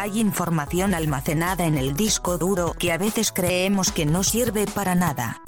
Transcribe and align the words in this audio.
Hay 0.00 0.18
información 0.18 0.94
almacenada 0.94 1.66
en 1.66 1.76
el 1.76 1.92
disco 1.92 2.38
duro 2.38 2.72
que 2.72 2.90
a 2.90 2.96
veces 2.96 3.32
creemos 3.32 3.92
que 3.92 4.06
no 4.06 4.22
sirve 4.22 4.64
para 4.64 4.94
nada. 4.94 5.42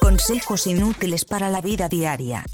Consejos 0.00 0.68
inútiles 0.68 1.24
para 1.24 1.50
la 1.50 1.60
vida 1.60 1.88
diaria. 1.88 2.44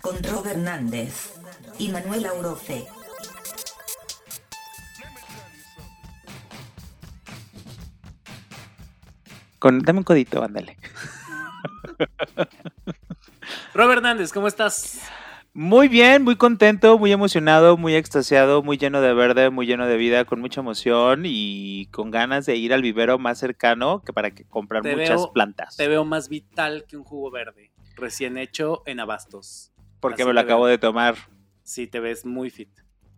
Con 0.00 0.20
Rob 0.24 0.48
Hernández 0.48 1.34
y 1.78 1.90
Manuel 1.90 2.26
Auroce. 2.26 2.88
Con, 9.60 9.78
dame 9.78 10.00
un 10.00 10.04
codito, 10.04 10.42
ándale. 10.42 10.76
Rob 13.74 13.90
Hernández, 13.92 14.32
¿cómo 14.32 14.48
estás? 14.48 14.98
Muy 15.56 15.86
bien, 15.86 16.24
muy 16.24 16.34
contento, 16.34 16.98
muy 16.98 17.12
emocionado, 17.12 17.76
muy 17.76 17.94
extasiado, 17.94 18.60
muy 18.64 18.76
lleno 18.76 19.00
de 19.00 19.14
verde, 19.14 19.50
muy 19.50 19.66
lleno 19.66 19.86
de 19.86 19.96
vida, 19.96 20.24
con 20.24 20.40
mucha 20.40 20.60
emoción 20.62 21.22
y 21.26 21.86
con 21.92 22.10
ganas 22.10 22.44
de 22.46 22.56
ir 22.56 22.74
al 22.74 22.82
vivero 22.82 23.20
más 23.20 23.38
cercano 23.38 24.02
que 24.04 24.12
para 24.12 24.32
que 24.32 24.44
comprar 24.44 24.82
Te 24.82 24.96
muchas 24.96 25.20
veo- 25.20 25.32
plantas. 25.32 25.76
Te 25.76 25.86
veo 25.86 26.04
más 26.04 26.28
vital 26.28 26.84
que 26.88 26.96
un 26.96 27.04
jugo 27.04 27.30
verde, 27.30 27.70
recién 27.94 28.36
hecho 28.36 28.82
en 28.86 28.98
abastos. 28.98 29.70
Porque 30.00 30.22
así 30.22 30.28
me 30.28 30.34
lo 30.34 30.40
acabo 30.40 30.64
veo. 30.64 30.72
de 30.72 30.78
tomar. 30.78 31.14
Sí, 31.62 31.86
te 31.86 32.00
ves 32.00 32.26
muy 32.26 32.50
fit. 32.50 32.70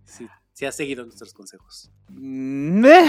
Sí, 0.05 0.29
sí 0.52 0.66
has 0.66 0.77
seguido 0.77 1.05
nuestros 1.05 1.32
consejos. 1.32 1.91
Mm, 2.10 2.84
eh, 2.84 3.07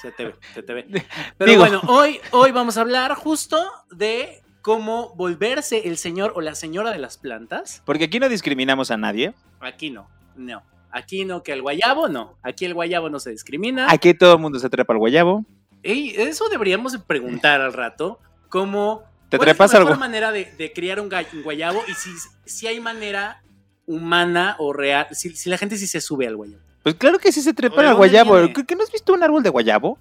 Se 0.00 0.12
te 0.12 0.24
ve, 0.24 0.34
se 0.54 0.62
te 0.62 0.72
ve. 0.72 0.86
Pero 1.36 1.50
Digo. 1.50 1.60
bueno, 1.62 1.82
hoy, 1.88 2.18
hoy 2.30 2.50
vamos 2.52 2.78
a 2.78 2.80
hablar 2.80 3.14
justo 3.16 3.62
de 3.90 4.41
cómo 4.62 5.12
volverse 5.16 5.88
el 5.88 5.98
señor 5.98 6.32
o 6.36 6.40
la 6.40 6.54
señora 6.54 6.92
de 6.92 6.98
las 6.98 7.18
plantas. 7.18 7.82
Porque 7.84 8.04
aquí 8.04 8.18
no 8.18 8.28
discriminamos 8.28 8.90
a 8.90 8.96
nadie. 8.96 9.34
Aquí 9.60 9.90
no, 9.90 10.08
no. 10.36 10.62
Aquí 10.90 11.24
no, 11.24 11.42
que 11.42 11.52
el 11.52 11.62
guayabo 11.62 12.08
no. 12.08 12.36
Aquí 12.42 12.64
el 12.64 12.74
guayabo 12.74 13.10
no 13.10 13.18
se 13.18 13.30
discrimina. 13.30 13.86
Aquí 13.90 14.14
todo 14.14 14.34
el 14.34 14.38
mundo 14.40 14.58
se 14.58 14.70
trepa 14.70 14.92
al 14.92 14.98
guayabo. 14.98 15.44
Ey, 15.82 16.10
eso 16.16 16.48
deberíamos 16.48 16.92
de 16.92 17.00
preguntar 17.00 17.60
al 17.60 17.72
rato. 17.72 18.20
¿Cómo 18.48 19.02
¿Te 19.28 19.38
cuál 19.38 19.46
trepas 19.46 19.72
es 19.72 19.78
la 19.78 19.84
mejor 19.84 19.98
manera 19.98 20.30
de, 20.30 20.52
de 20.52 20.72
criar 20.72 21.00
un, 21.00 21.10
guayabo? 21.42 21.82
Y 21.88 21.94
si, 21.94 22.10
si 22.44 22.66
hay 22.66 22.78
manera 22.80 23.42
humana 23.86 24.56
o 24.58 24.72
real, 24.72 25.08
si, 25.12 25.34
si 25.34 25.50
la 25.50 25.58
gente 25.58 25.76
sí 25.76 25.86
se 25.86 26.00
sube 26.00 26.26
al 26.26 26.36
guayabo. 26.36 26.62
Pues 26.82 26.94
claro 26.96 27.18
que 27.18 27.32
sí 27.32 27.40
se 27.40 27.54
trepan 27.54 27.86
al 27.86 27.96
¿dónde 27.96 27.96
guayabo. 27.96 28.52
qué 28.66 28.76
no 28.76 28.82
has 28.82 28.92
visto 28.92 29.14
un 29.14 29.22
árbol 29.22 29.42
de 29.42 29.48
guayabo? 29.48 29.98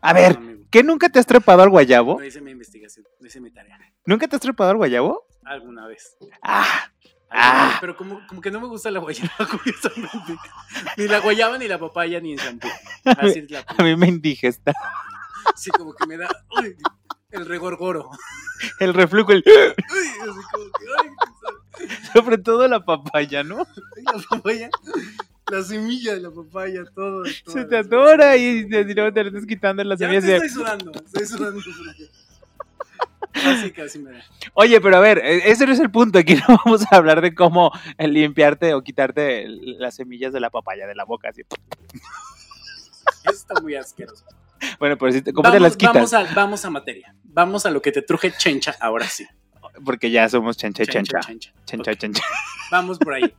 A 0.00 0.12
ver, 0.12 0.40
No, 0.40 0.55
¿qué 0.76 0.82
nunca 0.82 1.08
te 1.08 1.18
has 1.18 1.24
trepado 1.24 1.62
al 1.62 1.70
guayabo? 1.70 2.18
no 2.18 2.24
hice 2.26 2.42
mi 2.42 2.50
investigación, 2.50 3.06
no 3.18 3.26
hice 3.26 3.40
mi 3.40 3.50
tarea. 3.50 3.78
¿Nunca 4.04 4.28
te 4.28 4.36
has 4.36 4.42
trepado 4.42 4.72
al 4.72 4.76
guayabo? 4.76 5.26
Alguna 5.42 5.86
vez. 5.86 6.18
Ah, 6.42 6.90
Ah. 7.30 7.68
vez, 7.70 7.78
Pero 7.80 7.96
como, 7.96 8.20
como 8.26 8.42
que 8.42 8.50
no 8.50 8.60
me 8.60 8.66
gusta 8.66 8.90
la 8.90 9.00
guayaba, 9.00 9.30
curiosamente. 9.50 10.36
Ni 10.98 11.08
la 11.08 11.20
guayaba, 11.20 11.56
ni 11.56 11.66
la 11.66 11.78
papaya, 11.78 12.20
ni 12.20 12.34
el 12.34 12.38
shampoo. 12.38 12.68
Así 13.04 13.38
es 13.38 13.50
la 13.50 13.64
a 13.66 13.82
mí 13.82 13.96
me 13.96 14.06
indigesta. 14.08 14.74
Sí, 15.54 15.70
como 15.70 15.94
que 15.94 16.06
me 16.06 16.18
da 16.18 16.28
uy, 16.60 16.76
el 17.30 17.46
regorgoro. 17.46 18.10
El 18.78 18.92
reflujo, 18.92 19.32
el... 19.32 19.42
Uy, 19.46 20.08
así 20.20 20.40
como 20.52 20.64
que, 20.66 20.84
ay, 21.02 21.88
sobre 22.12 22.36
todo 22.38 22.68
la 22.68 22.84
papaya, 22.84 23.42
¿no? 23.42 23.66
la 24.04 24.22
papaya, 24.28 24.68
la 25.50 25.62
semilla 25.62 26.14
de 26.14 26.20
la 26.20 26.30
papaya, 26.30 26.84
todo. 26.94 27.22
todo 27.44 27.54
Se 27.54 27.64
te 27.64 27.76
atora 27.78 28.36
y 28.36 28.66
y 28.70 28.94
luego 28.94 29.12
te 29.12 29.22
lo 29.22 29.28
estás 29.30 29.46
quitando 29.46 29.82
las 29.84 29.98
Ya 29.98 30.06
semillas. 30.08 30.24
de- 30.24 30.34
estoy 30.36 30.48
sudando, 30.50 30.92
estoy 30.92 31.26
sudando. 31.26 31.60
Casi, 33.32 33.70
casi 33.70 33.98
me 33.98 34.12
da. 34.12 34.24
Oye, 34.54 34.80
pero 34.80 34.96
a 34.96 35.00
ver, 35.00 35.18
e- 35.18 35.50
ese 35.50 35.66
no 35.66 35.72
es 35.72 35.78
el 35.80 35.90
punto. 35.90 36.18
Aquí 36.18 36.36
no 36.48 36.58
vamos 36.64 36.84
a 36.90 36.96
hablar 36.96 37.20
de 37.20 37.34
cómo 37.34 37.70
limpiarte 37.98 38.72
o 38.72 38.82
quitarte 38.82 39.44
las 39.46 39.96
semillas 39.96 40.32
de 40.32 40.40
la 40.40 40.48
papaya 40.48 40.86
de 40.86 40.94
la 40.94 41.04
boca. 41.04 41.28
Así. 41.28 41.42
Eso 43.24 43.30
está 43.34 43.60
muy 43.60 43.74
asqueroso. 43.74 44.24
Bueno, 44.78 44.96
pero 44.96 45.12
si 45.12 45.20
te- 45.20 45.34
¿cómo 45.34 45.42
te 45.50 45.58
Vamos- 45.58 45.62
las 45.62 45.76
quitas? 45.76 45.94
Vamos 45.94 46.14
a, 46.14 46.34
vamos 46.34 46.64
a 46.64 46.70
materia. 46.70 47.14
Vamos 47.24 47.66
a 47.66 47.70
lo 47.70 47.82
que 47.82 47.92
te 47.92 48.00
truje 48.00 48.32
chencha 48.32 48.74
ahora 48.80 49.06
sí. 49.06 49.26
Porque 49.84 50.10
ya 50.10 50.26
somos 50.30 50.56
chencha, 50.56 50.86
chencha. 50.86 51.20
chencha. 51.20 51.52
Chencha, 51.66 51.92
Ok, 51.92 51.98
chencha. 51.98 52.22
Vamos 52.70 52.98
por 52.98 53.12
ahí. 53.14 53.34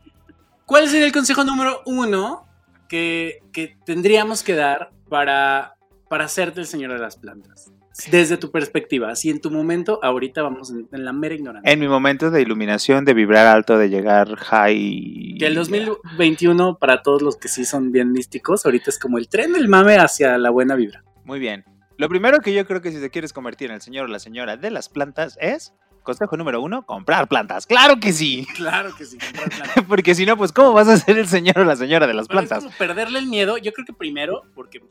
¿Cuál 0.67 0.89
sería 0.89 1.05
el 1.05 1.13
consejo 1.13 1.45
número 1.45 1.81
uno 1.85 2.45
que, 2.89 3.39
que 3.53 3.77
tendríamos 3.85 4.43
que 4.43 4.53
dar 4.53 4.91
para, 5.07 5.75
para 6.09 6.25
hacerte 6.25 6.59
el 6.59 6.67
señor 6.67 6.91
de 6.91 6.99
las 6.99 7.15
plantas? 7.15 7.71
Desde 8.11 8.35
tu 8.35 8.51
perspectiva, 8.51 9.15
si 9.15 9.29
en 9.29 9.39
tu 9.39 9.49
momento, 9.49 10.01
ahorita 10.03 10.41
vamos 10.43 10.69
en, 10.71 10.89
en 10.91 11.05
la 11.05 11.13
mera 11.13 11.35
ignorancia. 11.35 11.71
En 11.71 11.79
mi 11.79 11.87
momento 11.87 12.31
de 12.31 12.41
iluminación, 12.41 13.05
de 13.05 13.13
vibrar 13.13 13.47
alto, 13.47 13.77
de 13.77 13.89
llegar 13.89 14.35
high. 14.35 15.37
Que 15.39 15.47
el 15.47 15.55
2021, 15.55 16.77
para 16.77 17.01
todos 17.01 17.21
los 17.21 17.37
que 17.37 17.47
sí 17.47 17.63
son 17.63 17.93
bien 17.93 18.11
místicos, 18.11 18.65
ahorita 18.65 18.89
es 18.89 18.99
como 18.99 19.19
el 19.19 19.29
tren 19.29 19.53
del 19.53 19.69
mame 19.69 19.95
hacia 19.95 20.37
la 20.37 20.49
buena 20.49 20.75
vibra. 20.75 21.01
Muy 21.23 21.39
bien. 21.39 21.63
Lo 21.97 22.09
primero 22.09 22.39
que 22.39 22.53
yo 22.53 22.67
creo 22.67 22.81
que 22.81 22.91
si 22.91 22.99
te 22.99 23.09
quieres 23.09 23.31
convertir 23.31 23.69
en 23.69 23.75
el 23.75 23.81
señor 23.81 24.05
o 24.05 24.07
la 24.09 24.19
señora 24.19 24.57
de 24.57 24.69
las 24.69 24.89
plantas 24.89 25.37
es, 25.39 25.73
consejo 26.07 26.37
número 26.37 26.61
uno, 26.61 26.85
comprar 26.85 27.27
plantas. 27.27 27.67
¡Claro 27.67 27.99
que 27.99 28.13
sí! 28.13 28.47
Claro 28.55 28.95
que 28.95 29.05
sí, 29.05 29.17
comprar 29.17 29.49
plantas. 29.57 29.83
Porque 29.87 30.15
si 30.15 30.25
no, 30.25 30.37
pues 30.37 30.51
¿cómo 30.53 30.71
vas 30.73 30.87
a 30.87 30.95
ser 30.97 31.17
el 31.17 31.27
señor 31.27 31.59
o 31.59 31.65
la 31.65 31.75
señora 31.75 32.07
de 32.07 32.13
las 32.13 32.27
Pero 32.27 32.39
es 32.39 32.47
plantas? 32.47 32.63
como 32.65 32.77
perderle 32.77 33.19
el 33.19 33.27
miedo. 33.27 33.57
Yo 33.57 33.73
creo 33.73 33.85
que 33.85 33.93
primero, 33.93 34.43
porque 34.55 34.81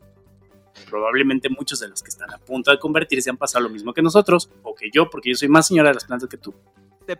probablemente 0.89 1.49
muchos 1.49 1.79
de 1.79 1.89
los 1.89 2.03
que 2.03 2.09
están 2.09 2.31
a 2.31 2.37
punto 2.37 2.71
de 2.71 2.79
convertirse 2.79 3.29
han 3.29 3.37
pasado 3.37 3.63
lo 3.63 3.69
mismo 3.69 3.93
que 3.93 4.01
nosotros, 4.03 4.49
o 4.63 4.75
que 4.75 4.89
yo, 4.93 5.09
porque 5.09 5.31
yo 5.31 5.35
soy 5.35 5.49
más 5.49 5.67
señora 5.67 5.89
de 5.89 5.95
las 5.95 6.05
plantas 6.05 6.29
que 6.29 6.37
tú. 6.37 6.53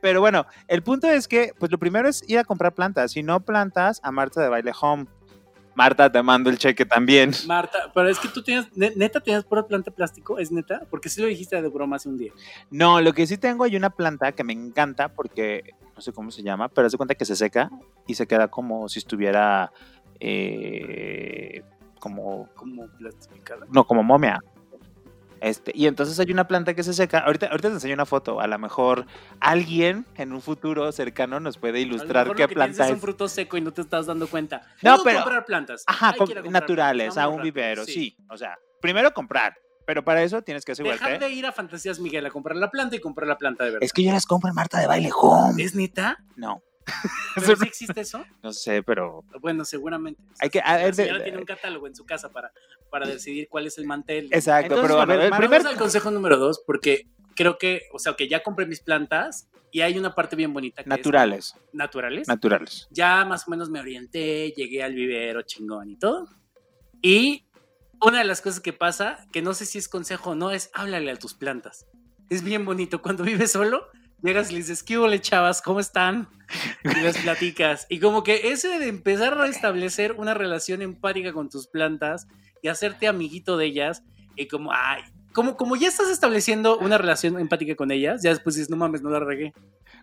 Pero 0.02 0.20
bueno, 0.20 0.46
el 0.68 0.84
punto 0.84 1.10
es 1.10 1.28
que, 1.28 1.54
pues 1.58 1.72
lo 1.72 1.78
primero 1.80 2.08
es 2.08 2.24
ir 2.30 2.38
a 2.38 2.44
comprar 2.44 2.76
plantas. 2.76 3.14
Si 3.14 3.24
no 3.24 3.40
plantas, 3.40 4.00
a 4.04 4.12
Marta 4.12 4.42
de 4.42 4.50
Baile 4.50 4.74
Home. 4.80 5.08
Marta, 5.78 6.12
te 6.12 6.24
mando 6.24 6.50
el 6.50 6.58
cheque 6.58 6.86
también. 6.86 7.30
Marta, 7.46 7.92
pero 7.94 8.10
es 8.10 8.18
que 8.18 8.28
tú 8.30 8.42
tienes, 8.42 8.66
ne- 8.76 8.94
neta, 8.96 9.20
tienes 9.20 9.44
pura 9.44 9.68
planta 9.68 9.92
de 9.92 9.96
plástico, 9.96 10.40
¿es 10.40 10.52
neta? 10.52 10.82
Porque 10.90 11.08
sí 11.08 11.22
lo 11.22 11.28
dijiste 11.28 11.62
de 11.62 11.68
broma 11.70 11.98
hace 11.98 12.10
un 12.10 12.18
día. 12.18 12.32
No, 12.72 13.00
lo 13.00 13.14
que 13.14 13.28
sí 13.28 13.38
tengo 13.38 13.64
hay 13.64 13.76
una 13.76 13.92
planta 13.92 14.32
que 14.32 14.44
me 14.44 14.54
encanta 14.54 15.10
porque 15.10 15.76
no 15.96 16.02
sé 16.02 16.12
cómo 16.14 16.32
se 16.32 16.42
llama, 16.42 16.68
pero 16.68 16.90
se 16.90 16.98
cuenta 16.98 17.14
que 17.14 17.26
se 17.26 17.36
seca 17.36 17.70
y 18.08 18.16
se 18.16 18.26
queda 18.26 18.48
como 18.48 18.90
si 18.90 18.98
estuviera 18.98 19.72
eh, 20.20 21.62
como 22.00 22.48
Como 22.56 22.88
plastificada. 22.98 23.68
no 23.72 23.86
como 23.86 24.02
momia. 24.02 24.40
Este, 25.42 25.72
y 25.76 25.88
entonces 25.88 26.20
hay 26.20 26.32
una 26.32 26.48
planta 26.48 26.74
que 26.74 26.84
se 26.84 26.94
seca. 26.94 27.20
Ahorita, 27.20 27.48
ahorita 27.48 27.68
te 27.70 27.74
enseño 27.76 27.94
una 27.94 28.06
foto. 28.06 28.40
A 28.40 28.48
lo 28.48 28.58
mejor 28.60 29.06
alguien 29.40 30.06
en 30.16 30.34
un 30.34 30.42
futuro 30.42 30.92
cercano 30.92 31.40
nos 31.40 31.58
puede 31.58 31.80
A 31.80 31.82
lo 31.82 31.88
ilustrar 31.88 32.26
mejor 32.26 32.36
qué 32.38 32.44
lo 32.44 32.50
que 32.50 32.56
planta 32.56 32.84
es 32.84 32.90
es. 32.90 32.96
un 32.96 33.02
fruto 33.02 33.28
seco 33.28 33.58
y 33.58 33.62
no 33.62 33.72
te 33.72 33.82
estás 33.82 34.06
dando 34.06 34.28
cuenta. 34.28 34.62
No, 34.82 34.98
pero- 35.04 35.20
comprar 35.22 35.46
plantas. 35.46 35.84
Ajá, 35.88 36.10
a 36.10 36.14
comprar 36.14 36.50
naturales, 36.50 37.14
plantas, 37.14 37.24
a 37.24 37.28
un 37.30 37.42
vivero, 37.42 37.86
sí. 37.86 38.16
O 38.30 38.38
sea, 38.38 38.58
primero 38.82 39.14
comprar. 39.14 39.56
Pero 39.86 40.04
para 40.04 40.22
eso 40.22 40.42
tienes 40.42 40.66
que 40.66 40.74
Dejar 40.74 40.96
asegurarte. 40.96 41.26
de 41.26 41.32
ir 41.32 41.46
a 41.46 41.54
Fantasías 41.54 42.00
Miguel 42.02 42.26
a 42.26 42.30
comprar 42.30 42.58
la 42.58 42.70
planta 42.70 42.98
y 42.98 43.00
comprar 43.00 43.26
la 43.26 43.38
planta 43.38 43.64
de 43.64 43.70
verdad. 43.72 43.86
Es 43.86 43.94
que 43.94 44.04
yo 44.04 44.12
las 44.12 44.26
compro 44.26 44.50
en 44.50 44.56
Marta 44.56 44.80
de 44.82 44.86
Baile 44.88 45.10
Home. 45.18 45.64
¿Es 45.64 45.76
neta? 45.76 46.18
No, 46.36 46.62
¿Pero 47.36 47.56
sí 47.56 47.68
existe 47.68 48.02
eso? 48.02 48.26
no 48.42 48.52
sé, 48.54 48.82
pero 48.84 49.24
Bueno, 49.42 49.66
seguramente. 49.66 50.22
Hay 50.40 50.50
que- 50.50 50.62
a 50.64 50.78
ver, 50.78 50.96
de- 50.96 51.20
tiene 51.24 51.38
un 51.38 51.46
catálogo 51.46 51.88
en 51.88 51.96
su 51.96 52.06
casa 52.06 52.30
para, 52.32 52.52
para 52.90 53.08
decidir 53.08 53.48
cuál 53.50 53.68
es 53.68 53.78
el 53.78 53.86
mantel. 53.86 54.30
Exacto, 54.32 54.74
Entonces, 54.76 54.84
pero 54.96 55.06
bueno, 55.06 55.14
el 55.24 55.30
vamos 55.30 55.48
primer- 55.48 55.68
al 55.68 55.78
consejo 55.78 56.12
número 56.12 56.38
dos, 56.38 56.62
porque 56.66 57.08
creo 57.36 57.58
que, 57.58 57.84
o 57.94 58.00
sea, 58.00 58.14
que 58.16 58.28
ya 58.28 58.42
compré 58.42 58.66
mis 58.66 58.80
plantas 58.82 59.50
y 59.72 59.82
hay 59.82 59.98
una 60.00 60.16
parte 60.16 60.36
bien 60.36 60.54
bonita 60.54 60.84
que 60.84 60.90
es 60.90 60.98
naturales, 60.98 61.54
naturales. 61.74 62.28
naturales. 62.28 62.88
ya 62.90 63.24
más 63.26 63.48
o 63.48 63.52
menos 63.52 63.70
me 63.70 63.80
orienté, 63.80 64.52
llegué 64.56 64.82
al 64.82 64.94
vivero 64.96 65.42
chingón 65.44 65.90
y 65.92 65.98
todo. 65.98 66.28
Y 67.02 67.46
una 68.02 68.20
de 68.20 68.24
las 68.26 68.42
cosas 68.42 68.60
que 68.62 68.74
pasa, 68.74 69.28
que 69.32 69.42
no 69.42 69.54
sé 69.54 69.66
si 69.66 69.78
es 69.78 69.88
consejo 69.90 70.32
o 70.32 70.36
no, 70.36 70.52
es 70.52 70.72
háblale 70.74 71.12
a 71.12 71.16
tus 71.18 71.34
plantas. 71.34 71.86
Es 72.30 72.44
bien 72.44 72.66
bonito. 72.66 73.02
Cuando 73.02 73.24
vives 73.50 73.52
solo, 73.52 73.88
llegas 74.22 74.50
y 74.50 74.54
le 74.54 74.60
dices, 74.60 74.84
¿qué 74.84 74.98
hubo, 74.98 75.16
chavas? 75.18 75.62
¿Cómo 75.62 75.80
están? 75.80 76.28
Y 76.84 77.00
les 77.02 77.18
platicas. 77.18 77.86
Y 77.90 78.00
como 78.00 78.24
que 78.24 78.52
ese 78.52 78.80
de 78.80 78.88
empezar 78.88 79.34
a 79.34 79.46
restablecer 79.46 80.14
una 80.14 80.34
relación 80.34 80.82
empática 80.82 81.34
con 81.34 81.50
tus 81.50 81.68
plantas 81.68 82.28
y 82.62 82.68
hacerte 82.68 83.08
amiguito 83.08 83.58
de 83.58 83.66
ellas, 83.66 84.04
y 84.36 84.48
como, 84.48 84.72
ay, 84.72 85.02
como, 85.34 85.58
como 85.58 85.76
ya 85.76 85.88
estás 85.88 86.10
estableciendo 86.10 86.78
una 86.80 86.98
relación 86.98 87.40
empática 87.40 87.76
con 87.76 87.92
ellas, 87.92 88.24
ya 88.24 88.32
después 88.32 88.56
dices, 88.56 88.70
no 88.70 88.78
mames, 88.78 89.02
no 89.02 89.10
la 89.10 89.20
regué. 89.20 89.54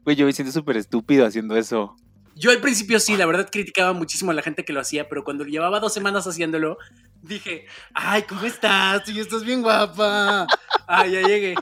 Güey, 0.04 0.16
yo 0.16 0.26
me 0.26 0.32
siento 0.32 0.52
súper 0.52 0.76
estúpido 0.76 1.26
haciendo 1.26 1.56
eso. 1.56 1.96
Yo 2.36 2.50
al 2.50 2.60
principio 2.60 2.98
sí, 2.98 3.16
la 3.16 3.26
verdad 3.26 3.48
criticaba 3.50 3.92
muchísimo 3.92 4.32
a 4.32 4.34
la 4.34 4.42
gente 4.42 4.64
que 4.64 4.72
lo 4.72 4.80
hacía, 4.80 5.08
pero 5.08 5.22
cuando 5.22 5.44
llevaba 5.44 5.78
dos 5.78 5.94
semanas 5.94 6.26
haciéndolo, 6.26 6.78
dije, 7.22 7.66
ay, 7.94 8.22
¿cómo 8.22 8.42
estás? 8.42 9.04
Tú 9.04 9.12
ya 9.12 9.22
estás 9.22 9.44
bien 9.44 9.62
guapa. 9.62 10.46
Ay, 10.86 11.12
ya 11.12 11.22
llegué. 11.22 11.54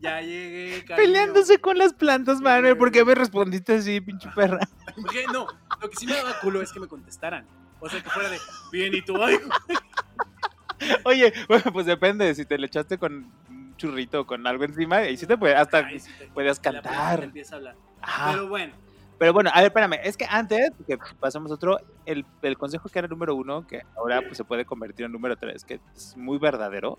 Ya 0.00 0.20
llegué, 0.20 0.84
cariño. 0.84 0.96
Peleándose 0.96 1.58
con 1.60 1.76
las 1.78 1.92
plantas, 1.92 2.40
Manuel. 2.40 2.76
¿Por 2.76 2.92
qué 2.92 3.04
me 3.04 3.14
respondiste 3.14 3.74
así, 3.76 4.00
pinche 4.00 4.28
perra? 4.34 4.60
Porque 4.94 5.24
no, 5.32 5.46
lo 5.80 5.90
que 5.90 5.96
sí 5.96 6.06
me 6.06 6.14
daba 6.14 6.38
culo 6.40 6.62
es 6.62 6.72
que 6.72 6.80
me 6.80 6.86
contestaran. 6.86 7.44
O 7.80 7.88
sea, 7.88 8.02
que 8.02 8.08
fuera 8.10 8.28
de, 8.28 8.38
bien, 8.72 8.94
¿y 8.94 9.02
tú? 9.02 9.20
Ay, 9.22 9.38
Oye, 11.04 11.32
bueno, 11.48 11.64
pues 11.72 11.86
depende. 11.86 12.34
Si 12.34 12.44
te 12.44 12.56
le 12.58 12.66
echaste 12.66 12.98
con 12.98 13.30
un 13.48 13.76
churrito 13.76 14.20
o 14.20 14.26
con 14.26 14.46
algo 14.46 14.64
encima, 14.64 15.04
y 15.08 15.16
sí 15.16 15.26
te 15.26 15.36
puede, 15.36 15.54
hasta 15.56 15.78
ay, 15.78 15.98
sí 16.00 16.10
te- 16.18 16.26
puedes 16.28 16.60
cantar. 16.60 17.24
empieza 17.24 17.54
a 17.54 17.58
hablar. 17.58 17.76
Ajá. 18.00 18.32
Pero 18.32 18.48
bueno, 18.48 18.72
Pero 19.18 19.32
bueno, 19.32 19.50
a 19.52 19.56
ver, 19.60 19.66
espérame, 19.66 19.94
es 20.04 20.16
que 20.16 20.26
antes 20.28 20.70
que 20.86 20.96
pasamos 21.18 21.50
otro, 21.50 21.78
el, 22.06 22.24
el 22.42 22.56
consejo 22.56 22.88
que 22.88 23.00
era 23.00 23.08
número 23.08 23.34
uno, 23.34 23.66
que 23.66 23.82
ahora 23.96 24.22
pues, 24.22 24.36
se 24.36 24.44
puede 24.44 24.64
convertir 24.64 25.06
en 25.06 25.12
número 25.12 25.36
tres, 25.36 25.64
que 25.64 25.80
es 25.96 26.16
muy 26.16 26.38
verdadero, 26.38 26.96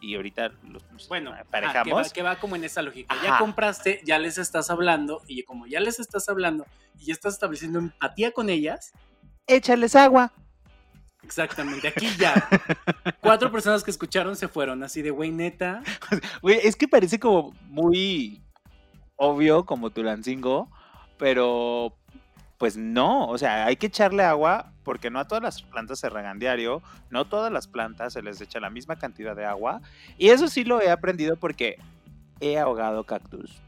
y 0.00 0.16
ahorita 0.16 0.52
los 0.68 1.08
Bueno, 1.08 1.30
ah, 1.30 1.42
que, 1.44 1.50
va, 1.52 1.60
emparejamos. 1.62 2.12
que 2.12 2.22
va 2.22 2.36
como 2.36 2.56
en 2.56 2.64
esa 2.64 2.82
lógica. 2.82 3.14
Ajá. 3.14 3.26
Ya 3.26 3.38
compraste, 3.38 4.00
ya 4.04 4.18
les 4.18 4.38
estás 4.38 4.70
hablando, 4.70 5.22
y 5.26 5.42
como 5.44 5.66
ya 5.66 5.80
les 5.80 6.00
estás 6.00 6.28
hablando 6.28 6.66
y 6.98 7.06
ya 7.06 7.12
estás 7.14 7.34
estableciendo 7.34 7.78
empatía 7.78 8.32
con 8.32 8.48
ellas, 8.50 8.92
Échales 9.46 9.96
agua. 9.96 10.32
exactamente, 11.22 11.88
aquí 11.88 12.06
ya. 12.18 12.48
Cuatro 13.20 13.50
personas 13.50 13.82
que 13.82 13.90
escucharon 13.90 14.36
se 14.36 14.48
fueron, 14.48 14.82
así 14.82 15.02
de 15.02 15.10
güey, 15.10 15.30
neta. 15.30 15.82
Güey, 16.42 16.60
es 16.62 16.76
que 16.76 16.88
parece 16.88 17.18
como 17.18 17.52
muy 17.64 18.42
obvio, 19.16 19.66
como 19.66 19.90
Tulancingo, 19.90 20.70
pero 21.18 21.94
pues 22.60 22.76
no, 22.76 23.26
o 23.26 23.38
sea, 23.38 23.64
hay 23.64 23.76
que 23.76 23.86
echarle 23.86 24.22
agua 24.22 24.74
porque 24.84 25.08
no 25.08 25.18
a 25.18 25.26
todas 25.26 25.42
las 25.42 25.62
plantas 25.62 25.98
se 25.98 26.10
regan 26.10 26.38
diario, 26.38 26.82
no 27.08 27.24
todas 27.24 27.50
las 27.50 27.66
plantas 27.66 28.12
se 28.12 28.20
les 28.20 28.38
echa 28.42 28.60
la 28.60 28.68
misma 28.68 28.96
cantidad 28.96 29.34
de 29.34 29.46
agua, 29.46 29.80
y 30.18 30.28
eso 30.28 30.46
sí 30.46 30.64
lo 30.64 30.78
he 30.82 30.90
aprendido 30.90 31.36
porque 31.36 31.78
he 32.38 32.58
ahogado 32.58 33.04
cactus. 33.04 33.62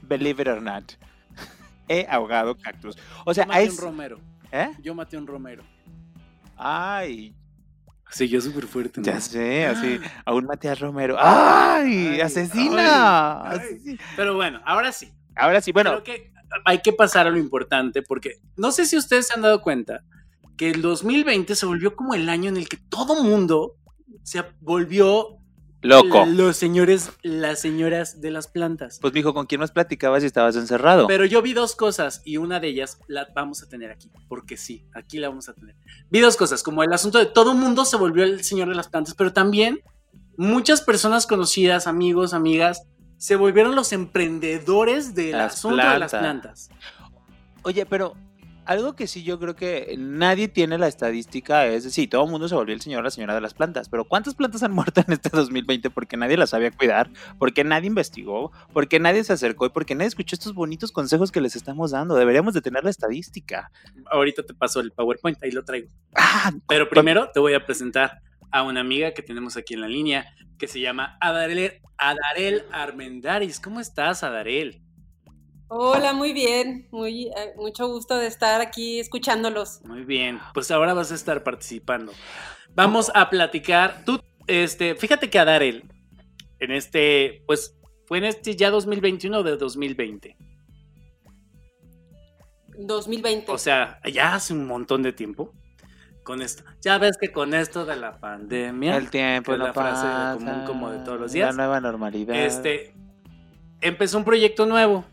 Believe 0.00 0.40
it 0.40 0.48
or 0.48 0.62
not. 0.62 0.92
He 1.88 2.06
ahogado 2.08 2.56
cactus. 2.56 2.96
O 3.26 3.34
sea, 3.34 3.44
Yo 3.44 3.48
maté 3.48 3.60
hay... 3.60 3.68
un 3.68 3.76
romero. 3.76 4.20
¿Eh? 4.50 4.70
Yo 4.80 4.94
maté 4.94 5.18
un 5.18 5.26
romero. 5.26 5.62
Ay, 6.56 7.34
yo 8.18 8.40
súper 8.40 8.66
fuerte. 8.66 9.02
¿no? 9.02 9.06
ya 9.06 9.20
sé, 9.20 9.66
así, 9.66 10.00
aún 10.24 10.48
Romero. 10.78 11.16
Ay, 11.18 12.20
¡Asesina! 12.22 13.42
ay, 13.42 13.50
ay. 13.52 13.58
Asesina. 13.58 14.02
Pero 14.16 14.34
bueno, 14.34 14.62
ahora 14.64 14.92
sí. 14.92 15.12
Ahora 15.36 15.60
sí, 15.60 15.72
bueno, 15.72 15.90
Creo 15.90 16.02
que 16.02 16.32
hay 16.64 16.80
que 16.80 16.92
pasar 16.92 17.26
a 17.26 17.30
lo 17.30 17.38
importante 17.38 18.02
porque 18.02 18.40
no 18.56 18.72
sé 18.72 18.86
si 18.86 18.96
ustedes 18.96 19.28
se 19.28 19.34
han 19.34 19.42
dado 19.42 19.62
cuenta 19.62 20.04
que 20.56 20.70
el 20.70 20.82
2020 20.82 21.54
se 21.54 21.66
volvió 21.66 21.96
como 21.96 22.14
el 22.14 22.28
año 22.28 22.48
en 22.48 22.56
el 22.56 22.68
que 22.68 22.76
todo 22.76 23.22
mundo 23.22 23.76
se 24.22 24.44
volvió 24.60 25.38
loco. 25.80 26.26
los 26.26 26.56
señores, 26.56 27.10
las 27.22 27.60
señoras 27.60 28.20
de 28.20 28.30
las 28.30 28.48
plantas. 28.48 28.98
Pues 29.00 29.14
mijo, 29.14 29.32
¿con 29.32 29.46
quién 29.46 29.60
más 29.60 29.72
platicabas 29.72 30.22
si 30.22 30.26
estabas 30.26 30.56
encerrado? 30.56 31.06
Pero 31.06 31.24
yo 31.24 31.40
vi 31.42 31.54
dos 31.54 31.74
cosas 31.74 32.22
y 32.24 32.36
una 32.36 32.60
de 32.60 32.68
ellas 32.68 32.98
la 33.08 33.28
vamos 33.34 33.62
a 33.62 33.68
tener 33.68 33.90
aquí, 33.90 34.10
porque 34.28 34.56
sí, 34.56 34.86
aquí 34.92 35.18
la 35.18 35.28
vamos 35.28 35.48
a 35.48 35.54
tener. 35.54 35.76
Vi 36.10 36.20
dos 36.20 36.36
cosas, 36.36 36.62
como 36.62 36.82
el 36.82 36.92
asunto 36.92 37.18
de 37.18 37.26
todo 37.26 37.54
mundo 37.54 37.84
se 37.84 37.96
volvió 37.96 38.24
el 38.24 38.44
señor 38.44 38.68
de 38.68 38.74
las 38.74 38.88
plantas, 38.88 39.14
pero 39.14 39.32
también 39.32 39.80
muchas 40.36 40.82
personas 40.82 41.26
conocidas, 41.26 41.86
amigos, 41.86 42.34
amigas, 42.34 42.86
se 43.20 43.36
volvieron 43.36 43.76
los 43.76 43.92
emprendedores 43.92 45.14
del 45.14 45.32
Las 45.32 45.52
asunto 45.56 45.76
de 45.76 45.98
las 45.98 46.10
plantas. 46.10 46.68
plantas. 46.70 46.70
Oye, 47.64 47.84
pero 47.84 48.16
algo 48.64 48.96
que 48.96 49.06
sí 49.06 49.22
yo 49.22 49.38
creo 49.38 49.54
que 49.54 49.94
nadie 49.98 50.48
tiene 50.48 50.78
la 50.78 50.88
estadística 50.88 51.66
es, 51.66 51.84
sí, 51.92 52.06
todo 52.06 52.24
el 52.24 52.30
mundo 52.30 52.48
se 52.48 52.54
volvió 52.54 52.74
el 52.74 52.80
señor 52.80 53.00
o 53.00 53.02
la 53.02 53.10
señora 53.10 53.34
de 53.34 53.42
las 53.42 53.52
plantas, 53.52 53.90
pero 53.90 54.06
¿cuántas 54.06 54.34
plantas 54.34 54.62
han 54.62 54.72
muerto 54.72 55.02
en 55.06 55.12
este 55.12 55.28
2020 55.28 55.90
porque 55.90 56.16
nadie 56.16 56.38
las 56.38 56.48
sabía 56.48 56.70
cuidar, 56.70 57.10
porque 57.38 57.62
nadie 57.62 57.88
investigó, 57.88 58.52
porque 58.72 58.98
nadie 59.00 59.22
se 59.22 59.34
acercó 59.34 59.66
y 59.66 59.68
porque 59.68 59.94
nadie 59.94 60.08
escuchó 60.08 60.34
estos 60.34 60.54
bonitos 60.54 60.90
consejos 60.90 61.30
que 61.30 61.42
les 61.42 61.56
estamos 61.56 61.90
dando? 61.90 62.14
Deberíamos 62.14 62.54
de 62.54 62.62
tener 62.62 62.84
la 62.84 62.90
estadística. 62.90 63.70
Ahorita 64.10 64.44
te 64.44 64.54
paso 64.54 64.80
el 64.80 64.92
PowerPoint, 64.92 65.42
ahí 65.42 65.50
lo 65.50 65.62
traigo. 65.62 65.88
Ah, 66.14 66.52
Pero 66.68 66.88
primero 66.88 67.30
te 67.34 67.40
voy 67.40 67.52
a 67.52 67.66
presentar 67.66 68.22
a 68.52 68.62
una 68.62 68.80
amiga 68.80 69.12
que 69.12 69.22
tenemos 69.22 69.56
aquí 69.56 69.74
en 69.74 69.80
la 69.80 69.88
línea 69.88 70.34
que 70.58 70.68
se 70.68 70.80
llama 70.80 71.16
Adarel, 71.20 71.80
Adarel 71.98 72.64
Armendaris. 72.70 73.60
¿Cómo 73.60 73.80
estás, 73.80 74.22
Adarel? 74.22 74.82
Hola, 75.68 76.12
muy 76.12 76.32
bien, 76.32 76.88
muy 76.90 77.28
eh, 77.28 77.54
mucho 77.56 77.86
gusto 77.86 78.16
de 78.16 78.26
estar 78.26 78.60
aquí 78.60 78.98
escuchándolos. 78.98 79.82
Muy 79.84 80.04
bien, 80.04 80.40
pues 80.52 80.70
ahora 80.70 80.94
vas 80.94 81.12
a 81.12 81.14
estar 81.14 81.44
participando. 81.44 82.12
Vamos 82.74 83.10
a 83.14 83.30
platicar. 83.30 84.04
Tú, 84.04 84.20
este, 84.46 84.96
fíjate 84.96 85.30
que 85.30 85.38
Adarel, 85.38 85.84
en 86.58 86.72
este, 86.72 87.44
pues, 87.46 87.76
fue 88.06 88.18
en 88.18 88.24
este 88.24 88.56
ya 88.56 88.70
2021 88.70 89.38
o 89.38 89.42
de 89.44 89.56
2020. 89.56 90.36
2020. 92.78 93.52
O 93.52 93.58
sea, 93.58 94.00
ya 94.12 94.34
hace 94.34 94.52
un 94.52 94.66
montón 94.66 95.02
de 95.02 95.12
tiempo. 95.12 95.52
Con 96.30 96.42
esto. 96.42 96.62
Ya 96.80 96.96
ves 96.98 97.16
que 97.20 97.32
con 97.32 97.54
esto 97.54 97.84
de 97.84 97.96
la 97.96 98.20
pandemia. 98.20 98.96
el 98.96 99.10
tiempo 99.10 99.50
que 99.50 99.56
es 99.58 99.64
la 99.64 99.72
frase 99.72 100.06
pasa, 100.06 100.34
común 100.38 100.64
como 100.64 100.90
de 100.92 100.98
todos 101.00 101.20
los 101.20 101.32
días. 101.32 101.48
La 101.56 101.64
nueva 101.64 101.80
normalidad. 101.80 102.36
Este 102.36 102.94
empezó 103.80 104.16
un 104.18 104.24
proyecto 104.24 104.64
nuevo. 104.64 105.04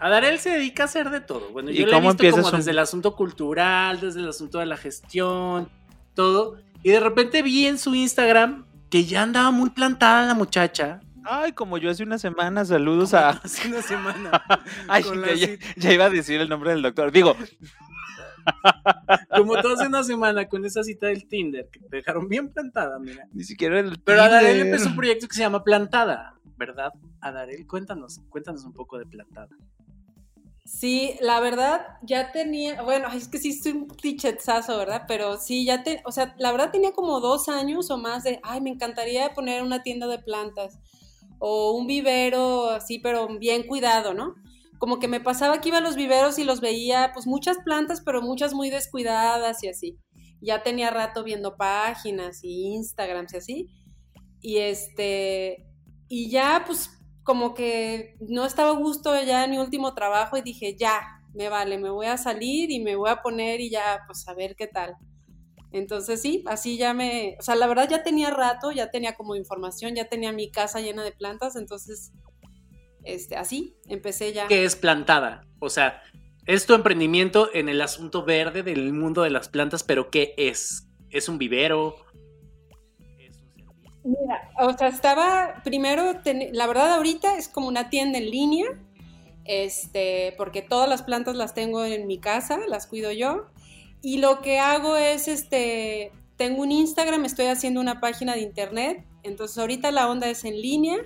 Adarel 0.00 0.40
se 0.40 0.50
dedica 0.50 0.82
a 0.82 0.86
hacer 0.86 1.10
de 1.10 1.20
todo. 1.20 1.50
Bueno, 1.52 1.70
¿Y 1.70 1.74
yo 1.76 1.86
le 1.86 1.92
he 1.92 1.94
cómo 1.94 2.12
visto 2.14 2.28
como 2.32 2.48
un- 2.48 2.56
desde 2.56 2.72
el 2.72 2.80
asunto 2.80 3.14
cultural, 3.14 4.00
desde 4.00 4.18
el 4.18 4.28
asunto 4.28 4.58
de 4.58 4.66
la 4.66 4.76
gestión, 4.76 5.68
todo. 6.14 6.56
Y 6.82 6.90
de 6.90 6.98
repente 6.98 7.42
vi 7.42 7.66
en 7.66 7.78
su 7.78 7.94
Instagram 7.94 8.66
que 8.90 9.04
ya 9.04 9.22
andaba 9.22 9.52
muy 9.52 9.70
plantada 9.70 10.26
la 10.26 10.34
muchacha. 10.34 10.98
Ay, 11.22 11.52
como 11.52 11.78
yo 11.78 11.90
hace 11.90 12.02
una 12.02 12.18
semana, 12.18 12.64
saludos 12.64 13.14
a... 13.14 13.28
Hace 13.30 13.68
una 13.68 13.82
semana. 13.82 14.42
Ay, 14.88 15.04
ya 15.76 15.92
iba 15.92 16.06
a 16.06 16.10
decir 16.10 16.40
el 16.40 16.48
nombre 16.48 16.70
del 16.70 16.82
doctor. 16.82 17.12
Digo, 17.12 17.36
Como 19.36 19.60
todo 19.60 19.74
hace 19.74 19.86
una 19.86 20.02
semana 20.04 20.48
con 20.48 20.64
esa 20.64 20.82
cita 20.82 21.06
del 21.06 21.26
Tinder, 21.26 21.68
que 21.70 21.80
te 21.80 21.96
dejaron 21.96 22.28
bien 22.28 22.52
plantada, 22.52 22.98
mira. 22.98 23.26
ni 23.32 23.44
siquiera 23.44 23.80
el 23.80 23.98
Pero 24.04 24.22
Adarel 24.22 24.48
Tinder. 24.48 24.66
empezó 24.66 24.88
un 24.90 24.96
proyecto 24.96 25.28
que 25.28 25.34
se 25.34 25.40
llama 25.40 25.64
Plantada, 25.64 26.34
¿verdad? 26.56 26.92
Adarel, 27.20 27.66
cuéntanos, 27.66 28.20
cuéntanos 28.28 28.64
un 28.64 28.72
poco 28.72 28.98
de 28.98 29.06
Plantada. 29.06 29.48
Sí, 30.64 31.14
la 31.20 31.38
verdad 31.38 31.86
ya 32.02 32.32
tenía, 32.32 32.82
bueno, 32.82 33.08
es 33.12 33.28
que 33.28 33.38
sí 33.38 33.50
estoy 33.50 33.72
un 33.72 33.86
clichezazo, 33.86 34.76
¿verdad? 34.76 35.04
Pero 35.06 35.38
sí, 35.38 35.64
ya 35.64 35.84
te, 35.84 36.02
o 36.04 36.10
sea, 36.10 36.34
la 36.38 36.50
verdad 36.50 36.72
tenía 36.72 36.92
como 36.92 37.20
dos 37.20 37.48
años 37.48 37.88
o 37.90 37.98
más 37.98 38.24
de, 38.24 38.40
ay, 38.42 38.60
me 38.60 38.70
encantaría 38.70 39.32
poner 39.32 39.62
una 39.62 39.84
tienda 39.84 40.08
de 40.08 40.18
plantas 40.18 40.80
o 41.38 41.70
un 41.72 41.86
vivero 41.86 42.70
así, 42.70 42.98
pero 42.98 43.28
bien 43.38 43.62
cuidado, 43.64 44.12
¿no? 44.12 44.34
Como 44.78 44.98
que 44.98 45.08
me 45.08 45.20
pasaba 45.20 45.60
que 45.60 45.68
iba 45.68 45.78
a 45.78 45.80
los 45.82 45.96
viveros 45.96 46.38
y 46.38 46.44
los 46.44 46.60
veía, 46.60 47.10
pues 47.14 47.26
muchas 47.26 47.58
plantas, 47.64 48.02
pero 48.04 48.22
muchas 48.22 48.54
muy 48.54 48.70
descuidadas 48.70 49.62
y 49.62 49.68
así. 49.68 49.98
Ya 50.40 50.62
tenía 50.62 50.90
rato 50.90 51.24
viendo 51.24 51.56
páginas 51.56 52.40
y 52.42 52.74
Instagrams 52.74 53.32
y 53.34 53.36
así. 53.36 53.66
Y 54.40 54.58
este, 54.58 55.66
y 56.08 56.30
ya 56.30 56.64
pues 56.66 56.90
como 57.24 57.54
que 57.54 58.16
no 58.20 58.44
estaba 58.44 58.70
a 58.70 58.78
gusto 58.78 59.12
ya 59.22 59.44
en 59.44 59.50
mi 59.50 59.58
último 59.58 59.94
trabajo 59.94 60.36
y 60.36 60.42
dije, 60.42 60.76
ya, 60.78 61.02
me 61.34 61.48
vale, 61.48 61.78
me 61.78 61.90
voy 61.90 62.06
a 62.06 62.16
salir 62.16 62.70
y 62.70 62.80
me 62.80 62.96
voy 62.96 63.10
a 63.10 63.22
poner 63.22 63.60
y 63.60 63.70
ya, 63.70 64.02
pues 64.06 64.26
a 64.28 64.34
ver 64.34 64.56
qué 64.56 64.66
tal. 64.68 64.94
Entonces 65.72 66.22
sí, 66.22 66.44
así 66.46 66.78
ya 66.78 66.94
me, 66.94 67.36
o 67.38 67.42
sea, 67.42 67.56
la 67.56 67.66
verdad 67.66 67.88
ya 67.88 68.02
tenía 68.02 68.30
rato, 68.30 68.70
ya 68.72 68.90
tenía 68.90 69.14
como 69.14 69.34
información, 69.34 69.94
ya 69.94 70.08
tenía 70.08 70.32
mi 70.32 70.50
casa 70.50 70.80
llena 70.80 71.04
de 71.04 71.12
plantas, 71.12 71.56
entonces, 71.56 72.12
este, 73.06 73.36
así, 73.36 73.76
empecé 73.88 74.32
ya. 74.32 74.46
¿Qué 74.48 74.64
es 74.64 74.76
Plantada? 74.76 75.46
O 75.58 75.70
sea, 75.70 76.02
es 76.46 76.66
tu 76.66 76.74
emprendimiento 76.74 77.48
en 77.54 77.68
el 77.68 77.80
asunto 77.80 78.24
verde 78.24 78.62
del 78.62 78.92
mundo 78.92 79.22
de 79.22 79.30
las 79.30 79.48
plantas, 79.48 79.82
pero 79.82 80.10
¿qué 80.10 80.34
es? 80.36 80.88
¿Es 81.10 81.28
un 81.28 81.38
vivero? 81.38 81.96
Mira, 84.04 84.50
o 84.60 84.72
sea, 84.76 84.88
estaba 84.88 85.62
primero, 85.64 86.20
ten- 86.22 86.50
la 86.52 86.66
verdad 86.68 86.94
ahorita 86.94 87.36
es 87.38 87.48
como 87.48 87.66
una 87.66 87.90
tienda 87.90 88.18
en 88.18 88.30
línea, 88.30 88.66
este, 89.44 90.34
porque 90.36 90.62
todas 90.62 90.88
las 90.88 91.02
plantas 91.02 91.34
las 91.34 91.54
tengo 91.54 91.84
en 91.84 92.06
mi 92.06 92.18
casa, 92.18 92.58
las 92.68 92.86
cuido 92.86 93.10
yo, 93.10 93.46
y 94.02 94.18
lo 94.18 94.40
que 94.42 94.60
hago 94.60 94.96
es, 94.96 95.26
este, 95.26 96.12
tengo 96.36 96.62
un 96.62 96.70
Instagram, 96.70 97.24
estoy 97.24 97.46
haciendo 97.46 97.80
una 97.80 98.00
página 98.00 98.34
de 98.34 98.42
internet, 98.42 99.04
entonces 99.24 99.58
ahorita 99.58 99.90
la 99.90 100.08
onda 100.08 100.28
es 100.28 100.44
en 100.44 100.60
línea, 100.60 100.98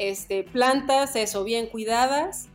este, 0.00 0.44
plantas, 0.44 1.14
eso, 1.14 1.44
bien 1.44 1.66
cuidadas. 1.66 2.48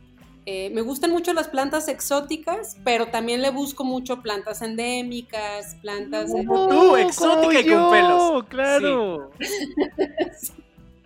Eh, 0.46 0.70
me 0.70 0.82
gustan 0.82 1.10
mucho 1.12 1.32
las 1.32 1.48
plantas 1.48 1.86
exóticas, 1.88 2.76
pero 2.84 3.06
también 3.06 3.40
le 3.40 3.50
busco 3.50 3.84
mucho 3.84 4.20
plantas 4.20 4.62
endémicas, 4.62 5.76
plantas... 5.80 6.32
de- 6.32 6.44
Tú, 6.44 6.96
exótica 6.96 7.60
y 7.60 7.64
con 7.64 7.72
yo, 7.72 7.90
pelos. 7.90 8.44
Claro. 8.48 9.30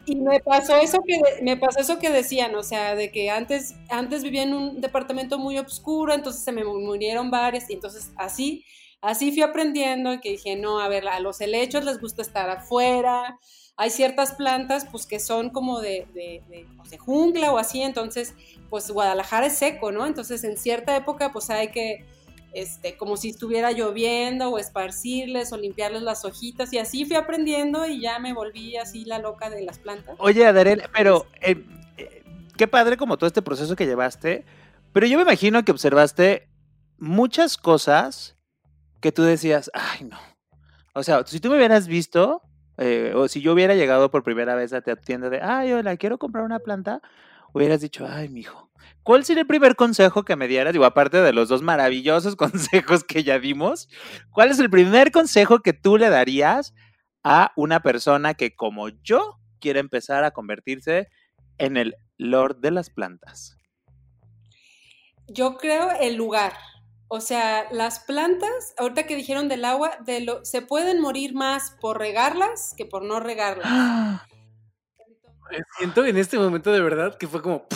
Y 0.07 0.17
me 0.17 0.41
pasó 0.41 0.75
eso 0.77 0.99
que 1.07 1.21
me 1.43 1.57
pasó 1.57 1.79
eso 1.79 1.99
que 2.01 2.11
decían, 2.11 2.55
o 2.57 2.65
sea, 2.65 2.97
de 2.97 3.13
que 3.13 3.31
antes 3.31 3.75
antes 3.91 4.25
vivía 4.25 4.43
en 4.43 4.55
un 4.55 4.81
departamento 4.81 5.39
muy 5.39 5.57
oscuro, 5.59 6.13
entonces 6.13 6.43
se 6.43 6.51
me 6.51 6.65
murieron 6.65 7.31
varias 7.31 7.71
y 7.71 7.75
entonces 7.75 8.11
así 8.17 8.65
así 9.03 9.31
fui 9.31 9.43
aprendiendo 9.43 10.13
y 10.13 10.21
que 10.21 10.31
dije, 10.31 10.57
no, 10.57 10.81
a 10.81 10.89
ver, 10.89 11.07
a 11.07 11.21
los 11.21 11.41
helechos 11.41 11.85
les 11.85 12.01
gusta 12.01 12.23
estar 12.23 12.51
afuera. 12.51 13.39
Hay 13.81 13.89
ciertas 13.89 14.35
plantas 14.35 14.85
pues 14.85 15.07
que 15.07 15.19
son 15.19 15.49
como 15.49 15.81
de, 15.81 16.07
de, 16.13 16.67
pues, 16.77 16.91
de 16.91 16.99
jungla 16.99 17.51
o 17.51 17.57
así, 17.57 17.81
entonces 17.81 18.35
pues 18.69 18.91
Guadalajara 18.91 19.47
es 19.47 19.57
seco, 19.57 19.91
¿no? 19.91 20.05
Entonces 20.05 20.45
en 20.45 20.59
cierta 20.59 20.95
época 20.95 21.33
pues 21.33 21.49
hay 21.49 21.69
que 21.69 22.05
este, 22.53 22.99
como 22.99 23.17
si 23.17 23.31
estuviera 23.31 23.73
lloviendo 23.73 24.51
o 24.51 24.59
esparcirles 24.59 25.51
o 25.55 25.57
limpiarles 25.57 26.03
las 26.03 26.27
hojitas 26.27 26.75
y 26.75 26.79
así 26.79 27.07
fui 27.07 27.17
aprendiendo 27.17 27.87
y 27.87 28.03
ya 28.03 28.19
me 28.19 28.35
volví 28.35 28.77
así 28.77 29.07
la 29.07 29.19
loca 29.19 29.49
de 29.49 29.63
las 29.63 29.79
plantas. 29.79 30.15
Oye, 30.19 30.45
Adarel, 30.45 30.83
pero 30.93 31.25
eh, 31.41 31.65
eh, 31.97 32.23
qué 32.59 32.69
padre 32.69 32.99
como 32.99 33.17
todo 33.17 33.29
este 33.29 33.41
proceso 33.41 33.77
que 33.77 33.87
llevaste. 33.87 34.45
Pero 34.93 35.07
yo 35.07 35.17
me 35.17 35.23
imagino 35.23 35.65
que 35.65 35.73
observaste 35.73 36.51
muchas 36.99 37.57
cosas 37.57 38.37
que 39.01 39.11
tú 39.11 39.23
decías, 39.23 39.71
ay, 39.73 40.05
no. 40.05 40.19
O 40.93 41.03
sea, 41.03 41.25
si 41.27 41.41
tú 41.41 41.49
me 41.49 41.57
hubieras 41.57 41.87
visto, 41.87 42.43
eh, 42.83 43.13
o 43.15 43.29
si 43.29 43.43
yo 43.43 43.53
hubiera 43.53 43.75
llegado 43.75 44.11
por 44.11 44.23
primera 44.23 44.55
vez 44.55 44.73
a 44.73 44.81
tu 44.81 44.97
tienda 44.97 45.29
de, 45.29 45.43
ay, 45.43 45.71
hola, 45.73 45.99
quiero 45.99 46.19
comprar 46.19 46.45
una 46.45 46.61
planta, 46.61 47.03
hubieras 47.53 47.83
dicho, 47.83 48.07
ay, 48.09 48.31
mijo, 48.31 48.71
¿cuál 49.03 49.23
sería 49.23 49.43
el 49.43 49.47
primer 49.47 49.77
consejo 49.77 50.25
que 50.25 50.35
me 50.35 50.49
dieras? 50.49 50.73
Digo, 50.73 50.87
aparte 50.87 51.21
de 51.21 51.35
los 51.35 51.51
dos 51.51 51.61
maravillosos 51.61 52.37
consejos 52.37 53.05
que 53.05 53.23
ya 53.23 53.39
dimos, 53.39 53.91
¿cuál 54.31 54.51
es 54.51 54.59
el 54.59 54.71
primer 54.71 55.13
consejo 55.13 55.61
que 55.61 55.75
tú 55.75 55.99
le 55.99 56.09
darías 56.09 56.75
a 57.23 57.53
una 57.55 57.81
persona 57.81 58.33
que, 58.33 58.57
como 58.57 58.89
yo, 58.89 59.39
quiere 59.61 59.81
empezar 59.81 60.25
a 60.25 60.31
convertirse 60.31 61.09
en 61.59 61.77
el 61.77 61.95
Lord 62.17 62.61
de 62.61 62.71
las 62.71 62.89
plantas? 62.89 63.59
Yo 65.29 65.59
creo 65.59 65.91
el 66.01 66.17
lugar. 66.17 66.55
O 67.13 67.21
sea, 67.21 67.67
las 67.73 67.99
plantas, 67.99 68.73
ahorita 68.79 69.05
que 69.05 69.17
dijeron 69.17 69.49
del 69.49 69.65
agua, 69.65 69.99
de 70.07 70.21
lo, 70.21 70.45
se 70.45 70.63
pueden 70.63 71.01
morir 71.01 71.35
más 71.35 71.73
por 71.81 71.99
regarlas 71.99 72.73
que 72.77 72.87
por 72.87 73.03
no 73.03 73.19
regarlas. 73.19 74.23
Siento 75.77 76.05
en 76.05 76.17
este 76.17 76.39
momento 76.39 76.71
de 76.71 76.81
verdad 76.81 77.19
que 77.19 77.27
fue 77.27 77.43
como 77.43 77.67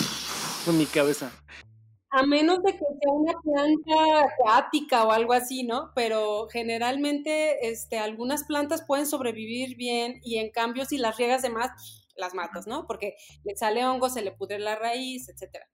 en 0.68 0.78
mi 0.78 0.86
cabeza. 0.86 1.32
A 2.10 2.24
menos 2.24 2.62
de 2.62 2.74
que 2.74 2.78
sea 2.78 3.12
una 3.12 3.32
planta 3.42 4.24
acuática 4.24 5.02
o 5.02 5.10
algo 5.10 5.32
así, 5.32 5.64
¿no? 5.64 5.90
Pero 5.96 6.46
generalmente 6.48 7.68
este, 7.68 7.98
algunas 7.98 8.44
plantas 8.44 8.84
pueden 8.86 9.06
sobrevivir 9.06 9.76
bien 9.76 10.20
y 10.22 10.38
en 10.38 10.52
cambio 10.52 10.84
si 10.84 10.96
las 10.96 11.16
riegas 11.16 11.42
de 11.42 11.50
más, 11.50 12.06
las 12.14 12.34
matas, 12.34 12.68
¿no? 12.68 12.86
Porque 12.86 13.16
le 13.42 13.56
sale 13.56 13.84
hongo, 13.84 14.08
se 14.10 14.22
le 14.22 14.30
pudre 14.30 14.60
la 14.60 14.76
raíz, 14.76 15.28
etcétera. 15.28 15.66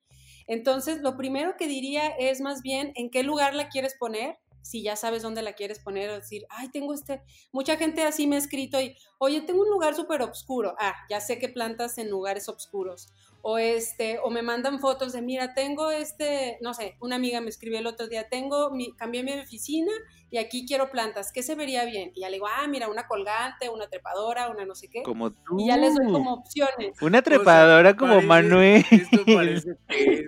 Entonces, 0.51 1.01
lo 1.01 1.17
primero 1.17 1.57
que 1.57 1.69
diría 1.69 2.09
es 2.09 2.41
más 2.41 2.61
bien 2.61 2.91
en 2.97 3.09
qué 3.09 3.23
lugar 3.23 3.55
la 3.55 3.69
quieres 3.69 3.95
poner, 3.95 4.37
si 4.63 4.83
ya 4.83 4.97
sabes 4.97 5.23
dónde 5.23 5.43
la 5.43 5.53
quieres 5.53 5.79
poner, 5.79 6.11
o 6.11 6.15
decir, 6.15 6.45
ay, 6.51 6.69
tengo 6.71 6.93
este, 6.93 7.23
mucha 7.53 7.77
gente 7.77 8.03
así 8.03 8.27
me 8.27 8.35
ha 8.35 8.41
escrito 8.41 8.81
y, 8.81 8.97
oye, 9.19 9.43
tengo 9.43 9.63
un 9.63 9.71
lugar 9.71 9.95
súper 9.95 10.23
oscuro, 10.23 10.75
ah, 10.81 10.97
ya 11.09 11.21
sé 11.21 11.39
que 11.39 11.51
plantas 11.51 11.99
en 11.99 12.11
lugares 12.11 12.49
oscuros, 12.49 13.13
o 13.43 13.59
este, 13.59 14.19
o 14.23 14.31
me 14.31 14.43
mandan 14.43 14.81
fotos 14.81 15.13
de, 15.13 15.23
mira, 15.23 15.55
tengo 15.55 15.91
este, 15.91 16.59
no 16.61 16.75
sé, 16.75 16.97
una 17.01 17.17
amiga 17.17 17.41
me 17.41 17.49
escribió 17.49 17.79
el 17.79 17.87
otro 17.87 18.07
día, 18.09 18.29
tengo, 18.29 18.71
mi, 18.71 18.93
cambié 18.95 19.23
mi 19.23 19.33
oficina 19.33 19.93
y 20.31 20.39
aquí 20.39 20.67
quiero 20.67 20.91
plantas, 20.91 21.33
¿qué 21.33 21.43
se 21.43 21.55
vería 21.55 21.85
bien? 21.85 22.13
Y 22.15 22.21
ya 22.21 22.29
le 22.29 22.35
digo, 22.37 22.47
ah, 22.47 22.67
mira, 22.69 22.89
una 22.89 23.07
colgante, 23.09 23.69
una 23.69 23.89
trepadora, 23.89 24.49
una 24.51 24.65
no 24.65 24.75
sé 24.75 24.89
qué. 24.89 25.03
Como 25.03 25.33
tú. 25.33 25.59
Y 25.59 25.67
ya 25.69 25.77
les 25.77 25.95
doy 25.95 26.13
como 26.13 26.35
opciones. 26.35 27.01
Una 27.01 27.23
trepadora 27.23 27.97
como 27.97 28.13
parece- 28.13 28.27
Manuel. 28.27 28.85
Esto 28.91 29.25
parece 29.25 29.71
que- 29.89 30.25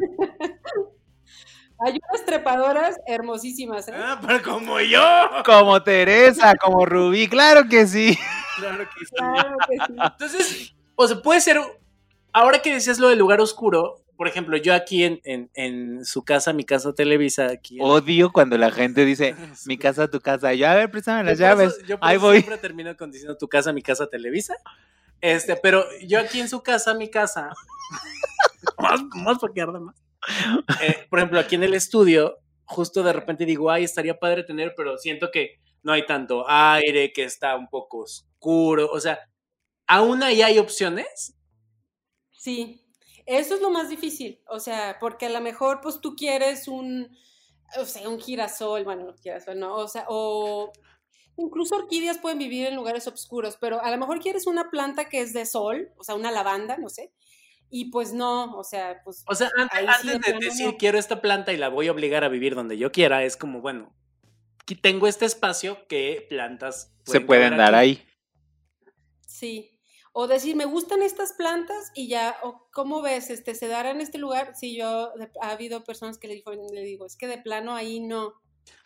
Hay 1.84 1.98
unas 2.10 2.24
trepadoras 2.24 2.96
hermosísimas, 3.06 3.88
¿eh? 3.88 3.92
Ah, 3.96 4.20
pero 4.24 4.40
como 4.42 4.80
yo. 4.80 5.02
Como 5.44 5.82
Teresa, 5.82 6.54
como 6.54 6.86
Rubí, 6.86 7.26
claro 7.28 7.68
que 7.68 7.86
sí. 7.86 8.16
Claro 8.58 8.88
que 8.96 9.04
sí. 9.04 9.14
Claro 9.16 9.56
que 9.68 9.76
sí. 9.76 9.94
Entonces, 10.00 10.74
o 10.94 11.08
sea, 11.08 11.20
puede 11.22 11.40
ser. 11.40 11.58
Ahora 12.32 12.60
que 12.62 12.72
decías 12.72 12.98
lo 12.98 13.08
del 13.08 13.18
lugar 13.18 13.40
oscuro, 13.40 14.04
por 14.16 14.28
ejemplo, 14.28 14.56
yo 14.56 14.74
aquí 14.74 15.04
en, 15.04 15.20
en, 15.24 15.50
en 15.54 16.04
su 16.04 16.24
casa, 16.24 16.52
mi 16.52 16.64
casa 16.64 16.92
Televisa, 16.94 17.46
aquí. 17.46 17.76
en- 17.78 17.84
Odio 17.84 18.30
cuando 18.32 18.56
la 18.56 18.70
gente 18.70 19.04
dice, 19.04 19.34
mi 19.66 19.76
casa, 19.76 20.08
tu 20.08 20.20
casa. 20.20 20.52
Yo, 20.54 20.68
a 20.68 20.74
ver, 20.74 20.90
préstame 20.90 21.24
las 21.24 21.38
Yo 21.38 21.44
llaves. 21.46 21.72
eso- 21.76 21.86
yo 21.86 21.98
Ahí 22.00 22.16
voy. 22.18 22.38
Siempre 22.38 22.58
termino 22.58 22.96
con 22.96 23.10
diciendo 23.10 23.36
tu 23.36 23.48
casa, 23.48 23.72
mi 23.72 23.82
casa 23.82 24.06
Televisa. 24.06 24.54
Este, 25.20 25.56
pero 25.56 25.84
yo 26.06 26.18
aquí 26.20 26.40
en 26.40 26.48
su 26.48 26.62
casa, 26.62 26.94
mi 26.94 27.08
casa. 27.10 27.50
más, 28.78 29.00
más 29.14 29.38
porque 29.38 29.60
arde 29.62 29.80
más. 29.80 29.96
Eh, 30.82 31.06
por 31.10 31.18
ejemplo, 31.18 31.38
aquí 31.40 31.54
en 31.56 31.64
el 31.64 31.74
estudio, 31.74 32.38
justo 32.64 33.02
de 33.02 33.12
repente 33.12 33.44
digo, 33.44 33.70
ay, 33.70 33.84
estaría 33.84 34.18
padre 34.18 34.44
tener, 34.44 34.74
pero 34.76 34.96
siento 34.98 35.30
que 35.32 35.60
no 35.82 35.92
hay 35.92 36.06
tanto 36.06 36.44
aire, 36.48 37.12
que 37.12 37.24
está 37.24 37.56
un 37.56 37.68
poco 37.68 37.98
oscuro. 37.98 38.88
O 38.90 39.00
sea, 39.00 39.18
aún 39.86 40.22
ahí 40.22 40.42
hay 40.42 40.58
opciones. 40.58 41.34
Sí, 42.42 42.80
eso 43.24 43.54
es 43.54 43.60
lo 43.60 43.70
más 43.70 43.88
difícil, 43.88 44.40
o 44.48 44.58
sea, 44.58 44.96
porque 44.98 45.26
a 45.26 45.30
lo 45.30 45.40
mejor 45.40 45.80
pues 45.80 46.00
tú 46.00 46.16
quieres 46.16 46.66
un, 46.66 47.16
o 47.78 47.84
sea, 47.84 48.08
un 48.08 48.18
girasol, 48.18 48.82
bueno, 48.82 49.04
no 49.04 49.14
girasol, 49.14 49.60
no, 49.60 49.76
o 49.76 49.86
sea, 49.86 50.06
o 50.08 50.72
incluso 51.36 51.76
orquídeas 51.76 52.18
pueden 52.18 52.40
vivir 52.40 52.66
en 52.66 52.74
lugares 52.74 53.06
oscuros, 53.06 53.56
pero 53.60 53.80
a 53.80 53.92
lo 53.92 53.96
mejor 53.96 54.18
quieres 54.18 54.48
una 54.48 54.70
planta 54.72 55.08
que 55.08 55.20
es 55.20 55.32
de 55.32 55.46
sol, 55.46 55.92
o 55.96 56.02
sea, 56.02 56.16
una 56.16 56.32
lavanda, 56.32 56.78
no 56.78 56.88
sé, 56.88 57.12
y 57.70 57.92
pues 57.92 58.12
no, 58.12 58.56
o 58.58 58.64
sea, 58.64 59.00
pues 59.04 59.22
O 59.28 59.36
sea, 59.36 59.48
sí 59.48 59.86
antes 59.86 60.20
de 60.20 60.34
plano 60.34 60.38
decir 60.40 60.66
no. 60.72 60.76
quiero 60.76 60.98
esta 60.98 61.20
planta 61.22 61.52
y 61.52 61.58
la 61.58 61.68
voy 61.68 61.86
a 61.86 61.92
obligar 61.92 62.24
a 62.24 62.28
vivir 62.28 62.56
donde 62.56 62.76
yo 62.76 62.90
quiera, 62.90 63.22
es 63.22 63.36
como, 63.36 63.60
bueno, 63.60 63.94
aquí 64.58 64.74
tengo 64.74 65.06
este 65.06 65.26
espacio 65.26 65.86
que 65.86 66.26
plantas 66.28 66.92
Se 67.04 67.20
pueden 67.20 67.56
dar 67.56 67.76
aquí. 67.76 68.02
ahí. 68.02 68.08
sí. 69.26 69.71
O 70.12 70.26
decir, 70.26 70.56
me 70.56 70.66
gustan 70.66 71.02
estas 71.02 71.32
plantas 71.32 71.90
y 71.94 72.08
ya, 72.08 72.36
o 72.42 72.68
¿cómo 72.72 73.00
ves? 73.00 73.30
Este, 73.30 73.54
¿Se 73.54 73.66
dará 73.66 73.90
en 73.90 74.00
este 74.00 74.18
lugar? 74.18 74.54
Sí, 74.54 74.76
yo, 74.76 75.10
ha 75.40 75.50
habido 75.50 75.84
personas 75.84 76.18
que 76.18 76.28
le 76.28 76.34
digo, 76.34 76.52
le 76.52 76.82
digo, 76.82 77.06
es 77.06 77.16
que 77.16 77.26
de 77.26 77.38
plano 77.38 77.74
ahí 77.74 78.00
no. 78.00 78.34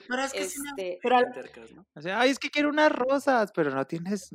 Pero 0.09 0.23
es 0.23 0.33
que 0.33 0.45
sí 0.45 0.61
me 0.61 0.71
Este, 0.71 0.99
pero 1.03 1.17
al- 1.17 1.33
tercas, 1.33 1.73
¿no? 1.73 1.85
O 1.95 2.01
sea, 2.01 2.21
ay, 2.21 2.31
es 2.31 2.39
que 2.39 2.51
quiero 2.51 2.69
unas 2.69 2.93
rosas, 2.93 3.51
pero 3.53 3.71
no 3.71 3.85
tienes 3.87 4.31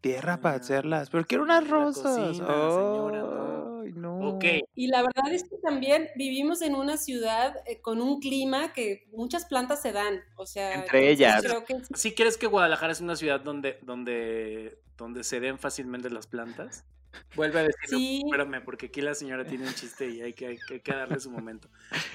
tierra 0.00 0.40
para 0.40 0.56
hacerlas. 0.56 1.10
Pero 1.10 1.26
quiero 1.26 1.44
unas 1.44 1.64
la 1.64 1.70
rosas. 1.70 2.16
cocina, 2.16 2.46
señora, 2.70 3.18
no. 3.20 3.80
Ay, 3.82 3.92
no. 3.92 4.18
Ok, 4.30 4.44
Y 4.74 4.86
la 4.86 5.02
verdad 5.02 5.32
es 5.32 5.42
que 5.44 5.56
también 5.62 6.08
vivimos 6.16 6.62
en 6.62 6.74
una 6.74 6.96
ciudad 6.96 7.56
eh, 7.66 7.80
con 7.80 8.00
un 8.00 8.20
clima 8.20 8.72
que 8.72 9.06
muchas 9.12 9.44
plantas 9.44 9.82
se 9.82 9.92
dan, 9.92 10.20
o 10.36 10.46
sea, 10.46 10.74
Entre 10.74 11.10
ellas. 11.10 11.42
Creo 11.42 11.64
que 11.64 11.76
¿sí 11.94 12.14
crees 12.14 12.38
que 12.38 12.46
Guadalajara 12.46 12.92
es 12.92 13.00
una 13.00 13.16
ciudad 13.16 13.40
donde, 13.40 13.78
donde, 13.82 14.80
donde 14.96 15.24
se 15.24 15.40
den 15.40 15.58
fácilmente 15.58 16.08
las 16.10 16.26
plantas? 16.26 16.86
Vuelve 17.34 17.60
a 17.60 17.62
decirlo, 17.64 17.98
Sí. 17.98 18.22
espérame, 18.24 18.62
porque 18.64 18.86
aquí 18.86 19.00
la 19.00 19.14
señora 19.14 19.44
tiene 19.44 19.66
un 19.66 19.74
chiste 19.74 20.08
y 20.08 20.20
hay 20.22 20.32
que, 20.32 20.46
hay 20.48 20.56
que- 20.66 20.74
hay 20.74 20.80
que 20.80 20.92
darle 20.94 21.18
su 21.20 21.30
momento. 21.30 21.68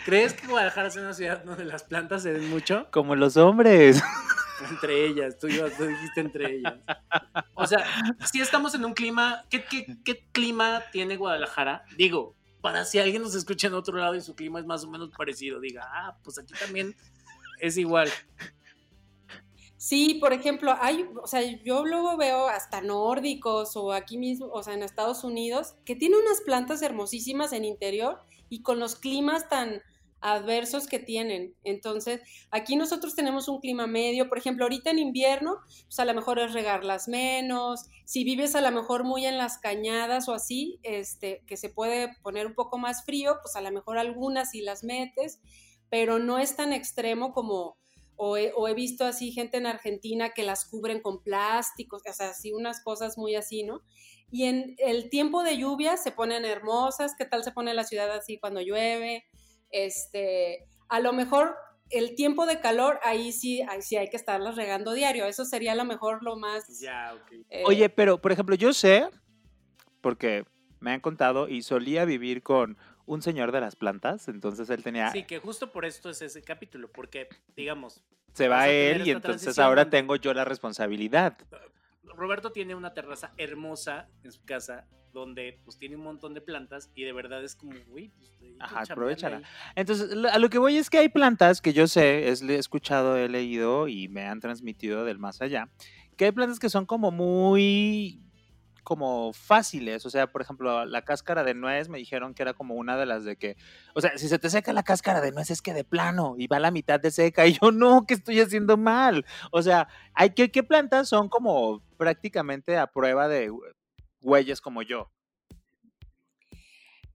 ¿Crees 0.05 0.33
que 0.33 0.47
Guadalajara 0.47 0.87
es 0.87 0.95
una 0.95 1.13
ciudad 1.13 1.43
donde 1.43 1.65
las 1.65 1.83
plantas 1.83 2.23
se 2.23 2.33
den 2.33 2.49
mucho? 2.49 2.87
Como 2.91 3.15
los 3.15 3.37
hombres. 3.37 4.01
Entre 4.69 5.05
ellas, 5.05 5.37
tú, 5.37 5.47
ibas- 5.47 5.75
tú 5.77 5.85
dijiste 5.85 6.21
entre 6.21 6.55
ellas. 6.55 6.75
O 7.53 7.67
sea, 7.67 7.85
si 8.31 8.41
estamos 8.41 8.73
en 8.75 8.85
un 8.85 8.93
clima, 8.93 9.43
¿qué, 9.49 9.63
qué, 9.65 9.97
qué 10.03 10.27
clima 10.31 10.81
tiene 10.91 11.15
Guadalajara? 11.15 11.83
Digo, 11.95 12.35
para 12.61 12.83
si 12.85 12.97
alguien 12.99 13.21
nos 13.21 13.35
escucha 13.35 13.67
en 13.67 13.75
otro 13.75 13.97
lado 13.97 14.15
y 14.15 14.21
su 14.21 14.35
clima 14.35 14.59
es 14.59 14.65
más 14.65 14.83
o 14.83 14.89
menos 14.89 15.11
parecido, 15.15 15.59
diga, 15.59 15.83
ah, 15.91 16.17
pues 16.23 16.39
aquí 16.39 16.53
también 16.59 16.95
es 17.59 17.77
igual. 17.77 18.09
Sí, 19.77 20.15
por 20.15 20.33
ejemplo, 20.33 20.75
hay, 20.79 21.05
o 21.21 21.27
sea, 21.27 21.41
yo 21.41 21.85
luego 21.85 22.17
veo 22.17 22.47
hasta 22.47 22.81
nórdicos 22.81 23.75
o 23.75 23.93
aquí 23.93 24.17
mismo, 24.17 24.47
o 24.47 24.63
sea, 24.63 24.73
en 24.73 24.83
Estados 24.83 25.23
Unidos, 25.23 25.75
que 25.85 25.95
tienen 25.95 26.19
unas 26.19 26.41
plantas 26.41 26.81
hermosísimas 26.81 27.53
en 27.53 27.65
interior 27.65 28.19
y 28.49 28.61
con 28.61 28.79
los 28.79 28.95
climas 28.95 29.49
tan 29.49 29.81
adversos 30.19 30.87
que 30.87 30.99
tienen. 30.99 31.55
Entonces, 31.63 32.21
aquí 32.49 32.75
nosotros 32.75 33.15
tenemos 33.15 33.47
un 33.47 33.59
clima 33.59 33.87
medio, 33.87 34.29
por 34.29 34.37
ejemplo, 34.37 34.65
ahorita 34.65 34.89
en 34.89 34.99
invierno, 34.99 35.57
pues 35.85 35.99
a 35.99 36.05
lo 36.05 36.13
mejor 36.13 36.39
es 36.39 36.53
regarlas 36.53 37.07
menos, 37.07 37.85
si 38.05 38.23
vives 38.23 38.55
a 38.55 38.61
lo 38.61 38.71
mejor 38.71 39.03
muy 39.03 39.25
en 39.25 39.37
las 39.37 39.57
cañadas 39.59 40.27
o 40.27 40.33
así, 40.33 40.79
este, 40.83 41.43
que 41.45 41.57
se 41.57 41.69
puede 41.69 42.15
poner 42.23 42.47
un 42.47 42.55
poco 42.55 42.77
más 42.77 43.05
frío, 43.05 43.37
pues 43.41 43.55
a 43.55 43.61
lo 43.61 43.71
mejor 43.71 43.97
algunas 43.97 44.51
sí 44.51 44.61
las 44.61 44.83
metes, 44.83 45.39
pero 45.89 46.19
no 46.19 46.39
es 46.39 46.55
tan 46.55 46.73
extremo 46.73 47.33
como, 47.33 47.77
o 48.17 48.35
he, 48.35 48.51
o 48.55 48.67
he 48.67 48.73
visto 48.73 49.05
así 49.05 49.31
gente 49.31 49.57
en 49.57 49.67
Argentina 49.67 50.31
que 50.31 50.43
las 50.43 50.65
cubren 50.65 51.01
con 51.01 51.23
plásticos, 51.23 52.01
o 52.07 52.13
sea, 52.13 52.31
así 52.31 52.51
unas 52.51 52.83
cosas 52.83 53.17
muy 53.17 53.35
así, 53.35 53.63
¿no? 53.63 53.81
Y 54.29 54.43
en 54.45 54.75
el 54.79 55.09
tiempo 55.09 55.43
de 55.43 55.57
lluvia 55.57 55.95
se 55.95 56.11
ponen 56.11 56.43
hermosas, 56.43 57.15
¿qué 57.17 57.25
tal 57.25 57.43
se 57.43 57.51
pone 57.51 57.73
la 57.73 57.85
ciudad 57.85 58.11
así 58.11 58.39
cuando 58.39 58.59
llueve? 58.59 59.25
Este, 59.69 60.67
a 60.89 60.99
lo 60.99 61.13
mejor 61.13 61.55
el 61.89 62.15
tiempo 62.15 62.45
de 62.45 62.59
calor, 62.59 62.99
ahí 63.03 63.31
sí, 63.31 63.61
ahí 63.61 63.81
sí 63.81 63.95
hay 63.95 64.09
que 64.09 64.17
estarlas 64.17 64.55
regando 64.55 64.93
diario. 64.93 65.25
Eso 65.25 65.45
sería 65.45 65.71
a 65.71 65.75
lo 65.75 65.85
mejor 65.85 66.23
lo 66.23 66.35
más. 66.35 66.79
Ya, 66.81 67.13
ok. 67.13 67.31
eh, 67.49 67.63
Oye, 67.65 67.89
pero 67.89 68.19
por 68.19 68.31
ejemplo, 68.31 68.55
yo 68.55 68.73
sé, 68.73 69.07
porque 70.01 70.43
me 70.79 70.91
han 70.91 70.99
contado 70.99 71.47
y 71.47 71.61
solía 71.61 72.05
vivir 72.05 72.43
con 72.43 72.77
un 73.07 73.21
señor 73.21 73.51
de 73.51 73.61
las 73.61 73.75
plantas, 73.75 74.27
entonces 74.27 74.69
él 74.69 74.83
tenía, 74.83 75.11
Sí, 75.11 75.23
que 75.23 75.39
justo 75.39 75.71
por 75.71 75.85
esto 75.85 76.09
es 76.09 76.21
ese 76.21 76.43
capítulo, 76.43 76.91
porque, 76.91 77.27
digamos, 77.55 78.03
se 78.33 78.47
va 78.47 78.69
él 78.69 79.07
y 79.07 79.11
entonces 79.11 79.57
ahora 79.57 79.85
donde- 79.85 79.97
tengo 79.97 80.15
yo 80.17 80.33
la 80.33 80.45
responsabilidad. 80.45 81.37
Roberto 82.03 82.51
tiene 82.51 82.75
una 82.75 82.93
terraza 82.93 83.31
hermosa 83.37 84.09
en 84.23 84.31
su 84.31 84.43
casa 84.43 84.85
donde 85.13 85.59
pues 85.63 85.77
tiene 85.77 85.95
un 85.95 86.03
montón 86.03 86.33
de 86.33 86.41
plantas 86.41 86.91
y 86.93 87.03
de 87.03 87.13
verdad 87.13 87.43
es 87.43 87.55
como, 87.55 87.73
uy, 87.89 88.09
pues 88.09 88.29
Ajá, 88.59 88.81
aprovechala. 88.81 89.41
Entonces, 89.75 90.11
a 90.31 90.37
lo 90.39 90.49
que 90.49 90.57
voy 90.57 90.77
es 90.77 90.89
que 90.89 90.97
hay 90.99 91.09
plantas 91.09 91.61
que 91.61 91.73
yo 91.73 91.87
sé, 91.87 92.29
es, 92.29 92.41
he 92.41 92.55
escuchado, 92.55 93.17
he 93.17 93.29
leído 93.29 93.87
y 93.87 94.07
me 94.09 94.25
han 94.25 94.39
transmitido 94.39 95.05
del 95.05 95.17
más 95.17 95.41
allá, 95.41 95.69
que 96.17 96.25
hay 96.25 96.31
plantas 96.31 96.59
que 96.59 96.69
son 96.69 96.85
como 96.85 97.11
muy 97.11 98.21
como 98.87 99.33
fáciles. 99.33 100.05
O 100.05 100.09
sea, 100.09 100.27
por 100.27 100.41
ejemplo, 100.41 100.85
la 100.85 101.01
cáscara 101.03 101.43
de 101.43 101.53
nuez 101.53 101.89
me 101.89 101.97
dijeron 101.97 102.33
que 102.33 102.41
era 102.41 102.53
como 102.53 102.75
una 102.75 102.95
de 102.95 103.05
las 103.05 103.25
de 103.25 103.35
que, 103.35 103.57
o 103.93 103.99
sea, 103.99 104.17
si 104.17 104.29
se 104.29 104.39
te 104.39 104.49
seca 104.49 104.71
la 104.71 104.83
cáscara 104.83 105.19
de 105.19 105.33
nuez 105.33 105.51
es 105.51 105.61
que 105.61 105.73
de 105.73 105.83
plano 105.83 106.35
y 106.37 106.47
va 106.47 106.55
a 106.55 106.61
la 106.61 106.71
mitad 106.71 106.97
de 106.97 107.11
seca. 107.11 107.45
Y 107.45 107.57
yo, 107.61 107.73
no, 107.73 108.05
que 108.05 108.13
estoy 108.13 108.39
haciendo 108.39 108.77
mal. 108.77 109.25
O 109.51 109.61
sea, 109.61 109.89
hay 110.13 110.29
que, 110.29 110.51
¿qué 110.51 110.63
plantas 110.63 111.09
son 111.09 111.27
como 111.27 111.81
prácticamente 111.97 112.77
a 112.77 112.87
prueba 112.87 113.27
de 113.27 113.51
güeyes 114.21 114.61
como 114.61 114.81
yo? 114.83 115.11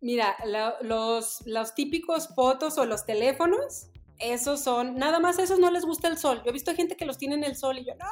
Mira, 0.02 0.37
la- 0.45 0.76
los, 0.83 1.43
los 1.47 1.75
típicos 1.75 2.29
fotos 2.35 2.76
o 2.76 2.85
los 2.85 3.07
teléfonos, 3.07 3.88
esos 4.19 4.61
son, 4.62 4.97
nada 4.97 5.19
más 5.21 5.38
a 5.38 5.42
esos 5.42 5.59
no 5.59 5.71
les 5.71 5.85
gusta 5.85 6.09
el 6.09 6.16
sol. 6.19 6.42
Yo 6.45 6.50
he 6.50 6.52
visto 6.52 6.75
gente 6.75 6.97
que 6.97 7.04
los 7.04 7.19
tiene 7.19 7.35
en 7.35 7.45
el 7.45 7.57
sol 7.57 7.78
y 7.78 7.85
yo, 7.85 7.95
no, 7.97 8.07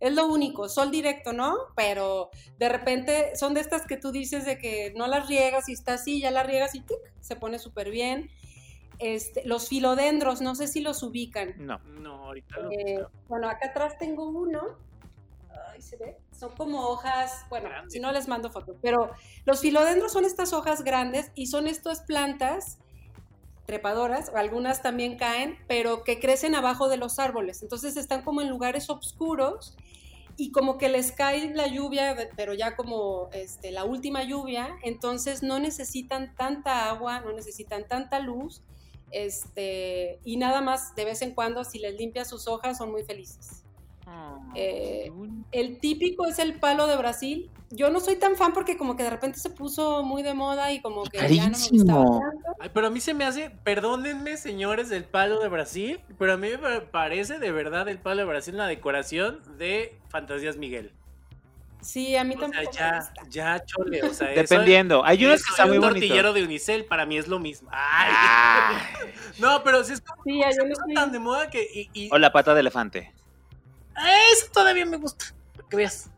es 0.00 0.12
lo 0.12 0.26
único, 0.26 0.68
sol 0.68 0.90
directo, 0.90 1.32
¿no? 1.32 1.56
Pero 1.74 2.30
de 2.58 2.68
repente 2.68 3.34
son 3.36 3.54
de 3.54 3.60
estas 3.60 3.86
que 3.86 3.96
tú 3.96 4.12
dices 4.12 4.44
de 4.44 4.58
que 4.58 4.92
no 4.96 5.06
las 5.06 5.28
riegas 5.28 5.68
y 5.68 5.72
está 5.72 5.94
así, 5.94 6.20
ya 6.20 6.30
las 6.30 6.46
riegas 6.46 6.74
y 6.74 6.80
tic, 6.80 6.98
se 7.20 7.36
pone 7.36 7.58
súper 7.58 7.90
bien. 7.90 8.30
Este, 8.98 9.44
los 9.46 9.68
filodendros, 9.68 10.40
no 10.40 10.54
sé 10.54 10.66
si 10.66 10.80
los 10.80 11.02
ubican. 11.02 11.54
No. 11.58 11.78
No, 11.78 12.26
ahorita 12.26 12.58
lo 12.60 12.70
Eh, 12.72 13.06
bueno, 13.28 13.48
acá 13.48 13.68
atrás 13.68 13.96
tengo 13.98 14.28
uno. 14.28 14.60
Ay, 15.72 15.80
se 15.80 15.96
ve. 15.96 16.18
Son 16.36 16.50
como 16.56 16.86
hojas, 16.88 17.46
bueno, 17.48 17.68
Grandes. 17.68 17.92
si 17.92 18.00
no 18.00 18.12
les 18.12 18.28
mando 18.28 18.50
fotos, 18.50 18.76
pero 18.82 19.10
los 19.44 19.60
filodendros 19.60 20.12
son 20.12 20.24
estas 20.24 20.52
hojas 20.52 20.82
grandes 20.82 21.30
y 21.34 21.46
son 21.46 21.66
estas 21.66 22.02
plantas 22.02 22.78
trepadoras, 23.68 24.30
algunas 24.34 24.80
también 24.80 25.18
caen, 25.18 25.58
pero 25.68 26.02
que 26.02 26.18
crecen 26.18 26.54
abajo 26.54 26.88
de 26.88 26.96
los 26.96 27.18
árboles. 27.18 27.62
Entonces 27.62 27.98
están 27.98 28.22
como 28.22 28.40
en 28.40 28.48
lugares 28.48 28.88
oscuros 28.88 29.76
y 30.38 30.52
como 30.52 30.78
que 30.78 30.88
les 30.88 31.12
cae 31.12 31.54
la 31.54 31.66
lluvia, 31.66 32.16
pero 32.34 32.54
ya 32.54 32.76
como 32.76 33.28
este, 33.34 33.70
la 33.70 33.84
última 33.84 34.22
lluvia, 34.22 34.74
entonces 34.82 35.42
no 35.42 35.58
necesitan 35.58 36.34
tanta 36.34 36.88
agua, 36.88 37.20
no 37.20 37.34
necesitan 37.34 37.86
tanta 37.86 38.20
luz, 38.20 38.62
este, 39.10 40.18
y 40.24 40.38
nada 40.38 40.62
más 40.62 40.94
de 40.94 41.04
vez 41.04 41.20
en 41.20 41.34
cuando 41.34 41.62
si 41.62 41.78
les 41.78 41.94
limpias 41.94 42.30
sus 42.30 42.48
hojas 42.48 42.78
son 42.78 42.90
muy 42.90 43.02
felices. 43.02 43.57
Eh, 44.54 45.12
el 45.52 45.78
típico 45.78 46.26
es 46.26 46.38
el 46.38 46.54
palo 46.54 46.86
de 46.86 46.96
Brasil. 46.96 47.50
Yo 47.70 47.90
no 47.90 48.00
soy 48.00 48.16
tan 48.16 48.34
fan 48.36 48.54
porque 48.54 48.78
como 48.78 48.96
que 48.96 49.02
de 49.02 49.10
repente 49.10 49.38
se 49.38 49.50
puso 49.50 50.02
muy 50.02 50.22
de 50.22 50.32
moda 50.32 50.72
y 50.72 50.80
como 50.80 51.04
que 51.04 51.18
ya 51.18 51.50
no 51.50 51.58
me 51.58 51.68
gustaba 51.70 52.04
tanto. 52.04 52.48
Ay, 52.60 52.70
pero 52.72 52.86
a 52.86 52.90
mí 52.90 52.98
se 53.00 53.12
me 53.12 53.24
hace, 53.26 53.50
perdónenme 53.62 54.38
señores 54.38 54.88
del 54.88 55.04
palo 55.04 55.38
de 55.40 55.48
Brasil, 55.48 56.00
pero 56.18 56.32
a 56.32 56.36
mí 56.38 56.48
me 56.48 56.58
pa- 56.58 56.84
parece 56.90 57.38
de 57.38 57.52
verdad 57.52 57.86
el 57.88 57.98
palo 57.98 58.20
de 58.22 58.24
Brasil 58.26 58.54
una 58.54 58.66
decoración 58.66 59.40
de 59.58 59.98
Fantasías 60.08 60.56
Miguel. 60.56 60.92
Sí, 61.82 62.16
a 62.16 62.24
mí 62.24 62.34
O 62.34 62.38
sea, 62.40 62.48
tampoco. 62.50 62.76
ya, 62.76 62.96
gusta. 62.96 63.22
ya 63.28 63.64
chole, 63.64 64.02
o 64.02 64.14
sea, 64.14 64.32
eso- 64.32 64.40
Dependiendo. 64.54 65.04
Hay 65.04 65.24
unos 65.26 65.44
que 65.44 65.50
están 65.50 65.68
muy 65.68 65.76
un 65.76 65.82
bonitos. 65.82 66.00
tortillero 66.08 66.32
de 66.32 66.42
Unicel 66.44 66.86
para 66.86 67.04
mí 67.06 67.18
es 67.18 67.28
lo 67.28 67.38
mismo. 67.38 67.68
Ay. 67.70 68.10
Ah. 68.16 68.80
No, 69.38 69.62
pero 69.62 69.84
si 69.84 69.92
es 69.92 70.00
como 70.00 70.20
Sí, 70.24 70.40
no 70.40 70.74
soy- 70.74 70.94
tan 70.94 71.12
de 71.12 71.18
moda 71.20 71.48
que 71.50 71.62
y, 71.62 71.90
y- 71.92 72.08
O 72.10 72.18
la 72.18 72.32
pata 72.32 72.54
de 72.54 72.60
elefante. 72.60 73.12
Eso 74.32 74.46
todavía 74.52 74.86
me 74.86 74.96
gusta. 74.96 75.26
Que 75.68 75.76
veas. 75.76 76.10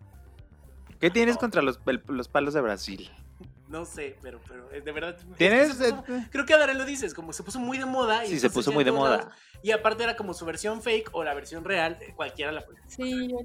¿Qué 1.00 1.10
tienes 1.10 1.36
contra 1.38 1.62
los, 1.62 1.80
el- 1.86 2.02
los 2.08 2.28
palos 2.28 2.54
de 2.54 2.60
Brasil? 2.60 3.10
No 3.68 3.84
sé, 3.84 4.16
pero, 4.20 4.40
pero 4.48 4.70
es 4.72 4.84
de 4.84 4.92
verdad. 4.92 5.16
es 5.16 5.24
que 5.24 5.34
¿Tienes? 5.36 5.76
puso- 5.76 6.04
creo 6.30 6.44
que 6.44 6.54
Adare 6.54 6.74
lo 6.74 6.84
dices, 6.84 7.14
como 7.14 7.32
se 7.32 7.42
puso 7.42 7.58
muy 7.60 7.78
de 7.78 7.86
moda. 7.86 8.24
y 8.24 8.30
Sí, 8.30 8.40
se 8.40 8.50
puso 8.50 8.72
muy 8.72 8.84
de 8.84 8.92
moda. 8.92 9.18
lados- 9.18 9.32
y 9.62 9.70
aparte 9.70 10.02
era 10.02 10.16
como 10.16 10.34
su 10.34 10.44
versión 10.44 10.82
fake 10.82 11.10
o 11.12 11.22
la 11.24 11.34
versión 11.34 11.64
real, 11.64 11.96
eh, 12.00 12.12
cualquiera 12.16 12.50
la 12.52 12.62
puede. 12.62 12.80
Sí, 12.88 13.28
yo, 13.28 13.38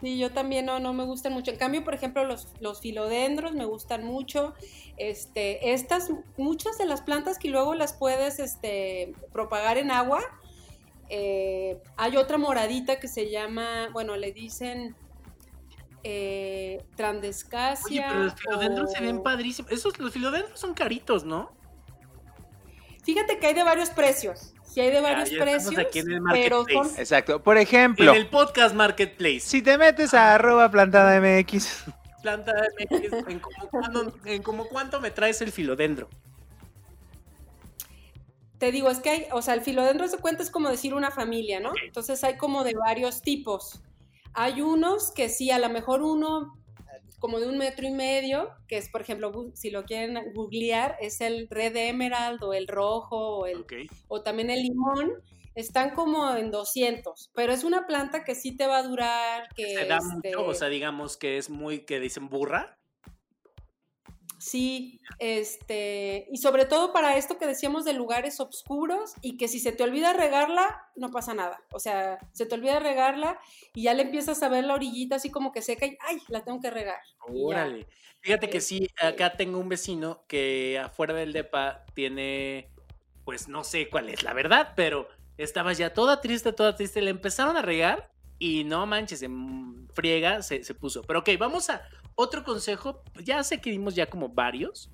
sí, 0.00 0.18
yo 0.18 0.30
también 0.30 0.64
no, 0.66 0.78
no 0.80 0.92
me 0.94 1.04
gustan 1.04 1.32
mucho. 1.34 1.50
En 1.50 1.58
cambio, 1.58 1.84
por 1.84 1.92
ejemplo, 1.94 2.24
los, 2.24 2.48
los 2.60 2.80
filodendros 2.80 3.52
me 3.52 3.66
gustan 3.66 4.02
mucho. 4.04 4.54
Este, 4.96 5.72
estas, 5.74 6.08
muchas 6.38 6.78
de 6.78 6.86
las 6.86 7.02
plantas 7.02 7.38
que 7.38 7.48
luego 7.50 7.74
las 7.74 7.92
puedes 7.92 8.38
este, 8.38 9.12
propagar 9.32 9.76
en 9.78 9.90
agua. 9.90 10.22
Eh, 11.10 11.78
hay 11.96 12.16
otra 12.16 12.38
moradita 12.38 12.98
que 13.00 13.08
se 13.08 13.30
llama, 13.30 13.88
bueno, 13.92 14.16
le 14.16 14.32
dicen 14.32 14.94
eh, 16.04 16.82
Trandescasia. 16.96 17.84
Oye, 17.84 18.04
pero 18.08 18.24
los 18.24 18.34
filodendros 18.34 18.92
se 18.92 19.00
ven 19.02 19.22
padrísimos. 19.22 19.70
Esos, 19.72 19.98
los 19.98 20.12
filodendros 20.12 20.58
son 20.58 20.72
caritos, 20.74 21.24
¿no? 21.24 21.52
Fíjate 23.04 23.38
que 23.38 23.46
hay 23.48 23.54
de 23.54 23.64
varios 23.64 23.90
precios. 23.90 24.54
Sí, 24.64 24.80
hay 24.80 24.92
de 24.92 25.00
varios 25.00 25.30
precios. 25.30 25.76
aquí 25.76 25.98
en 25.98 26.12
el 26.12 26.20
pero 26.30 26.64
son. 26.72 26.86
Exacto. 26.96 27.42
Por 27.42 27.58
ejemplo, 27.58 28.12
En 28.12 28.16
el 28.16 28.28
podcast 28.28 28.74
Marketplace. 28.74 29.40
si 29.40 29.62
te 29.62 29.76
metes 29.76 30.14
a 30.14 30.34
arroba 30.36 30.70
plantada 30.70 31.20
MX, 31.20 31.84
Planta 32.22 32.52
MX, 32.78 33.12
en 33.28 33.40
como, 33.40 33.68
cuándo- 33.68 34.14
en 34.26 34.42
como 34.42 34.64
cuánto 34.68 35.00
me 35.00 35.10
traes 35.10 35.40
el 35.40 35.50
filodendro. 35.50 36.08
Te 38.60 38.70
digo, 38.70 38.90
es 38.90 39.00
que 39.00 39.10
hay, 39.10 39.26
o 39.32 39.42
sea, 39.42 39.54
el 39.54 39.62
filodendro 39.62 40.06
se 40.06 40.18
cuenta 40.18 40.42
es 40.42 40.50
como 40.50 40.68
decir 40.68 40.94
una 40.94 41.10
familia, 41.10 41.58
¿no? 41.60 41.72
Entonces 41.82 42.22
hay 42.22 42.36
como 42.36 42.62
de 42.62 42.74
varios 42.74 43.22
tipos. 43.22 43.80
Hay 44.34 44.60
unos 44.60 45.10
que 45.10 45.28
sí, 45.30 45.50
a 45.50 45.58
lo 45.58 45.70
mejor 45.70 46.02
uno 46.02 46.60
como 47.20 47.38
de 47.38 47.46
un 47.46 47.58
metro 47.58 47.86
y 47.86 47.90
medio, 47.90 48.50
que 48.66 48.78
es, 48.78 48.88
por 48.88 49.02
ejemplo, 49.02 49.52
si 49.54 49.70
lo 49.70 49.84
quieren 49.84 50.32
googlear, 50.34 50.96
es 51.00 51.20
el 51.20 51.48
red 51.48 51.76
emerald 51.76 52.42
o 52.42 52.54
el 52.54 52.66
rojo 52.66 53.38
o, 53.38 53.46
el, 53.46 53.64
o 54.08 54.22
también 54.22 54.50
el 54.50 54.62
limón. 54.62 55.12
Están 55.54 55.94
como 55.94 56.34
en 56.36 56.50
200, 56.50 57.30
pero 57.34 57.52
es 57.52 57.64
una 57.64 57.86
planta 57.86 58.24
que 58.24 58.34
sí 58.34 58.56
te 58.56 58.66
va 58.66 58.78
a 58.78 58.82
durar, 58.82 59.48
que 59.54 59.74
Se 59.74 59.84
da 59.84 59.96
este, 59.96 60.28
mucho, 60.36 60.46
o 60.46 60.54
sea, 60.54 60.68
digamos 60.68 61.16
que 61.16 61.38
es 61.38 61.50
muy, 61.50 61.80
que 61.80 61.98
dicen 61.98 62.28
burra. 62.28 62.78
Sí, 64.40 65.02
este, 65.18 66.26
y 66.32 66.38
sobre 66.38 66.64
todo 66.64 66.94
para 66.94 67.18
esto 67.18 67.36
que 67.36 67.46
decíamos 67.46 67.84
de 67.84 67.92
lugares 67.92 68.40
oscuros 68.40 69.12
y 69.20 69.36
que 69.36 69.48
si 69.48 69.60
se 69.60 69.70
te 69.70 69.82
olvida 69.82 70.14
regarla, 70.14 70.88
no 70.96 71.10
pasa 71.10 71.34
nada. 71.34 71.62
O 71.72 71.78
sea, 71.78 72.18
se 72.32 72.46
te 72.46 72.54
olvida 72.54 72.80
regarla 72.80 73.38
y 73.74 73.82
ya 73.82 73.92
le 73.92 74.04
empiezas 74.04 74.42
a 74.42 74.48
ver 74.48 74.64
la 74.64 74.74
orillita 74.74 75.16
así 75.16 75.30
como 75.30 75.52
que 75.52 75.60
seca 75.60 75.84
y, 75.84 75.98
ay, 76.08 76.16
la 76.28 76.42
tengo 76.42 76.58
que 76.58 76.70
regar. 76.70 77.00
Órale. 77.28 77.86
Fíjate 78.22 78.48
que 78.48 78.62
sí, 78.62 78.88
Este 78.88 79.06
acá 79.06 79.36
tengo 79.36 79.58
un 79.58 79.68
vecino 79.68 80.24
que 80.26 80.78
afuera 80.78 81.12
del 81.12 81.34
depa 81.34 81.84
tiene, 81.92 82.70
pues 83.26 83.46
no 83.46 83.62
sé 83.62 83.90
cuál 83.90 84.08
es 84.08 84.22
la 84.22 84.32
verdad, 84.32 84.72
pero 84.74 85.06
estaba 85.36 85.74
ya 85.74 85.92
toda 85.92 86.22
triste, 86.22 86.54
toda 86.54 86.76
triste. 86.76 87.02
Le 87.02 87.10
empezaron 87.10 87.58
a 87.58 87.62
regar 87.62 88.10
y 88.38 88.64
no 88.64 88.86
manches, 88.86 89.20
en 89.20 89.86
friega 89.92 90.40
se, 90.40 90.64
se 90.64 90.74
puso. 90.74 91.02
Pero 91.02 91.18
ok, 91.18 91.28
vamos 91.38 91.68
a 91.68 91.82
otro 92.20 92.44
consejo. 92.44 93.02
Ya 93.22 93.42
sé 93.42 93.60
que 93.60 93.70
dimos 93.70 93.94
ya 93.94 94.06
como 94.06 94.28
varios, 94.28 94.90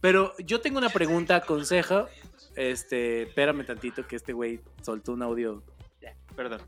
pero 0.00 0.34
yo 0.38 0.60
tengo 0.60 0.78
una 0.78 0.90
pregunta, 0.90 1.40
consejo. 1.42 2.08
Este, 2.56 3.22
espérame 3.22 3.64
tantito 3.64 4.06
que 4.06 4.16
este 4.16 4.32
güey 4.32 4.60
soltó 4.82 5.12
un 5.12 5.22
audio 5.22 5.62
perdón. 6.40 6.62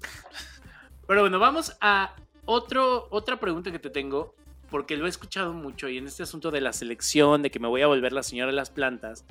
pero 1.07 1.22
bueno, 1.22 1.38
vamos 1.38 1.77
a 1.81 2.14
otro, 2.44 3.09
otra 3.11 3.40
pregunta 3.40 3.72
que 3.72 3.79
te 3.79 3.90
tengo, 3.90 4.35
porque 4.70 4.96
lo 4.96 5.07
he 5.07 5.09
escuchado 5.09 5.55
mucho 5.55 5.88
y 5.88 5.98
en 5.98 6.07
este 6.07 6.22
asunto 6.22 6.51
de 6.51 6.61
la 6.61 6.72
selección, 6.72 7.42
de 7.42 7.51
que 7.51 7.59
me 7.59 7.68
voy 7.68 7.83
a 7.83 7.87
volver 7.87 8.12
la 8.12 8.22
señora 8.22 8.51
de 8.51 8.57
las 8.57 8.70
plantas, 8.70 9.25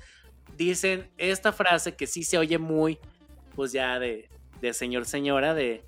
dicen 0.57 1.11
esta 1.17 1.51
frase 1.51 1.95
que 1.95 2.07
sí 2.07 2.23
se 2.23 2.37
oye 2.37 2.57
muy, 2.57 2.97
pues 3.55 3.71
ya 3.71 3.99
de, 3.99 4.29
de 4.61 4.73
señor, 4.73 5.05
señora, 5.05 5.53
de... 5.53 5.85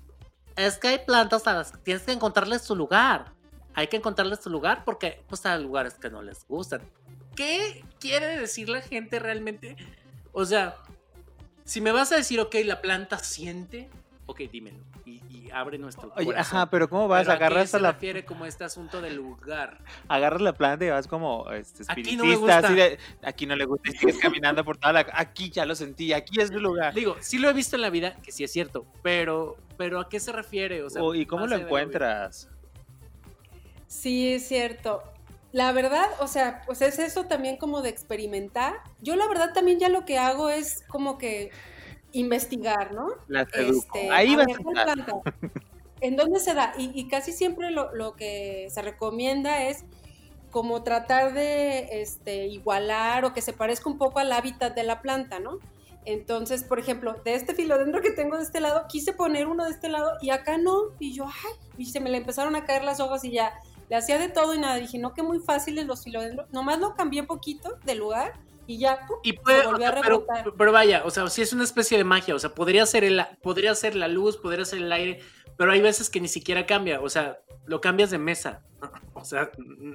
Es 0.56 0.78
que 0.78 0.88
hay 0.88 0.98
plantas 1.04 1.46
a 1.48 1.54
las 1.54 1.72
que 1.72 1.78
tienes 1.78 2.04
que 2.04 2.12
encontrarles 2.12 2.62
su 2.62 2.76
lugar. 2.76 3.32
Hay 3.74 3.88
que 3.88 3.96
encontrarles 3.96 4.40
su 4.42 4.50
lugar 4.50 4.84
porque 4.84 5.22
pues 5.28 5.44
hay 5.46 5.62
lugares 5.62 5.94
que 5.94 6.10
no 6.10 6.22
les 6.22 6.46
gustan. 6.46 6.80
¿Qué 7.36 7.84
quiere 7.98 8.38
decir 8.38 8.68
la 8.68 8.80
gente 8.80 9.18
realmente? 9.18 9.76
O 10.32 10.44
sea, 10.44 10.76
si 11.64 11.80
me 11.80 11.90
vas 11.92 12.12
a 12.12 12.16
decir, 12.16 12.38
ok, 12.40 12.54
la 12.64 12.80
planta 12.80 13.18
siente, 13.18 13.88
ok, 14.26 14.40
dímelo. 14.52 14.78
Y, 15.04 15.20
y 15.28 15.50
abre 15.52 15.76
nuestro 15.78 16.12
Oye, 16.16 16.26
corazón. 16.26 16.56
ajá, 16.56 16.70
pero 16.70 16.88
¿cómo 16.88 17.08
vas? 17.08 17.22
Pero 17.22 17.32
¿a 17.32 17.38
qué 17.38 17.44
Agarras 17.44 17.70
se 17.70 17.76
a 17.76 17.80
la, 17.80 17.92
refiere 17.92 18.24
como 18.24 18.46
este 18.46 18.64
asunto 18.64 19.00
del 19.02 19.16
lugar? 19.16 19.78
agarras 20.08 20.40
la 20.40 20.52
planta 20.54 20.84
y 20.84 20.90
vas 20.90 21.06
como 21.08 21.50
este, 21.50 21.82
Aquí 21.88 22.16
no 22.16 22.24
me 22.24 22.32
espiritista, 22.32 22.38
gusta. 22.38 22.58
así 22.68 22.74
de, 22.74 22.98
aquí 23.22 23.46
no 23.46 23.56
le 23.56 23.64
gusta 23.66 23.90
y 23.90 23.92
sigues 23.96 24.18
caminando 24.18 24.64
por 24.64 24.76
toda 24.78 24.92
la... 24.92 25.06
Aquí 25.12 25.50
ya 25.50 25.66
lo 25.66 25.74
sentí, 25.74 26.12
aquí 26.12 26.40
es 26.40 26.50
mi 26.52 26.60
lugar. 26.60 26.94
Digo, 26.94 27.16
sí 27.20 27.38
lo 27.38 27.50
he 27.50 27.52
visto 27.52 27.76
en 27.76 27.82
la 27.82 27.90
vida, 27.90 28.16
que 28.22 28.32
sí 28.32 28.44
es 28.44 28.52
cierto, 28.52 28.86
pero, 29.02 29.56
pero 29.76 30.00
¿a 30.00 30.08
qué 30.08 30.20
se 30.20 30.32
refiere? 30.32 30.82
O 30.84 30.90
sea, 30.90 31.02
¿Y 31.14 31.26
cómo 31.26 31.46
lo 31.46 31.56
encuentras? 31.56 32.48
Sí, 34.00 34.34
es 34.34 34.48
cierto. 34.48 35.02
La 35.52 35.70
verdad, 35.70 36.06
o 36.18 36.26
sea, 36.26 36.62
pues 36.66 36.82
es 36.82 36.98
eso 36.98 37.24
también 37.26 37.56
como 37.56 37.80
de 37.80 37.90
experimentar. 37.90 38.74
Yo 39.00 39.14
la 39.14 39.28
verdad 39.28 39.52
también 39.52 39.78
ya 39.78 39.88
lo 39.88 40.04
que 40.04 40.18
hago 40.18 40.50
es 40.50 40.82
como 40.88 41.16
que 41.16 41.50
investigar, 42.12 42.92
¿no? 42.92 43.06
Las. 43.28 43.46
Este, 43.54 44.10
Ahí 44.10 44.34
vas 44.34 44.48
a 44.52 44.62
¿cuál 44.62 44.78
estar. 44.78 45.04
planta? 45.06 45.34
¿En 46.00 46.16
dónde 46.16 46.40
se 46.40 46.54
da? 46.54 46.74
Y, 46.76 46.90
y 46.92 47.08
casi 47.08 47.32
siempre 47.32 47.70
lo, 47.70 47.94
lo 47.94 48.14
que 48.14 48.66
se 48.70 48.82
recomienda 48.82 49.64
es 49.68 49.84
como 50.50 50.82
tratar 50.82 51.32
de 51.32 52.02
este, 52.02 52.46
igualar 52.46 53.24
o 53.24 53.32
que 53.32 53.40
se 53.40 53.52
parezca 53.52 53.88
un 53.88 53.96
poco 53.96 54.18
al 54.18 54.32
hábitat 54.32 54.74
de 54.74 54.82
la 54.82 55.00
planta, 55.02 55.38
¿no? 55.38 55.60
Entonces, 56.04 56.64
por 56.64 56.78
ejemplo, 56.78 57.14
de 57.24 57.34
este 57.34 57.54
filodendro 57.54 58.02
que 58.02 58.10
tengo 58.10 58.36
de 58.36 58.42
este 58.42 58.60
lado, 58.60 58.86
quise 58.88 59.12
poner 59.12 59.46
uno 59.46 59.64
de 59.64 59.70
este 59.70 59.88
lado 59.88 60.12
y 60.20 60.30
acá 60.30 60.58
no. 60.58 60.90
Y 60.98 61.14
yo, 61.14 61.26
ay, 61.26 61.52
y 61.78 61.86
se 61.86 62.00
me 62.00 62.10
le 62.10 62.18
empezaron 62.18 62.56
a 62.56 62.64
caer 62.64 62.84
las 62.84 63.00
hojas 63.00 63.24
y 63.24 63.30
ya 63.30 63.54
le 63.88 63.96
hacía 63.96 64.18
de 64.18 64.28
todo 64.28 64.54
y 64.54 64.58
nada. 64.58 64.76
Dije, 64.76 64.98
no, 64.98 65.14
que 65.14 65.22
muy 65.22 65.38
fáciles 65.40 65.86
los 65.86 66.04
filodendros. 66.04 66.50
Nomás 66.52 66.78
lo 66.78 66.94
cambié 66.94 67.22
poquito 67.24 67.78
de 67.84 67.94
lugar 67.94 68.32
y 68.66 68.78
ya 68.78 69.06
¡pum! 69.06 69.18
Y 69.22 69.34
puede, 69.34 69.60
se 69.60 69.66
volvió 69.66 69.86
a 69.86 69.90
o 69.90 69.92
sea, 69.92 70.02
pero, 70.02 70.18
rebotar. 70.18 70.52
pero 70.56 70.72
vaya, 70.72 71.02
o 71.04 71.10
sea, 71.10 71.28
sí 71.28 71.42
es 71.42 71.52
una 71.52 71.64
especie 71.64 71.98
de 71.98 72.04
magia, 72.04 72.34
o 72.34 72.38
sea, 72.38 72.54
podría 72.54 72.86
ser, 72.86 73.04
el, 73.04 73.22
podría 73.42 73.74
ser 73.74 73.94
la 73.94 74.08
luz, 74.08 74.36
podría 74.38 74.64
ser 74.64 74.80
el 74.80 74.92
aire, 74.92 75.20
pero 75.56 75.72
hay 75.72 75.80
veces 75.80 76.08
que 76.08 76.20
ni 76.20 76.28
siquiera 76.28 76.66
cambia, 76.66 77.00
o 77.00 77.08
sea, 77.08 77.38
lo 77.66 77.80
cambias 77.80 78.10
de 78.10 78.18
mesa, 78.18 78.62
o 79.14 79.24
sea, 79.24 79.50
mm, 79.58 79.94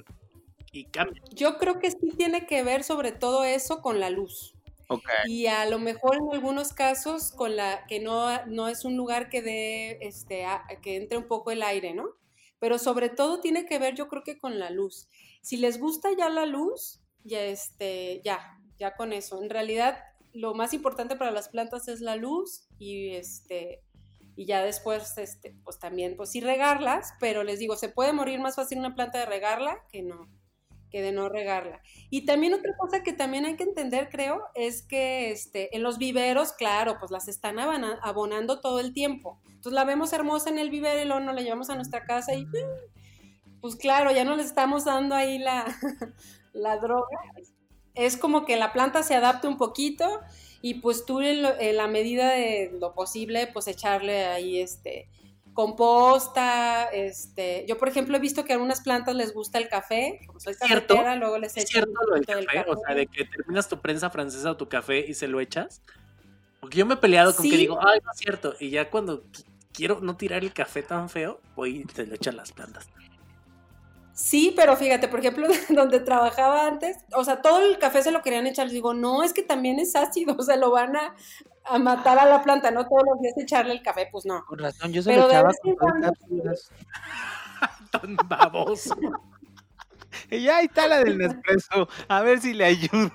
y 0.72 0.86
cambia. 0.86 1.22
Yo 1.32 1.58
creo 1.58 1.80
que 1.80 1.90
sí 1.90 2.12
tiene 2.16 2.46
que 2.46 2.64
ver 2.64 2.84
sobre 2.84 3.12
todo 3.12 3.44
eso 3.44 3.82
con 3.82 4.00
la 4.00 4.10
luz. 4.12 4.54
Ok. 4.88 5.08
Y 5.28 5.46
a 5.48 5.66
lo 5.68 5.78
mejor 5.78 6.16
en 6.18 6.34
algunos 6.34 6.74
casos 6.74 7.32
con 7.32 7.56
la 7.56 7.86
que 7.86 8.00
no, 8.00 8.46
no 8.48 8.68
es 8.68 8.86
un 8.86 8.98
lugar 8.98 9.30
que 9.30 9.42
dé, 9.42 10.00
este, 10.02 10.46
a- 10.46 10.66
que 10.82 10.96
entre 10.96 11.18
un 11.18 11.26
poco 11.28 11.52
el 11.52 11.62
aire, 11.62 11.94
¿no? 11.94 12.10
Pero 12.60 12.78
sobre 12.78 13.10
todo 13.10 13.42
tiene 13.42 13.66
que 13.66 13.80
ver, 13.80 13.96
yo 13.96 14.08
creo 14.08 14.24
que 14.24 14.38
con 14.38 14.60
la 14.60 14.70
luz. 14.70 15.08
Si 15.42 15.58
les 15.58 15.80
gusta 15.80 16.10
ya 16.18 16.30
la 16.30 16.46
luz, 16.46 17.02
ya 17.24 17.42
este, 17.42 18.22
ya, 18.24 18.60
ya 18.78 18.96
con 18.96 19.14
eso. 19.14 19.42
En 19.42 19.50
realidad, 19.50 19.98
lo 20.34 20.54
más 20.54 20.74
importante 20.74 21.16
para 21.16 21.32
las 21.32 21.50
plantas 21.50 21.88
es 21.88 22.02
la 22.02 22.16
luz 22.16 22.68
y 22.78 23.10
este, 23.12 23.84
y 24.36 24.46
ya 24.46 24.64
después, 24.64 25.18
este, 25.18 25.54
pues 25.66 25.80
también, 25.80 26.16
pues 26.16 26.32
sí 26.32 26.40
regarlas, 26.40 27.14
pero 27.20 27.44
les 27.44 27.60
digo, 27.60 27.76
se 27.76 27.90
puede 27.90 28.14
morir 28.14 28.40
más 28.40 28.56
fácil 28.56 28.80
una 28.80 28.96
planta 28.96 29.20
de 29.20 29.26
regarla 29.26 29.84
que 29.92 30.02
no, 30.02 30.30
que 30.90 31.02
de 31.02 31.12
no 31.12 31.30
regarla. 31.30 31.82
Y 32.10 32.26
también 32.26 32.54
otra 32.54 32.76
cosa 32.78 33.04
que 33.04 33.14
también 33.14 33.46
hay 33.46 33.56
que 33.56 33.64
entender, 33.64 34.10
creo, 34.10 34.42
es 34.56 34.82
que 34.82 35.32
este, 35.32 35.76
en 35.76 35.84
los 35.84 35.98
viveros, 35.98 36.54
claro, 36.54 36.98
pues 37.00 37.12
las 37.12 37.28
están 37.28 37.60
abona- 37.60 38.00
abonando 38.02 38.60
todo 38.62 38.80
el 38.80 38.94
tiempo. 38.94 39.40
Entonces 39.48 39.74
la 39.74 39.86
vemos 39.86 40.14
hermosa 40.14 40.50
en 40.50 40.60
el 40.60 40.70
vivero 40.70 41.02
y 41.02 41.06
luego 41.06 41.20
nos 41.22 41.36
la 41.36 41.42
llevamos 41.42 41.70
a 41.70 41.76
nuestra 41.76 42.06
casa 42.06 42.34
y 42.34 42.46
pues 43.62 43.76
claro, 43.76 44.12
ya 44.12 44.24
no 44.24 44.36
le 44.36 44.44
estamos 44.44 44.86
dando 44.86 45.16
ahí 45.16 45.38
la, 45.38 45.66
la 46.54 46.78
droga. 46.78 47.18
Es 47.96 48.16
como 48.18 48.46
que 48.46 48.56
la 48.56 48.72
planta 48.72 49.04
se 49.04 49.16
adapte 49.16 49.48
un 49.48 49.58
poquito 49.58 50.22
y 50.62 50.76
pues 50.76 51.06
tú 51.06 51.22
en, 51.22 51.46
en 51.60 51.76
la 51.78 51.88
medida 51.88 52.30
de 52.30 52.72
lo 52.80 52.94
posible, 52.94 53.48
pues 53.48 53.68
echarle 53.68 54.26
ahí 54.26 54.60
este 54.62 55.10
composta, 55.60 56.86
este, 56.86 57.66
yo 57.68 57.78
por 57.78 57.90
ejemplo 57.90 58.16
he 58.16 58.20
visto 58.20 58.46
que 58.46 58.54
a 58.54 58.56
algunas 58.56 58.80
plantas 58.80 59.14
les 59.14 59.34
gusta 59.34 59.58
el 59.58 59.68
café, 59.68 60.22
como 60.26 60.40
soy 60.40 60.54
¿Cierto? 60.54 60.96
cafetera, 60.96 61.16
luego 61.18 61.38
les 61.38 61.58
¿Es 61.58 61.64
echo 61.64 61.72
cierto 61.74 61.92
un 61.92 62.10
lo 62.10 62.16
del 62.16 62.26
café? 62.26 62.66
O 62.70 62.78
sea, 62.78 62.96
de 62.96 63.08
que 63.08 63.26
terminas 63.26 63.68
tu 63.68 63.80
prensa 63.82 64.10
francesa 64.10 64.52
o 64.52 64.58
tu 64.58 64.70
café 64.70 65.06
y 65.06 65.14
se 65.14 65.28
lo 65.28 65.42
echas. 65.42 65.82
Porque 66.62 66.78
yo 66.78 66.86
me 66.86 66.94
he 66.94 66.98
peleado 66.98 67.36
con 67.36 67.50
que 67.50 67.58
digo, 67.58 67.78
ay, 67.86 68.00
no 68.04 68.12
es 68.12 68.18
cierto. 68.18 68.56
Y 68.60 68.70
ya 68.70 68.90
cuando 68.90 69.24
qui- 69.26 69.46
quiero 69.74 70.00
no 70.02 70.16
tirar 70.16 70.44
el 70.44 70.54
café 70.54 70.82
tan 70.82 71.10
feo, 71.10 71.42
voy 71.56 71.80
y 71.82 71.86
te 71.86 72.06
lo 72.06 72.16
echan 72.16 72.38
las 72.38 72.52
plantas. 72.54 72.88
Sí, 74.22 74.54
pero 74.54 74.76
fíjate, 74.76 75.08
por 75.08 75.20
ejemplo, 75.22 75.48
donde 75.70 76.02
trabajaba 76.02 76.68
antes, 76.68 76.98
o 77.16 77.24
sea, 77.24 77.42
todo 77.42 77.62
el 77.66 77.78
café 77.80 78.04
se 78.04 78.12
lo 78.12 78.22
querían 78.22 78.48
echar. 78.48 78.66
Les 78.66 78.74
digo, 78.74 78.94
no, 78.94 79.24
es 79.24 79.32
que 79.34 79.44
también 79.44 79.80
es 79.80 79.96
ácido, 79.96 80.36
o 80.38 80.44
sea, 80.44 80.58
lo 80.58 80.72
van 80.72 80.96
a, 80.98 81.16
a 81.66 81.80
matar 81.80 82.20
a 82.20 82.26
la 82.26 82.44
planta, 82.44 82.70
no 82.72 82.86
todos 82.86 83.04
los 83.10 83.22
días 83.22 83.34
echarle 83.38 83.72
el 83.74 83.82
café, 83.82 84.10
pues 84.12 84.26
no. 84.26 84.44
Con 84.46 84.60
razón, 84.60 84.92
yo 84.92 85.02
se 85.02 85.12
Pero 85.12 85.22
lo 85.22 85.28
de 85.30 85.34
echaba 85.36 85.48
vez 85.50 85.58
en 85.64 85.76
con 85.76 85.90
cuando- 85.90 86.08
cápsulas. 86.08 86.72
Tan 87.92 88.16
baboso. 88.28 88.96
Y 90.30 90.44
ya 90.44 90.58
ahí 90.58 90.66
está 90.66 90.88
la 90.88 91.00
del 91.00 91.18
Nespresso. 91.18 91.88
A 92.08 92.22
ver 92.22 92.40
si 92.42 92.54
le 92.54 92.66
ayuda. 92.66 93.12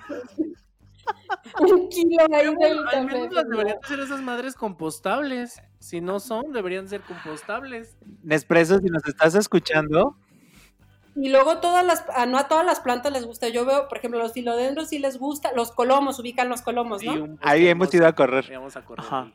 Un 1.61 1.89
kilo 1.91 2.25
ahí 2.33 2.55
del 2.57 2.79
Al 2.79 2.85
café. 2.85 3.01
menos 3.03 3.19
pues, 3.29 3.33
las 3.33 3.49
deberían 3.49 3.79
ser 3.87 4.01
esas 4.01 4.21
madres 4.21 4.55
compostables. 4.55 5.61
Si 5.79 6.01
no 6.01 6.19
son, 6.19 6.53
deberían 6.53 6.89
ser 6.89 7.03
compostables. 7.03 7.97
Nespresso, 8.23 8.79
si 8.79 8.87
nos 8.87 9.05
estás 9.07 9.35
escuchando, 9.35 10.17
Y 11.17 11.29
luego 11.29 11.59
todas 11.59 11.85
las, 11.85 12.05
a 12.15 12.27
no 12.27 12.39
a 12.39 12.49
todas 12.49 12.67
las 12.67 12.81
plantas 12.81 13.13
les 13.13 13.25
gusta. 13.25 13.49
Yo 13.49 13.65
veo, 13.65 13.89
por 13.89 13.99
ejemplo, 13.99 14.19
los 14.19 14.33
filodendros 14.33 14.89
sí 14.89 14.99
les 14.99 15.19
gusta, 15.19 15.53
los 15.55 15.71
colomos, 15.71 16.19
ubican 16.19 16.49
los 16.49 16.63
colomos, 16.63 17.03
¿no? 17.03 17.37
ahí 17.41 17.69
hemos 17.69 17.93
ido 17.95 18.07
a 18.07 18.13
correr. 18.15 18.47
Íbamos 18.51 18.77
a 18.77 18.85
correr. 18.85 19.05
Ajá. 19.07 19.33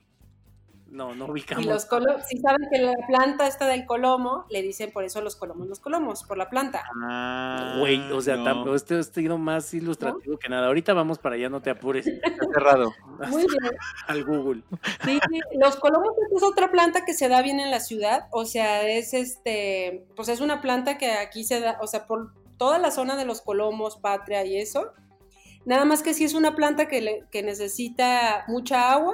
No, 0.91 1.13
no 1.13 1.27
Y 1.27 1.31
ubicamos. 1.31 1.65
los 1.65 1.85
colomos, 1.85 2.23
si 2.27 2.37
saben 2.39 2.67
que 2.71 2.79
la 2.79 2.93
planta 3.07 3.47
esta 3.47 3.67
del 3.67 3.85
colomo, 3.85 4.45
le 4.49 4.61
dicen 4.61 4.91
por 4.91 5.03
eso 5.03 5.21
los 5.21 5.35
colomos, 5.35 5.67
los 5.67 5.79
colomos, 5.79 6.23
por 6.23 6.37
la 6.37 6.49
planta. 6.49 6.83
Ah, 7.03 7.75
Güey, 7.79 8.11
o 8.11 8.21
sea, 8.21 8.35
no, 8.37 8.73
este 8.75 8.95
ha 8.99 9.03
sido 9.03 9.37
más 9.37 9.73
ilustrativo 9.73 10.37
que 10.37 10.49
nada. 10.49 10.67
Ahorita 10.67 10.93
vamos 10.93 11.19
para 11.19 11.35
allá, 11.35 11.49
no 11.49 11.61
te 11.61 11.69
apures. 11.69 12.07
está 12.07 12.45
cerrado. 12.53 12.93
Muy 13.29 13.45
bien. 13.45 13.71
Al 14.07 14.23
Google. 14.25 14.63
Sí, 15.05 15.19
los 15.59 15.75
colomos 15.75 16.09
es 16.35 16.43
otra 16.43 16.71
planta 16.71 17.05
que 17.05 17.13
se 17.13 17.27
da 17.29 17.41
bien 17.41 17.59
en 17.59 17.69
la 17.71 17.79
ciudad, 17.79 18.27
o 18.31 18.45
sea, 18.45 18.87
es 18.87 19.13
este, 19.13 20.05
pues 20.15 20.29
es 20.29 20.41
una 20.41 20.61
planta 20.61 20.97
que 20.97 21.11
aquí 21.11 21.43
se 21.43 21.59
da, 21.59 21.77
o 21.81 21.87
sea, 21.87 22.07
por 22.07 22.33
toda 22.57 22.79
la 22.79 22.91
zona 22.91 23.15
de 23.15 23.25
los 23.25 23.41
colomos, 23.41 23.97
patria 23.97 24.43
y 24.43 24.57
eso. 24.57 24.91
Nada 25.65 25.85
más 25.85 26.01
que 26.03 26.13
sí 26.13 26.23
es 26.23 26.33
una 26.33 26.55
planta 26.55 26.87
que, 26.87 27.01
le- 27.01 27.23
que 27.31 27.43
necesita 27.43 28.43
mucha 28.47 28.91
agua, 28.91 29.13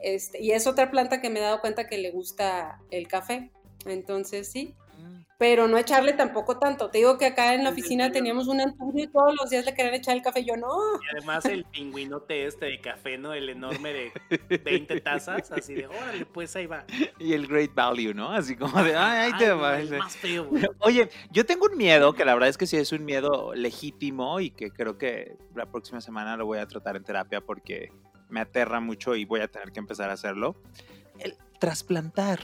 este, 0.00 0.42
y 0.42 0.52
es 0.52 0.66
otra 0.66 0.90
planta 0.90 1.20
que 1.20 1.30
me 1.30 1.40
he 1.40 1.42
dado 1.42 1.60
cuenta 1.60 1.86
que 1.86 1.98
le 1.98 2.10
gusta 2.10 2.80
el 2.90 3.08
café. 3.08 3.50
Entonces 3.86 4.50
sí, 4.50 4.74
pero 5.38 5.68
no 5.68 5.78
echarle 5.78 6.14
tampoco 6.14 6.58
tanto. 6.58 6.90
Te 6.90 6.98
digo 6.98 7.16
que 7.16 7.26
acá 7.26 7.54
en 7.54 7.62
la 7.62 7.70
oficina 7.70 8.10
teníamos 8.10 8.48
un 8.48 8.60
anturio 8.60 9.04
y 9.04 9.06
todos 9.06 9.36
los 9.40 9.48
días 9.48 9.64
le 9.64 9.72
querían 9.72 9.94
echar 9.94 10.16
el 10.16 10.22
café. 10.22 10.44
Yo 10.44 10.56
no, 10.56 10.76
Y 10.94 11.16
además 11.16 11.44
el 11.44 11.64
pingüinote 11.64 12.44
este 12.44 12.66
de 12.66 12.80
café, 12.80 13.16
¿no? 13.18 13.32
El 13.32 13.48
enorme 13.48 13.92
de 13.92 14.12
20 14.64 15.00
tazas, 15.00 15.52
así 15.52 15.74
de, 15.74 15.86
órale, 15.86 16.26
pues 16.26 16.56
ahí 16.56 16.66
va. 16.66 16.84
Y 17.20 17.34
el 17.34 17.46
great 17.46 17.72
value, 17.72 18.12
¿no? 18.12 18.32
Así 18.32 18.56
como 18.56 18.82
de, 18.82 18.96
ay, 18.96 19.30
ahí 19.32 19.38
te 19.38 19.52
va. 19.52 19.78
el 19.78 19.86
ese". 19.86 19.98
más 19.98 20.16
feo, 20.16 20.46
güey. 20.46 20.64
Oye, 20.80 21.08
yo 21.30 21.46
tengo 21.46 21.66
un 21.70 21.78
miedo, 21.78 22.14
que 22.14 22.24
la 22.24 22.34
verdad 22.34 22.48
es 22.48 22.58
que 22.58 22.66
sí 22.66 22.76
es 22.76 22.90
un 22.90 23.04
miedo 23.04 23.54
legítimo 23.54 24.40
y 24.40 24.50
que 24.50 24.72
creo 24.72 24.98
que 24.98 25.36
la 25.54 25.66
próxima 25.66 26.00
semana 26.00 26.36
lo 26.36 26.46
voy 26.46 26.58
a 26.58 26.66
tratar 26.66 26.96
en 26.96 27.04
terapia 27.04 27.40
porque 27.40 27.92
me 28.28 28.40
aterra 28.40 28.80
mucho 28.80 29.14
y 29.14 29.24
voy 29.24 29.40
a 29.40 29.48
tener 29.48 29.72
que 29.72 29.80
empezar 29.80 30.10
a 30.10 30.14
hacerlo. 30.14 30.56
El 31.18 31.36
trasplantar 31.58 32.40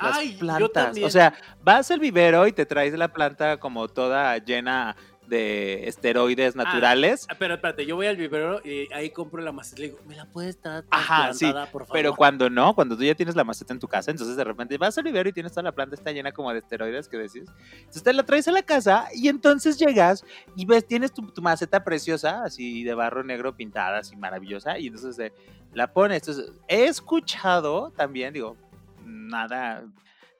las 0.00 0.16
Ay, 0.16 0.36
plantas. 0.38 0.98
O 0.98 1.10
sea, 1.10 1.34
vas 1.62 1.90
al 1.90 2.00
vivero 2.00 2.46
y 2.46 2.52
te 2.52 2.66
traes 2.66 2.92
la 2.94 3.12
planta 3.12 3.58
como 3.58 3.88
toda 3.88 4.36
llena 4.38 4.96
de 5.26 5.88
esteroides 5.88 6.54
naturales. 6.56 7.26
Ah, 7.28 7.36
pero 7.38 7.54
espérate, 7.54 7.84
yo 7.86 7.96
voy 7.96 8.06
al 8.06 8.16
vivero 8.16 8.60
y 8.64 8.92
ahí 8.92 9.10
compro 9.10 9.42
la 9.42 9.52
maceta. 9.52 9.80
Le 9.80 9.88
digo, 9.88 9.98
¿me 10.06 10.14
la 10.16 10.26
puedes 10.26 10.56
estar 10.56 10.84
Ajá, 10.90 11.32
sí, 11.32 11.52
por 11.72 11.82
favor? 11.82 11.88
Pero 11.92 12.14
cuando 12.14 12.48
no, 12.48 12.74
cuando 12.74 12.96
tú 12.96 13.02
ya 13.02 13.14
tienes 13.14 13.34
la 13.36 13.44
maceta 13.44 13.72
en 13.72 13.80
tu 13.80 13.88
casa, 13.88 14.10
entonces 14.10 14.36
de 14.36 14.44
repente 14.44 14.78
vas 14.78 14.96
al 14.98 15.04
vivero 15.04 15.28
y 15.28 15.32
tienes 15.32 15.52
toda 15.52 15.62
la 15.64 15.72
planta 15.72 15.94
está 15.94 16.12
llena 16.12 16.32
como 16.32 16.52
de 16.52 16.58
esteroides 16.60 17.08
que 17.08 17.16
decís. 17.16 17.44
Entonces 17.78 18.02
te 18.02 18.12
la 18.12 18.22
traes 18.24 18.46
a 18.48 18.52
la 18.52 18.62
casa 18.62 19.08
y 19.14 19.28
entonces 19.28 19.78
llegas 19.78 20.24
y 20.54 20.64
ves, 20.66 20.86
tienes 20.86 21.12
tu, 21.12 21.22
tu 21.32 21.42
maceta 21.42 21.82
preciosa, 21.84 22.42
así 22.44 22.84
de 22.84 22.94
barro 22.94 23.24
negro 23.24 23.56
pintada, 23.56 23.98
así 23.98 24.16
maravillosa, 24.16 24.78
y 24.78 24.86
entonces 24.88 25.18
eh, 25.18 25.32
la 25.72 25.92
pones. 25.92 26.22
Entonces, 26.26 26.52
he 26.68 26.84
escuchado 26.86 27.92
también, 27.96 28.32
digo, 28.32 28.56
nada, 29.04 29.84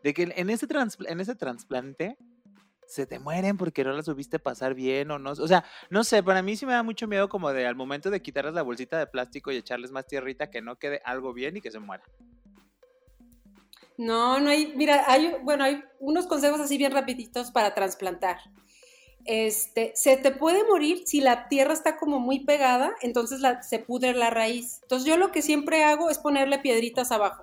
de 0.02 0.14
que 0.14 0.32
en 0.36 0.50
ese, 0.50 0.66
transpl- 0.68 1.06
en 1.08 1.20
ese 1.20 1.34
trasplante 1.34 2.16
se 2.86 3.06
te 3.06 3.18
mueren 3.18 3.56
porque 3.56 3.84
no 3.84 3.92
la 3.92 4.02
subiste 4.02 4.38
pasar 4.38 4.74
bien 4.74 5.10
o 5.10 5.18
no. 5.18 5.30
O 5.32 5.48
sea, 5.48 5.64
no 5.90 6.04
sé, 6.04 6.22
para 6.22 6.42
mí 6.42 6.56
sí 6.56 6.66
me 6.66 6.72
da 6.72 6.82
mucho 6.82 7.06
miedo 7.06 7.28
como 7.28 7.52
de 7.52 7.66
al 7.66 7.74
momento 7.76 8.10
de 8.10 8.22
quitarles 8.22 8.54
la 8.54 8.62
bolsita 8.62 8.98
de 8.98 9.06
plástico 9.06 9.50
y 9.52 9.56
echarles 9.56 9.90
más 9.90 10.06
tierrita 10.06 10.50
que 10.50 10.62
no 10.62 10.76
quede 10.76 11.00
algo 11.04 11.32
bien 11.32 11.56
y 11.56 11.60
que 11.60 11.70
se 11.70 11.78
muera. 11.80 12.04
No, 13.98 14.38
no 14.40 14.50
hay, 14.50 14.72
mira, 14.76 15.04
hay, 15.06 15.34
bueno, 15.42 15.64
hay 15.64 15.82
unos 16.00 16.26
consejos 16.26 16.60
así 16.60 16.76
bien 16.76 16.92
rapiditos 16.92 17.50
para 17.50 17.74
trasplantar. 17.74 18.36
Este, 19.24 19.92
se 19.96 20.16
te 20.18 20.30
puede 20.30 20.64
morir 20.64 21.02
si 21.06 21.20
la 21.20 21.48
tierra 21.48 21.72
está 21.72 21.96
como 21.96 22.20
muy 22.20 22.44
pegada, 22.44 22.92
entonces 23.00 23.40
la- 23.40 23.62
se 23.62 23.78
pudre 23.78 24.12
la 24.14 24.30
raíz. 24.30 24.80
Entonces 24.82 25.08
yo 25.08 25.16
lo 25.16 25.32
que 25.32 25.42
siempre 25.42 25.82
hago 25.82 26.10
es 26.10 26.18
ponerle 26.18 26.58
piedritas 26.58 27.10
abajo, 27.10 27.42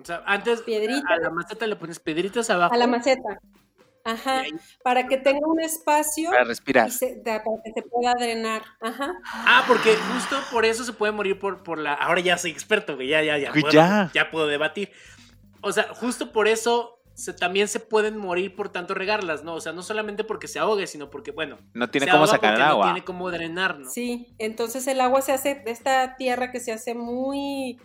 O 0.00 0.04
sea, 0.04 0.22
antes 0.26 0.60
Piedrita. 0.62 1.06
a 1.08 1.16
la 1.18 1.30
maceta 1.30 1.66
le 1.66 1.76
pones 1.76 1.98
piedritas 2.00 2.50
abajo. 2.50 2.74
a 2.74 2.76
la 2.76 2.86
maceta. 2.88 3.40
Ajá, 4.04 4.40
ahí- 4.40 4.52
para 4.82 5.06
que 5.06 5.16
tenga 5.16 5.46
un 5.46 5.60
espacio 5.60 6.30
Para 6.30 6.44
respirar. 6.44 6.88
y 6.88 6.90
se- 6.90 7.14
de- 7.16 7.22
para 7.22 7.62
que 7.64 7.72
se 7.74 7.82
pueda 7.82 8.12
drenar. 8.14 8.62
Ajá. 8.80 9.14
Ah, 9.24 9.64
porque 9.66 9.96
justo 9.96 10.36
por 10.52 10.64
eso 10.66 10.84
se 10.84 10.92
puede 10.92 11.12
morir 11.12 11.38
por, 11.38 11.62
por 11.62 11.78
la. 11.78 11.94
Ahora 11.94 12.20
ya 12.20 12.36
soy 12.36 12.50
experto, 12.50 12.96
güey. 12.96 13.08
Ya, 13.08 13.22
ya, 13.22 13.38
ya. 13.38 13.50
Puedo- 13.52 13.70
ya. 13.70 14.10
ya 14.12 14.30
puedo 14.30 14.46
debatir. 14.46 14.92
O 15.62 15.72
sea, 15.72 15.84
justo 15.94 16.32
por 16.32 16.48
eso 16.48 17.00
se, 17.14 17.32
también 17.32 17.68
se 17.68 17.80
pueden 17.80 18.18
morir 18.18 18.54
por 18.54 18.68
tanto 18.68 18.92
regarlas, 18.92 19.42
¿no? 19.44 19.54
O 19.54 19.60
sea, 19.60 19.72
no 19.72 19.82
solamente 19.82 20.24
porque 20.24 20.48
se 20.48 20.58
ahogue, 20.58 20.86
sino 20.86 21.08
porque, 21.10 21.30
bueno. 21.30 21.56
No 21.72 21.88
tiene 21.88 22.04
se 22.06 22.10
cómo 22.10 22.24
ahoga 22.24 22.32
sacar 22.36 22.54
el 22.56 22.62
agua. 22.62 22.86
No 22.86 22.92
tiene 22.92 23.04
cómo 23.06 23.30
drenar, 23.30 23.78
¿no? 23.78 23.88
Sí, 23.90 24.34
entonces 24.38 24.86
el 24.86 25.00
agua 25.00 25.22
se 25.22 25.32
hace 25.32 25.54
de 25.54 25.70
esta 25.70 26.16
tierra 26.16 26.50
que 26.50 26.60
se 26.60 26.72
hace 26.72 26.94
muy, 26.94 27.78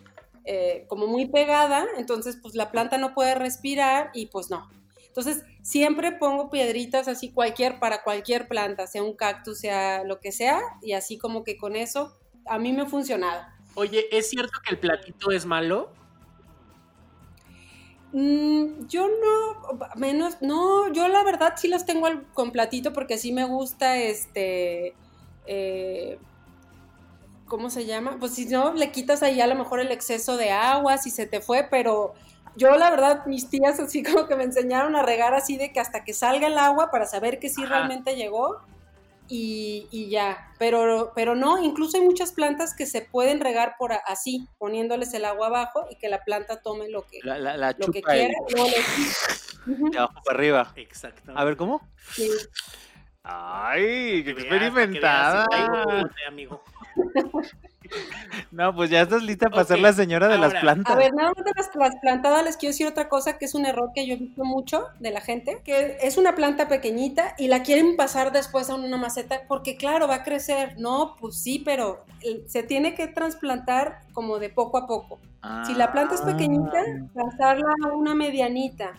eh, 0.44 0.84
como 0.88 1.06
muy 1.06 1.26
pegada, 1.28 1.86
entonces 1.96 2.36
pues 2.42 2.54
la 2.54 2.70
planta 2.72 2.98
no 2.98 3.14
puede 3.14 3.34
respirar 3.36 4.10
y 4.14 4.26
pues 4.26 4.50
no. 4.50 4.68
Entonces 5.10 5.42
siempre 5.62 6.12
pongo 6.12 6.50
piedritas 6.50 7.08
así 7.08 7.32
cualquier, 7.32 7.80
para 7.80 8.04
cualquier 8.04 8.46
planta, 8.46 8.86
sea 8.86 9.02
un 9.02 9.14
cactus, 9.16 9.58
sea 9.58 10.04
lo 10.04 10.20
que 10.20 10.30
sea, 10.30 10.60
y 10.82 10.92
así 10.92 11.18
como 11.18 11.42
que 11.42 11.56
con 11.56 11.74
eso 11.74 12.16
a 12.46 12.60
mí 12.60 12.72
me 12.72 12.82
ha 12.82 12.86
funcionado. 12.86 13.42
Oye, 13.74 14.06
¿es 14.16 14.30
cierto 14.30 14.52
que 14.64 14.70
el 14.74 14.78
platito 14.78 15.32
es 15.32 15.44
malo? 15.46 15.90
Mm, 18.12 18.86
yo 18.88 19.08
no, 19.08 19.78
menos, 19.96 20.36
no, 20.42 20.92
yo 20.92 21.08
la 21.08 21.24
verdad 21.24 21.54
sí 21.56 21.66
las 21.68 21.86
tengo 21.86 22.06
al- 22.06 22.24
con 22.32 22.52
platito 22.52 22.92
porque 22.92 23.18
sí 23.18 23.32
me 23.32 23.44
gusta 23.44 23.98
este, 23.98 24.94
eh, 25.46 26.18
¿cómo 27.46 27.68
se 27.70 27.84
llama? 27.86 28.16
Pues 28.20 28.34
si 28.34 28.46
no, 28.46 28.72
le 28.74 28.90
quitas 28.92 29.22
ahí 29.22 29.40
a 29.40 29.46
lo 29.46 29.56
mejor 29.56 29.80
el 29.80 29.90
exceso 29.90 30.36
de 30.36 30.50
agua, 30.50 30.98
si 30.98 31.10
se 31.10 31.26
te 31.26 31.40
fue, 31.40 31.66
pero 31.70 32.14
yo 32.56 32.76
la 32.76 32.90
verdad, 32.90 33.26
mis 33.26 33.48
tías 33.50 33.78
así 33.80 34.02
como 34.04 34.26
que 34.26 34.36
me 34.36 34.44
enseñaron 34.44 34.96
a 34.96 35.02
regar 35.02 35.34
así 35.34 35.56
de 35.56 35.72
que 35.72 35.80
hasta 35.80 36.04
que 36.04 36.12
salga 36.14 36.46
el 36.46 36.58
agua 36.58 36.90
para 36.90 37.06
saber 37.06 37.38
que 37.38 37.48
sí 37.48 37.62
Ajá. 37.64 37.70
realmente 37.76 38.16
llegó 38.16 38.60
y, 39.32 39.86
y 39.92 40.10
ya, 40.10 40.52
pero, 40.58 41.12
pero 41.14 41.36
no, 41.36 41.62
incluso 41.62 41.96
hay 41.96 42.02
muchas 42.02 42.32
plantas 42.32 42.74
que 42.74 42.84
se 42.84 43.02
pueden 43.02 43.38
regar 43.40 43.76
por 43.78 43.92
así, 44.06 44.48
poniéndoles 44.58 45.14
el 45.14 45.24
agua 45.24 45.46
abajo 45.46 45.86
y 45.88 45.94
que 45.96 46.08
la 46.08 46.24
planta 46.24 46.60
tome 46.62 46.88
lo 46.88 47.02
que, 47.06 47.20
La, 47.22 47.38
la, 47.38 47.56
la 47.56 47.70
lo 47.78 47.92
que 47.92 48.00
el- 48.00 48.04
quiera. 48.04 48.34
luego 48.50 48.68
le- 48.68 49.90
de 49.90 49.98
abajo 49.98 50.20
para 50.24 50.36
arriba. 50.38 50.72
Exacto. 50.74 51.32
A 51.36 51.44
ver, 51.44 51.56
¿cómo? 51.56 51.80
sí. 52.12 52.28
Ay, 53.22 54.24
qué 54.24 54.34
Que 54.34 54.44
veas, 54.44 54.46
para 54.46 54.58
que 54.60 54.66
experimentada. 54.66 55.46
amigo. 56.28 56.62
No, 58.52 58.72
pues 58.72 58.88
ya 58.88 59.00
estás 59.00 59.22
lista 59.24 59.50
para 59.50 59.64
ser 59.64 59.80
la 59.80 59.92
señora 59.92 60.28
de 60.28 60.38
las 60.38 60.54
plantas. 60.54 60.94
A 60.94 60.96
ver, 60.96 61.12
nada 61.12 61.32
más 61.34 61.44
de 61.44 61.50
las, 61.56 61.70
las 61.74 61.96
plantadas 61.96 62.44
les 62.44 62.56
quiero 62.56 62.70
decir 62.70 62.86
otra 62.86 63.08
cosa 63.08 63.36
que 63.36 63.46
es 63.46 63.54
un 63.56 63.66
error 63.66 63.90
que 63.92 64.06
yo 64.06 64.14
he 64.14 64.16
visto 64.16 64.44
mucho 64.44 64.86
de 65.00 65.10
la 65.10 65.20
gente, 65.20 65.60
que 65.64 65.98
es 66.00 66.16
una 66.16 66.36
planta 66.36 66.68
pequeñita 66.68 67.34
y 67.36 67.48
la 67.48 67.64
quieren 67.64 67.96
pasar 67.96 68.30
después 68.30 68.70
a 68.70 68.76
una 68.76 68.96
maceta 68.96 69.40
porque 69.48 69.76
claro, 69.76 70.06
va 70.06 70.16
a 70.16 70.22
crecer. 70.22 70.74
No, 70.78 71.16
pues 71.18 71.42
sí, 71.42 71.60
pero 71.64 72.04
eh, 72.22 72.44
se 72.46 72.62
tiene 72.62 72.94
que 72.94 73.08
trasplantar 73.08 74.02
como 74.12 74.38
de 74.38 74.50
poco 74.50 74.78
a 74.78 74.86
poco. 74.86 75.18
Si 75.66 75.74
la 75.74 75.90
planta 75.90 76.14
es 76.14 76.20
pequeñita, 76.20 76.78
Ah. 76.86 77.06
pasarla 77.14 77.72
a 77.84 77.92
una 77.92 78.14
medianita. 78.14 78.92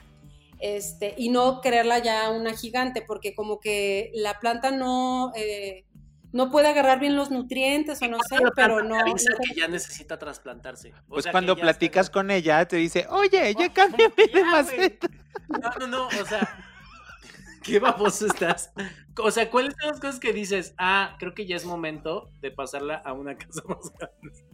Este, 0.61 1.15
y 1.17 1.29
no 1.29 1.59
crearla 1.61 1.99
ya 1.99 2.29
una 2.29 2.53
gigante, 2.53 3.01
porque 3.01 3.33
como 3.33 3.59
que 3.59 4.11
la 4.13 4.39
planta 4.39 4.69
no, 4.71 5.31
eh, 5.35 5.85
no 6.31 6.51
puede 6.51 6.67
agarrar 6.67 6.99
bien 6.99 7.15
los 7.15 7.31
nutrientes 7.31 8.01
o 8.01 8.07
no 8.07 8.19
sé, 8.29 8.37
pero 8.55 8.83
no. 8.83 8.95
avisa 8.99 9.31
no 9.31 9.37
que 9.39 9.59
ya 9.59 9.67
necesita 9.67 10.19
trasplantarse. 10.19 10.93
O 11.07 11.15
Pues 11.15 11.23
sea, 11.23 11.31
cuando 11.31 11.55
platicas 11.55 12.05
está- 12.07 12.13
con 12.13 12.29
ella, 12.31 12.65
te 12.67 12.75
dice, 12.77 13.07
oye, 13.09 13.53
ya 13.57 13.67
Oh, 13.67 13.73
cámbiame 13.73 14.13
¿cómo 14.13 14.27
que 14.27 14.37
de 14.37 14.43
maceta. 14.45 15.07
No, 15.49 15.69
no, 15.79 15.87
no, 15.87 16.07
o 16.07 16.25
sea, 16.25 16.65
qué 17.63 17.79
baboso 17.79 18.27
estás. 18.27 18.71
O 19.17 19.31
sea, 19.31 19.49
¿cuáles 19.49 19.73
son 19.79 19.89
las 19.91 19.99
cosas 19.99 20.19
que 20.19 20.31
dices? 20.31 20.73
Ah, 20.77 21.15
creo 21.19 21.33
que 21.33 21.45
ya 21.45 21.55
es 21.55 21.65
momento 21.65 22.29
de 22.39 22.51
pasarla 22.51 22.95
a 23.03 23.13
una 23.13 23.35
casa 23.37 23.61
más 23.67 23.91
grande. 23.97 24.45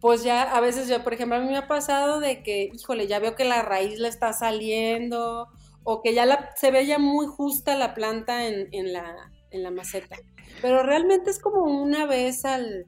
Pues 0.00 0.22
ya, 0.22 0.42
a 0.42 0.60
veces 0.60 0.88
yo, 0.88 1.02
por 1.02 1.14
ejemplo, 1.14 1.36
a 1.36 1.40
mí 1.40 1.48
me 1.48 1.56
ha 1.56 1.66
pasado 1.66 2.20
de 2.20 2.42
que, 2.42 2.70
híjole, 2.72 3.06
ya 3.06 3.18
veo 3.18 3.34
que 3.34 3.44
la 3.44 3.62
raíz 3.62 3.98
le 3.98 4.08
está 4.08 4.32
saliendo, 4.32 5.48
o 5.82 6.02
que 6.02 6.14
ya 6.14 6.26
la, 6.26 6.50
se 6.56 6.70
ve 6.70 6.86
ya 6.86 6.98
muy 6.98 7.26
justa 7.26 7.74
la 7.74 7.94
planta 7.94 8.46
en, 8.46 8.68
en 8.72 8.92
la, 8.92 9.32
en 9.50 9.62
la 9.62 9.70
maceta. 9.70 10.16
Pero 10.60 10.82
realmente 10.82 11.30
es 11.30 11.38
como 11.38 11.62
una 11.62 12.06
vez 12.06 12.44
al, 12.44 12.86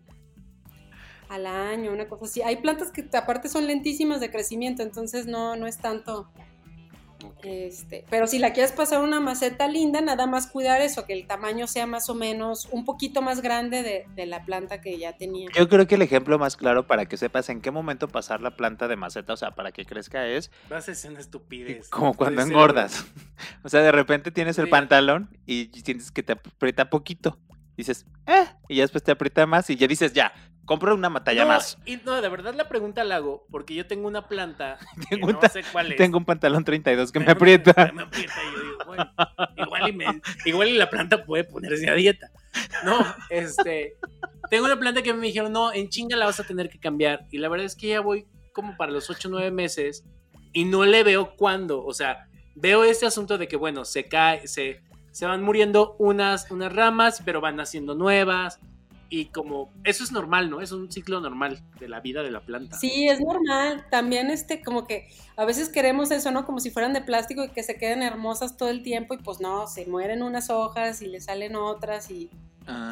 al 1.28 1.46
año, 1.46 1.92
una 1.92 2.08
cosa 2.08 2.24
así. 2.24 2.42
Hay 2.42 2.56
plantas 2.56 2.90
que 2.92 3.08
aparte 3.16 3.48
son 3.48 3.66
lentísimas 3.66 4.20
de 4.20 4.30
crecimiento, 4.30 4.82
entonces 4.82 5.26
no, 5.26 5.56
no 5.56 5.66
es 5.66 5.78
tanto. 5.78 6.28
Este, 7.42 8.04
pero 8.10 8.26
si 8.26 8.38
la 8.38 8.52
quieres 8.52 8.72
pasar 8.72 9.00
una 9.02 9.20
maceta 9.20 9.68
linda, 9.68 10.00
nada 10.00 10.26
más 10.26 10.46
cuidar 10.46 10.80
eso, 10.80 11.04
que 11.06 11.12
el 11.12 11.26
tamaño 11.26 11.66
sea 11.66 11.86
más 11.86 12.08
o 12.10 12.14
menos 12.14 12.68
un 12.70 12.84
poquito 12.84 13.22
más 13.22 13.40
grande 13.42 13.82
de, 13.82 14.06
de 14.14 14.26
la 14.26 14.44
planta 14.44 14.80
que 14.80 14.98
ya 14.98 15.16
tenía. 15.16 15.48
Yo 15.56 15.68
creo 15.68 15.86
que 15.86 15.94
el 15.96 16.02
ejemplo 16.02 16.38
más 16.38 16.56
claro 16.56 16.86
para 16.86 17.06
que 17.06 17.16
sepas 17.16 17.48
en 17.48 17.60
qué 17.60 17.70
momento 17.70 18.08
pasar 18.08 18.40
la 18.40 18.56
planta 18.56 18.88
de 18.88 18.96
maceta, 18.96 19.32
o 19.32 19.36
sea, 19.36 19.52
para 19.52 19.72
que 19.72 19.84
crezca, 19.84 20.26
es 20.26 20.50
Vas 20.68 20.88
a 20.88 20.92
hacer 20.92 21.10
una 21.10 21.20
estupidez. 21.20 21.88
como 21.88 22.14
cuando 22.14 22.42
engordas. 22.42 23.04
O 23.64 23.68
sea, 23.68 23.80
de 23.80 23.92
repente 23.92 24.30
tienes 24.30 24.58
el 24.58 24.66
Sí. 24.66 24.70
pantalón 24.70 25.30
y 25.46 25.70
sientes 25.82 26.10
que 26.12 26.22
te 26.22 26.32
aprieta 26.32 26.90
poquito. 26.90 27.38
Dices, 27.76 28.04
eh, 28.26 28.44
y 28.68 28.76
ya 28.76 28.82
después 28.82 29.02
te 29.02 29.10
aprieta 29.12 29.46
más 29.46 29.70
y 29.70 29.76
ya 29.76 29.86
dices, 29.86 30.12
ya, 30.12 30.32
compro 30.70 30.94
una 30.94 31.10
matalla 31.10 31.42
no, 31.42 31.48
más. 31.48 31.76
Y 31.84 31.96
no, 31.96 32.22
de 32.22 32.28
verdad 32.28 32.54
la 32.54 32.68
pregunta 32.68 33.02
la 33.02 33.16
hago 33.16 33.44
porque 33.50 33.74
yo 33.74 33.88
tengo 33.88 34.06
una 34.06 34.28
planta 34.28 34.78
que 35.00 35.16
Tengo 35.16 35.26
un 35.26 35.32
no 35.32 35.48
sé 35.48 35.64
cuál 35.72 35.90
es. 35.90 35.96
Tengo 35.96 36.16
un 36.16 36.24
pantalón 36.24 36.62
32 36.62 37.10
que 37.10 37.18
me 37.18 37.32
aprieta. 37.32 37.90
Me 37.92 38.02
aprieta 38.02 38.34
y 38.40 38.54
yo 38.54 38.62
digo, 38.62 38.78
bueno, 38.86 39.10
igual 39.56 39.88
y, 39.88 39.92
me- 39.92 40.22
igual 40.44 40.68
y 40.68 40.78
la 40.78 40.88
planta 40.88 41.24
puede 41.24 41.42
ponerse 41.42 41.90
a 41.90 41.94
dieta. 41.94 42.30
No, 42.84 43.04
este, 43.30 43.96
tengo 44.48 44.66
una 44.66 44.78
planta 44.78 45.02
que 45.02 45.12
me 45.12 45.26
dijeron, 45.26 45.50
no, 45.52 45.72
en 45.72 45.88
chinga 45.88 46.16
la 46.16 46.26
vas 46.26 46.38
a 46.38 46.44
tener 46.44 46.70
que 46.70 46.78
cambiar. 46.78 47.26
Y 47.32 47.38
la 47.38 47.48
verdad 47.48 47.66
es 47.66 47.74
que 47.74 47.88
ya 47.88 48.00
voy 48.00 48.28
como 48.52 48.76
para 48.76 48.92
los 48.92 49.10
8 49.10 49.26
o 49.26 49.30
9 49.32 49.50
meses 49.50 50.04
y 50.52 50.66
no 50.66 50.84
le 50.84 51.02
veo 51.02 51.34
cuándo. 51.34 51.84
O 51.84 51.92
sea, 51.92 52.28
veo 52.54 52.84
este 52.84 53.06
asunto 53.06 53.38
de 53.38 53.48
que, 53.48 53.56
bueno, 53.56 53.84
se 53.84 54.04
cae, 54.04 54.46
se, 54.46 54.82
se 55.10 55.26
van 55.26 55.42
muriendo 55.42 55.96
unas, 55.98 56.48
unas 56.52 56.72
ramas, 56.72 57.22
pero 57.24 57.40
van 57.40 57.56
naciendo 57.56 57.96
nuevas. 57.96 58.60
Y 59.12 59.26
como, 59.26 59.72
eso 59.82 60.04
es 60.04 60.12
normal, 60.12 60.48
¿no? 60.50 60.60
Es 60.60 60.70
un 60.70 60.90
ciclo 60.90 61.20
normal 61.20 61.60
de 61.80 61.88
la 61.88 61.98
vida 62.00 62.22
de 62.22 62.30
la 62.30 62.40
planta. 62.40 62.78
Sí, 62.78 63.08
es 63.08 63.18
normal. 63.20 63.84
También 63.90 64.30
este, 64.30 64.62
como 64.62 64.86
que 64.86 65.08
a 65.36 65.44
veces 65.44 65.68
queremos 65.68 66.12
eso, 66.12 66.30
¿no? 66.30 66.46
Como 66.46 66.60
si 66.60 66.70
fueran 66.70 66.92
de 66.92 67.00
plástico 67.00 67.42
y 67.42 67.48
que 67.50 67.64
se 67.64 67.76
queden 67.76 68.02
hermosas 68.04 68.56
todo 68.56 68.68
el 68.68 68.84
tiempo 68.84 69.14
y 69.14 69.18
pues 69.18 69.40
no, 69.40 69.66
se 69.66 69.84
mueren 69.86 70.22
unas 70.22 70.48
hojas 70.48 71.02
y 71.02 71.06
le 71.08 71.20
salen 71.20 71.56
otras 71.56 72.08
y 72.10 72.30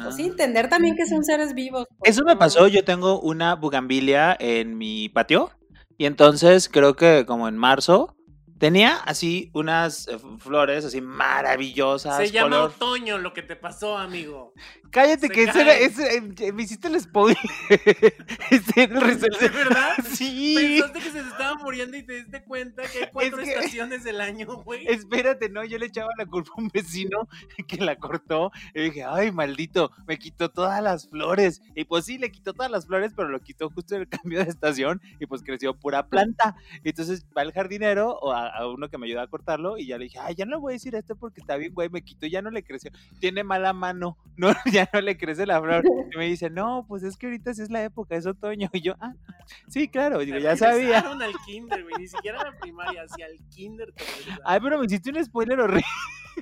pues 0.03 0.15
sí, 0.17 0.23
entender 0.25 0.67
también 0.67 0.97
que 0.97 1.05
son 1.05 1.23
seres 1.23 1.53
vivos. 1.53 1.85
pues, 1.99 2.11
Eso 2.11 2.25
me 2.25 2.33
no. 2.33 2.39
pasó, 2.39 2.67
yo 2.67 2.83
tengo 2.83 3.21
una 3.21 3.55
bugambilia 3.55 4.35
en 4.37 4.77
mi 4.77 5.07
patio 5.07 5.51
y 5.97 6.05
entonces 6.05 6.67
creo 6.67 6.97
que 6.97 7.25
como 7.25 7.47
en 7.47 7.55
marzo 7.57 8.13
tenía 8.57 8.97
así 8.97 9.51
unas 9.53 10.09
eh, 10.09 10.17
flores 10.39 10.83
así 10.83 10.99
maravillosas. 10.99 12.17
Se 12.17 12.29
llama 12.31 12.57
color- 12.57 12.71
otoño 12.75 13.17
lo 13.19 13.31
que 13.33 13.41
te 13.41 13.55
pasó, 13.55 13.97
amigo. 13.97 14.53
Cállate 14.91 15.27
se 15.27 15.29
que 15.33 15.43
ese 15.43 15.61
era- 15.61 15.75
ese, 15.77 16.15
eh, 16.17 16.51
me 16.51 16.63
hiciste 16.63 16.87
el 16.87 16.99
spoiler. 16.99 17.37
Ese 18.51 18.83
era 18.83 18.99
el. 19.09 19.19
¿De 19.19 19.49
verdad? 19.49 19.93
Sí. 20.13 20.55
Pensaste 20.57 20.99
que 20.99 21.11
se 21.11 21.19
estaba 21.19 21.55
muriendo 21.55 21.95
y 21.97 22.03
te 22.03 22.13
diste 22.23 22.43
cuenta 22.43 22.83
que 22.83 23.03
hay 23.05 23.09
cuatro 23.11 23.37
que- 23.37 23.53
estaciones 23.53 24.03
del 24.03 24.19
año, 24.21 24.47
güey. 24.63 24.87
Espérate, 24.87 25.49
no, 25.49 25.63
yo 25.63 25.77
le 25.77 25.85
echaba 25.87 26.09
la 26.17 26.25
culpa 26.25 26.51
a 26.57 26.61
un 26.61 26.69
vecino 26.69 27.27
que 27.67 27.77
la 27.77 27.95
cortó 27.97 28.51
y 28.73 28.81
dije, 28.83 29.03
ay, 29.03 29.31
maldito, 29.31 29.91
me 30.07 30.17
quitó 30.17 30.49
todas 30.49 30.81
las 30.81 31.07
flores. 31.07 31.61
Y 31.75 31.85
pues 31.85 32.05
sí, 32.05 32.17
le 32.17 32.31
quitó 32.31 32.53
todas 32.53 32.71
las 32.71 32.87
flores, 32.87 33.13
pero 33.15 33.29
lo 33.29 33.39
quitó 33.39 33.69
justo 33.69 33.95
en 33.95 34.01
el 34.01 34.09
cambio 34.09 34.43
de 34.43 34.49
estación 34.49 35.01
y 35.19 35.25
pues 35.25 35.43
creció 35.43 35.75
pura 35.75 36.07
planta. 36.07 36.55
Entonces 36.83 37.25
va 37.37 37.41
el 37.43 37.51
jardinero 37.53 38.17
o 38.21 38.31
a, 38.33 38.47
a 38.49 38.67
uno 38.67 38.89
que 38.89 38.97
me 38.97 39.05
ayuda 39.07 39.23
a 39.23 39.27
cortarlo 39.27 39.77
y 39.77 39.87
ya 39.87 39.97
le 39.97 40.05
dije, 40.05 40.19
ay, 40.19 40.35
ya 40.35 40.45
no 40.45 40.51
le 40.51 40.57
voy 40.61 40.73
a 40.73 40.75
decir 40.75 40.95
esto 40.95 41.15
porque 41.15 41.41
está 41.41 41.55
bien, 41.57 41.73
güey, 41.73 41.89
me 41.89 42.01
quitó, 42.01 42.25
ya 42.27 42.41
no 42.41 42.49
le 42.51 42.63
creció. 42.63 42.91
Tiene 43.19 43.43
mala 43.43 43.73
mano, 43.73 44.17
no, 44.37 44.51
ya 44.71 44.78
no 44.93 45.01
le 45.01 45.17
crece 45.17 45.45
la 45.45 45.61
flor. 45.61 45.83
Y 46.13 46.17
me 46.17 46.25
dice, 46.25 46.49
no, 46.49 46.85
pues 46.87 47.03
es 47.03 47.17
que 47.17 47.27
ahorita 47.27 47.53
sí 47.53 47.61
es 47.61 47.69
la 47.69 47.83
época, 47.83 48.15
es 48.15 48.25
otoño. 48.25 48.69
Y 48.73 48.81
yo, 48.81 48.95
ah, 48.99 49.13
sí, 49.67 49.87
claro, 49.87 50.19
digo, 50.19 50.37
ya 50.37 50.55
sabía. 50.55 50.99
al 50.99 51.33
kinder, 51.45 51.83
güey. 51.83 51.95
Ni 51.99 52.07
siquiera 52.07 52.41
a 52.41 52.45
la 52.45 52.59
primaria, 52.59 53.03
hacia 53.03 53.27
el 53.27 53.39
kinder 53.49 53.91
te. 53.93 54.03
Ay, 54.43 54.59
pero 54.61 54.79
me 54.79 54.85
hiciste 54.85 55.09
un 55.11 55.23
spoiler 55.23 55.59
horrible. 55.59 55.85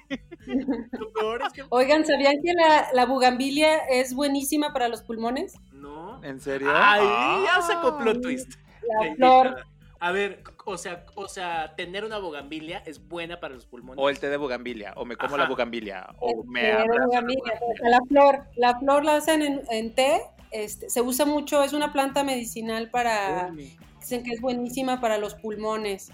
Lo 0.91 1.11
peor 1.11 1.41
es 1.45 1.53
que 1.53 1.63
Oigan, 1.69 2.05
¿sabían 2.05 2.35
que 2.43 2.53
la, 2.53 2.87
la 2.93 3.05
bugambilia 3.05 3.77
es 3.89 4.13
buenísima 4.13 4.71
para 4.71 4.87
los 4.87 5.01
pulmones? 5.01 5.55
no. 5.73 6.23
¿En 6.23 6.39
serio? 6.39 6.69
Ay, 6.73 7.01
ya 7.45 7.81
Ay, 7.81 7.91
plot 8.01 8.21
twist. 8.21 8.53
La 8.87 9.07
La 9.07 9.15
flor. 9.15 9.65
A 9.99 10.11
ver, 10.11 10.43
o 10.65 10.77
sea, 10.77 11.05
o 11.15 11.27
sea, 11.27 11.75
tener 11.75 12.05
una 12.05 12.17
bogambilia 12.19 12.79
es 12.85 13.07
buena 13.07 13.39
para 13.39 13.55
los 13.55 13.65
pulmones. 13.65 14.03
O 14.03 14.09
el 14.09 14.19
té 14.19 14.29
de 14.29 14.37
bugambilia, 14.37 14.93
o 14.95 15.05
me 15.05 15.15
como 15.15 15.37
la 15.37 15.43
Ajá. 15.43 15.49
bugambilia, 15.51 16.07
o 16.19 16.43
me 16.43 16.71
abrazo 16.71 16.99
la 16.99 17.05
bugambilia, 17.05 17.59
bugambilia. 17.59 17.89
La 17.89 17.99
flor, 18.07 18.43
la 18.55 18.79
flor 18.79 19.05
la 19.05 19.15
hacen 19.15 19.41
en, 19.41 19.61
en 19.71 19.95
té, 19.95 20.21
este, 20.51 20.89
se 20.89 21.01
usa 21.01 21.25
mucho, 21.25 21.63
es 21.63 21.73
una 21.73 21.91
planta 21.93 22.23
medicinal 22.23 22.89
para, 22.91 23.51
dicen 23.99 24.23
que 24.23 24.31
es 24.31 24.41
buenísima 24.41 25.01
para 25.01 25.17
los 25.17 25.33
pulmones. 25.35 26.11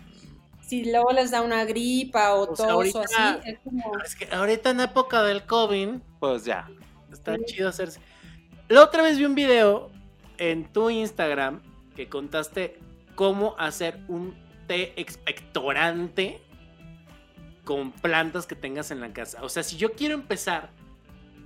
Si 0.61 0.85
luego 0.89 1.11
les 1.11 1.29
da 1.31 1.41
una 1.41 1.65
gripa 1.65 2.33
o 2.35 2.43
O 2.51 2.55
sea, 2.55 2.67
tos 2.67 2.73
ahorita- 2.73 2.99
o 2.99 3.03
así, 3.03 3.49
es 3.49 3.59
como... 3.65 3.91
Es 4.03 4.15
que 4.15 4.33
ahorita 4.33 4.69
en 4.69 4.79
época 4.79 5.21
del 5.23 5.45
COVID 5.45 5.89
Pues 6.19 6.45
ya. 6.45 6.69
está 7.11 7.35
Sí. 7.35 7.41
chido 7.47 7.67
hacerse. 7.69 7.99
La 8.69 8.81
otra 8.81 9.03
vez 9.03 9.17
vi 9.17 9.25
un 9.25 9.35
video 9.35 9.91
en 10.37 10.71
tu 10.71 10.89
Instagram 10.89 11.61
que 11.97 12.07
contaste 12.07 12.79
cómo 13.15 13.55
hacer 13.57 13.99
un 14.07 14.35
té 14.67 14.99
expectorante 14.99 16.41
con 17.63 17.91
plantas 17.91 18.45
que 18.45 18.55
tengas 18.55 18.91
en 18.91 18.99
la 19.01 19.13
casa. 19.13 19.43
O 19.43 19.49
sea, 19.49 19.63
si 19.63 19.77
yo 19.77 19.93
quiero 19.93 20.15
empezar 20.15 20.69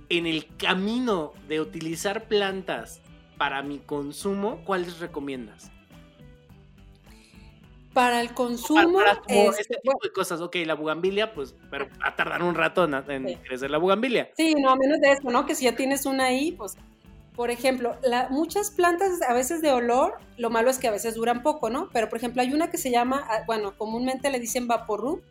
en 0.08 0.26
el 0.26 0.46
camino 0.56 1.32
de 1.48 1.60
utilizar 1.60 2.24
plantas 2.24 3.00
para 3.36 3.62
mi 3.62 3.78
consumo, 3.78 4.62
¿cuáles 4.64 4.98
recomiendas? 4.98 5.70
Para 7.92 8.20
el 8.20 8.28
Para, 8.28 8.34
consumo, 8.36 8.98
para 8.98 9.16
como 9.16 9.50
este, 9.50 9.62
este 9.62 9.76
tipo 9.82 9.98
de 10.02 10.12
cosas. 10.12 10.40
Ok, 10.40 10.56
la 10.66 10.74
bugambilia, 10.74 11.32
pues, 11.34 11.54
pero 11.70 11.88
va 12.02 12.08
a 12.08 12.16
tardar 12.16 12.42
un 12.42 12.54
rato 12.54 12.84
en, 12.84 12.94
en 13.10 13.28
Sí. 13.28 13.36
crecer 13.36 13.70
la 13.70 13.78
bugambilia. 13.78 14.30
Sí, 14.36 14.54
no, 14.54 14.76
menos 14.76 15.00
de 15.00 15.12
eso, 15.12 15.30
¿no? 15.30 15.46
Que 15.46 15.54
si 15.54 15.64
ya 15.64 15.74
tienes 15.74 16.06
una 16.06 16.26
ahí, 16.26 16.52
pues 16.52 16.76
por 17.38 17.52
ejemplo, 17.52 17.96
la, 18.02 18.28
muchas 18.30 18.72
plantas 18.72 19.22
a 19.22 19.32
veces 19.32 19.62
de 19.62 19.70
olor, 19.70 20.18
lo 20.38 20.50
malo 20.50 20.70
es 20.70 20.78
que 20.78 20.88
a 20.88 20.90
veces 20.90 21.14
duran 21.14 21.44
poco, 21.44 21.70
¿no? 21.70 21.88
Pero 21.92 22.08
por 22.08 22.18
ejemplo 22.18 22.42
hay 22.42 22.52
una 22.52 22.68
que 22.68 22.78
se 22.78 22.90
llama, 22.90 23.24
ah, 23.30 23.44
bueno, 23.46 23.78
comúnmente 23.78 24.28
le 24.28 24.40
dicen 24.40 24.66
vaporru 24.66 25.22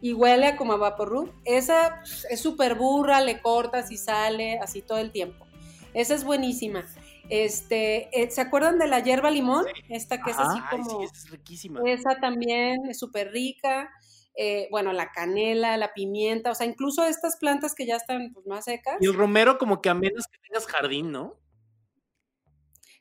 y 0.00 0.12
huele 0.12 0.54
como 0.54 0.74
a 0.74 0.76
vaporru. 0.76 1.32
Esa 1.44 1.96
pues, 1.98 2.28
es 2.30 2.40
súper 2.40 2.76
burra, 2.76 3.20
le 3.20 3.42
cortas 3.42 3.90
y 3.90 3.96
sale 3.96 4.60
así 4.60 4.82
todo 4.82 4.98
el 4.98 5.10
tiempo. 5.10 5.48
Esa 5.94 6.14
es 6.14 6.22
buenísima. 6.22 6.86
Este, 7.28 8.08
eh, 8.16 8.30
¿se 8.30 8.40
acuerdan 8.40 8.78
de 8.78 8.86
la 8.86 9.00
hierba 9.00 9.28
limón? 9.28 9.66
Esta 9.88 10.22
que 10.22 10.30
es 10.30 10.38
así 10.38 10.60
como. 10.70 11.00
Ay, 11.00 11.08
sí, 11.08 11.12
es 11.12 11.28
riquísima. 11.28 11.80
Esa 11.86 12.20
también 12.20 12.86
es 12.88 13.00
súper 13.00 13.32
rica. 13.32 13.90
Eh, 14.36 14.68
bueno, 14.70 14.92
la 14.92 15.10
canela, 15.10 15.76
la 15.76 15.92
pimienta, 15.92 16.52
o 16.52 16.54
sea, 16.54 16.68
incluso 16.68 17.04
estas 17.04 17.36
plantas 17.36 17.74
que 17.74 17.84
ya 17.84 17.96
están 17.96 18.32
pues, 18.32 18.46
más 18.46 18.66
secas. 18.66 18.98
Y 19.00 19.06
el 19.06 19.14
romero, 19.14 19.58
como 19.58 19.82
que 19.82 19.88
a 19.88 19.94
menos 19.94 20.26
que 20.30 20.38
tengas 20.38 20.64
jardín, 20.64 21.10
¿no? 21.10 21.34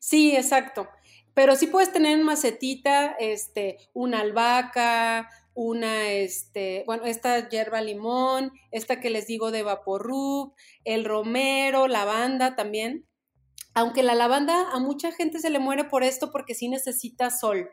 Sí, 0.07 0.33
exacto. 0.37 0.87
Pero 1.33 1.57
sí 1.57 1.67
puedes 1.67 1.91
tener 1.91 2.17
en 2.17 2.23
macetita, 2.23 3.11
este, 3.19 3.77
una 3.91 4.21
albahaca, 4.21 5.29
una, 5.53 6.11
este, 6.11 6.85
bueno, 6.87 7.03
esta 7.03 7.49
hierba 7.49 7.81
limón, 7.81 8.53
esta 8.71 9.01
que 9.01 9.09
les 9.09 9.27
digo 9.27 9.51
de 9.51 9.63
vaporrub, 9.63 10.53
el 10.85 11.03
romero, 11.03 11.89
lavanda 11.89 12.55
también. 12.55 13.05
Aunque 13.73 14.01
la 14.01 14.15
lavanda 14.15 14.71
a 14.71 14.79
mucha 14.79 15.11
gente 15.11 15.39
se 15.39 15.49
le 15.49 15.59
muere 15.59 15.83
por 15.83 16.03
esto 16.03 16.31
porque 16.31 16.55
sí 16.55 16.69
necesita 16.69 17.29
sol. 17.29 17.69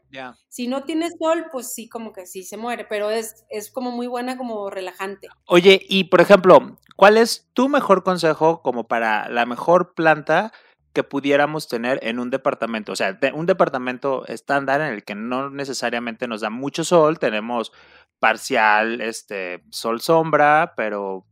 Si 0.49 0.67
no 0.67 0.83
tiene 0.83 1.11
sol, 1.11 1.47
pues 1.53 1.73
sí, 1.73 1.89
como 1.89 2.13
que 2.13 2.27
sí 2.27 2.43
se 2.43 2.57
muere, 2.57 2.85
pero 2.85 3.11
es, 3.11 3.45
es 3.49 3.71
como 3.71 3.93
muy 3.93 4.09
buena, 4.09 4.37
como 4.37 4.69
relajante. 4.71 5.29
Oye, 5.47 5.81
y 5.89 6.05
por 6.05 6.21
ejemplo, 6.21 6.79
¿cuál 6.97 7.17
es 7.17 7.49
tu 7.53 7.69
mejor 7.69 8.03
consejo 8.03 8.61
como 8.61 8.89
para 8.89 9.29
la 9.29 9.47
mejor 9.47 9.95
planta 9.95 10.53
que 10.95 11.03
pudiéramos 11.03 11.69
tener 11.69 11.99
en 12.03 12.19
un 12.19 12.31
departamento? 12.31 12.93
O 12.93 12.97
sea, 12.97 13.19
un 13.35 13.45
departamento 13.45 14.27
estándar 14.27 14.81
en 14.81 14.95
el 14.95 15.05
que 15.05 15.15
no 15.15 15.51
necesariamente 15.51 16.27
nos 16.27 16.41
da 16.41 16.49
mucho 16.49 16.85
sol, 16.85 17.19
tenemos 17.19 17.73
parcial, 18.19 19.03
este, 19.03 19.63
sol 19.71 20.01
sombra, 20.01 20.73
pero 20.77 21.27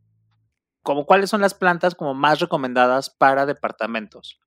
como 0.83 1.05
cuáles 1.05 1.29
son 1.29 1.41
las 1.41 1.53
plantas 1.53 1.95
como 1.95 2.13
más 2.13 2.39
recomendadas 2.39 3.09
para 3.09 3.45
departamentos? 3.45 4.39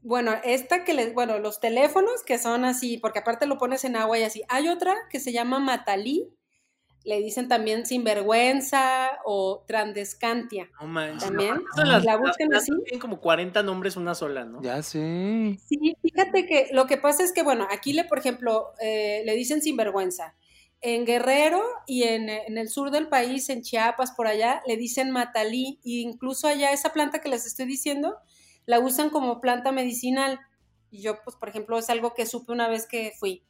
Bueno, 0.00 0.34
esta 0.44 0.84
que 0.84 0.94
les, 0.94 1.12
bueno, 1.12 1.38
los 1.38 1.58
teléfonos 1.58 2.22
que 2.22 2.38
son 2.38 2.64
así, 2.64 2.98
porque 2.98 3.18
aparte 3.18 3.46
lo 3.46 3.58
pones 3.58 3.84
en 3.84 3.96
agua 3.96 4.18
y 4.18 4.22
así. 4.22 4.42
Hay 4.48 4.68
otra 4.68 4.94
que 5.10 5.18
se 5.18 5.32
llama 5.32 5.58
Matalí, 5.58 6.32
le 7.04 7.20
dicen 7.20 7.48
también 7.48 7.86
sinvergüenza 7.86 9.10
o 9.24 9.64
trandescantia. 9.66 10.70
No 10.80 10.86
manches. 10.86 11.22
También, 11.28 11.64
las- 11.76 11.88
la 11.88 11.98
las 12.12 12.18
buscan 12.20 12.48
plantas 12.48 12.62
así. 12.62 12.72
Tienen 12.84 13.00
como 13.00 13.20
40 13.20 13.62
nombres 13.62 13.96
una 13.96 14.14
sola, 14.14 14.44
¿no? 14.44 14.62
Ya 14.62 14.82
sé. 14.82 15.58
Sí, 15.68 15.96
fíjate 16.02 16.46
que 16.46 16.68
lo 16.72 16.86
que 16.86 16.96
pasa 16.98 17.22
es 17.22 17.32
que, 17.32 17.42
bueno, 17.42 17.66
aquí 17.70 17.92
le, 17.92 18.04
por 18.04 18.18
ejemplo, 18.18 18.72
eh, 18.80 19.22
le 19.24 19.34
dicen 19.34 19.62
sinvergüenza. 19.62 20.36
En 20.80 21.04
Guerrero 21.06 21.62
y 21.86 22.04
en, 22.04 22.28
en 22.28 22.56
el 22.58 22.68
sur 22.68 22.90
del 22.90 23.08
país, 23.08 23.48
en 23.48 23.62
Chiapas, 23.62 24.12
por 24.12 24.26
allá, 24.28 24.62
le 24.66 24.76
dicen 24.76 25.10
matalí. 25.10 25.80
E 25.84 26.00
incluso 26.02 26.46
allá 26.46 26.72
esa 26.72 26.92
planta 26.92 27.20
que 27.20 27.28
les 27.28 27.46
estoy 27.46 27.66
diciendo, 27.66 28.16
la 28.66 28.78
usan 28.80 29.10
como 29.10 29.40
planta 29.40 29.72
medicinal. 29.72 30.38
Y 30.90 31.02
yo, 31.02 31.16
pues, 31.24 31.36
por 31.36 31.48
ejemplo, 31.48 31.78
es 31.78 31.90
algo 31.90 32.14
que 32.14 32.26
supe 32.26 32.52
una 32.52 32.68
vez 32.68 32.86
que 32.86 33.12
fui. 33.18 33.44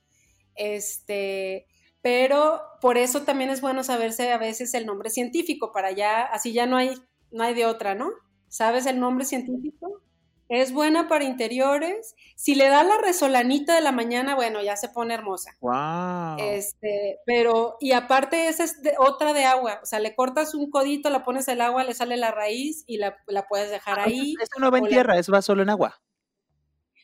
Este, 0.55 1.67
pero 2.11 2.63
por 2.81 2.97
eso 2.97 3.25
también 3.25 3.51
es 3.51 3.61
bueno 3.61 3.85
saberse 3.85 4.33
a 4.33 4.39
veces 4.39 4.73
el 4.73 4.87
nombre 4.87 5.11
científico, 5.11 5.73
para 5.73 5.91
ya, 5.91 6.23
así 6.23 6.55
ya 6.55 6.65
no 6.65 6.79
hay, 6.79 6.95
no 7.31 7.45
hay 7.45 7.53
de 7.53 7.67
otra, 7.67 7.95
¿no? 7.95 8.09
¿Sabes 8.49 8.87
el 8.87 8.99
nombre 8.99 9.27
científico? 9.27 10.01
Es 10.49 10.73
buena 10.73 11.07
para 11.07 11.25
interiores. 11.25 12.15
Si 12.35 12.55
le 12.55 12.69
da 12.71 12.83
la 12.83 12.97
resolanita 12.97 13.75
de 13.75 13.83
la 13.83 13.93
mañana, 13.93 14.35
bueno, 14.35 14.63
ya 14.63 14.75
se 14.77 14.89
pone 14.89 15.13
hermosa. 15.13 15.51
Wow. 15.61 16.39
Este, 16.39 17.19
pero, 17.27 17.77
y 17.79 17.93
aparte 17.93 18.49
esa 18.49 18.65
es 18.65 18.81
de- 18.81 18.95
otra 18.99 19.35
de 19.35 19.45
agua. 19.45 19.81
O 19.83 19.85
sea, 19.87 20.01
le 20.01 20.15
cortas 20.15 20.55
un 20.55 20.71
codito, 20.71 21.11
la 21.11 21.25
pones 21.25 21.47
el 21.49 21.61
agua, 21.61 21.85
le 21.85 21.93
sale 21.93 22.17
la 22.17 22.31
raíz 22.31 22.85
y 22.87 22.97
la, 22.97 23.19
la 23.27 23.47
puedes 23.47 23.71
dejar 23.71 24.01
ahí. 24.01 24.35
Esto 24.43 24.59
no 24.61 24.71
va 24.71 24.79
en 24.79 24.85
la- 24.85 24.91
tierra, 24.91 25.19
eso 25.19 25.31
va 25.33 25.43
solo 25.43 25.63
en 25.63 25.69
agua. 25.69 26.01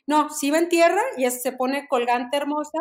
No, 0.07 0.31
sí 0.31 0.51
va 0.51 0.57
en 0.61 0.71
tierra 0.71 1.03
y 1.19 1.27
es- 1.27 1.43
se 1.43 1.53
pone 1.53 1.87
colgante 1.89 2.39
hermosa, 2.39 2.79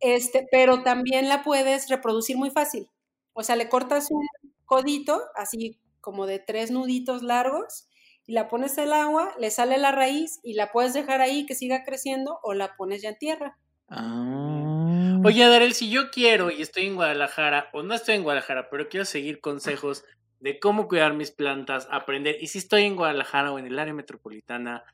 este, 0.00 0.46
pero 0.50 0.82
también 0.82 1.28
la 1.28 1.42
puedes 1.42 1.88
reproducir 1.88 2.36
muy 2.36 2.50
fácil. 2.50 2.88
O 3.32 3.42
sea, 3.42 3.56
le 3.56 3.68
cortas 3.68 4.10
un 4.10 4.26
codito, 4.64 5.22
así 5.34 5.78
como 6.00 6.26
de 6.26 6.38
tres 6.38 6.70
nuditos 6.70 7.22
largos, 7.22 7.88
y 8.26 8.32
la 8.32 8.48
pones 8.48 8.76
el 8.78 8.92
agua, 8.92 9.34
le 9.38 9.50
sale 9.50 9.78
la 9.78 9.92
raíz 9.92 10.40
y 10.42 10.54
la 10.54 10.72
puedes 10.72 10.94
dejar 10.94 11.20
ahí 11.20 11.46
que 11.46 11.54
siga 11.54 11.84
creciendo 11.84 12.40
o 12.42 12.54
la 12.54 12.76
pones 12.76 13.02
ya 13.02 13.10
en 13.10 13.18
tierra. 13.18 13.58
Ah. 13.88 15.20
Oye, 15.24 15.46
Darel, 15.46 15.74
si 15.74 15.90
yo 15.90 16.10
quiero 16.10 16.50
y 16.50 16.62
estoy 16.62 16.86
en 16.86 16.96
Guadalajara, 16.96 17.70
o 17.72 17.82
no 17.82 17.94
estoy 17.94 18.16
en 18.16 18.22
Guadalajara, 18.22 18.68
pero 18.70 18.88
quiero 18.88 19.04
seguir 19.04 19.40
consejos 19.40 20.04
de 20.40 20.58
cómo 20.58 20.88
cuidar 20.88 21.14
mis 21.14 21.30
plantas, 21.30 21.88
aprender, 21.90 22.36
y 22.40 22.48
si 22.48 22.58
estoy 22.58 22.82
en 22.82 22.96
Guadalajara 22.96 23.52
o 23.52 23.58
en 23.58 23.66
el 23.66 23.78
área 23.78 23.94
metropolitana 23.94 24.84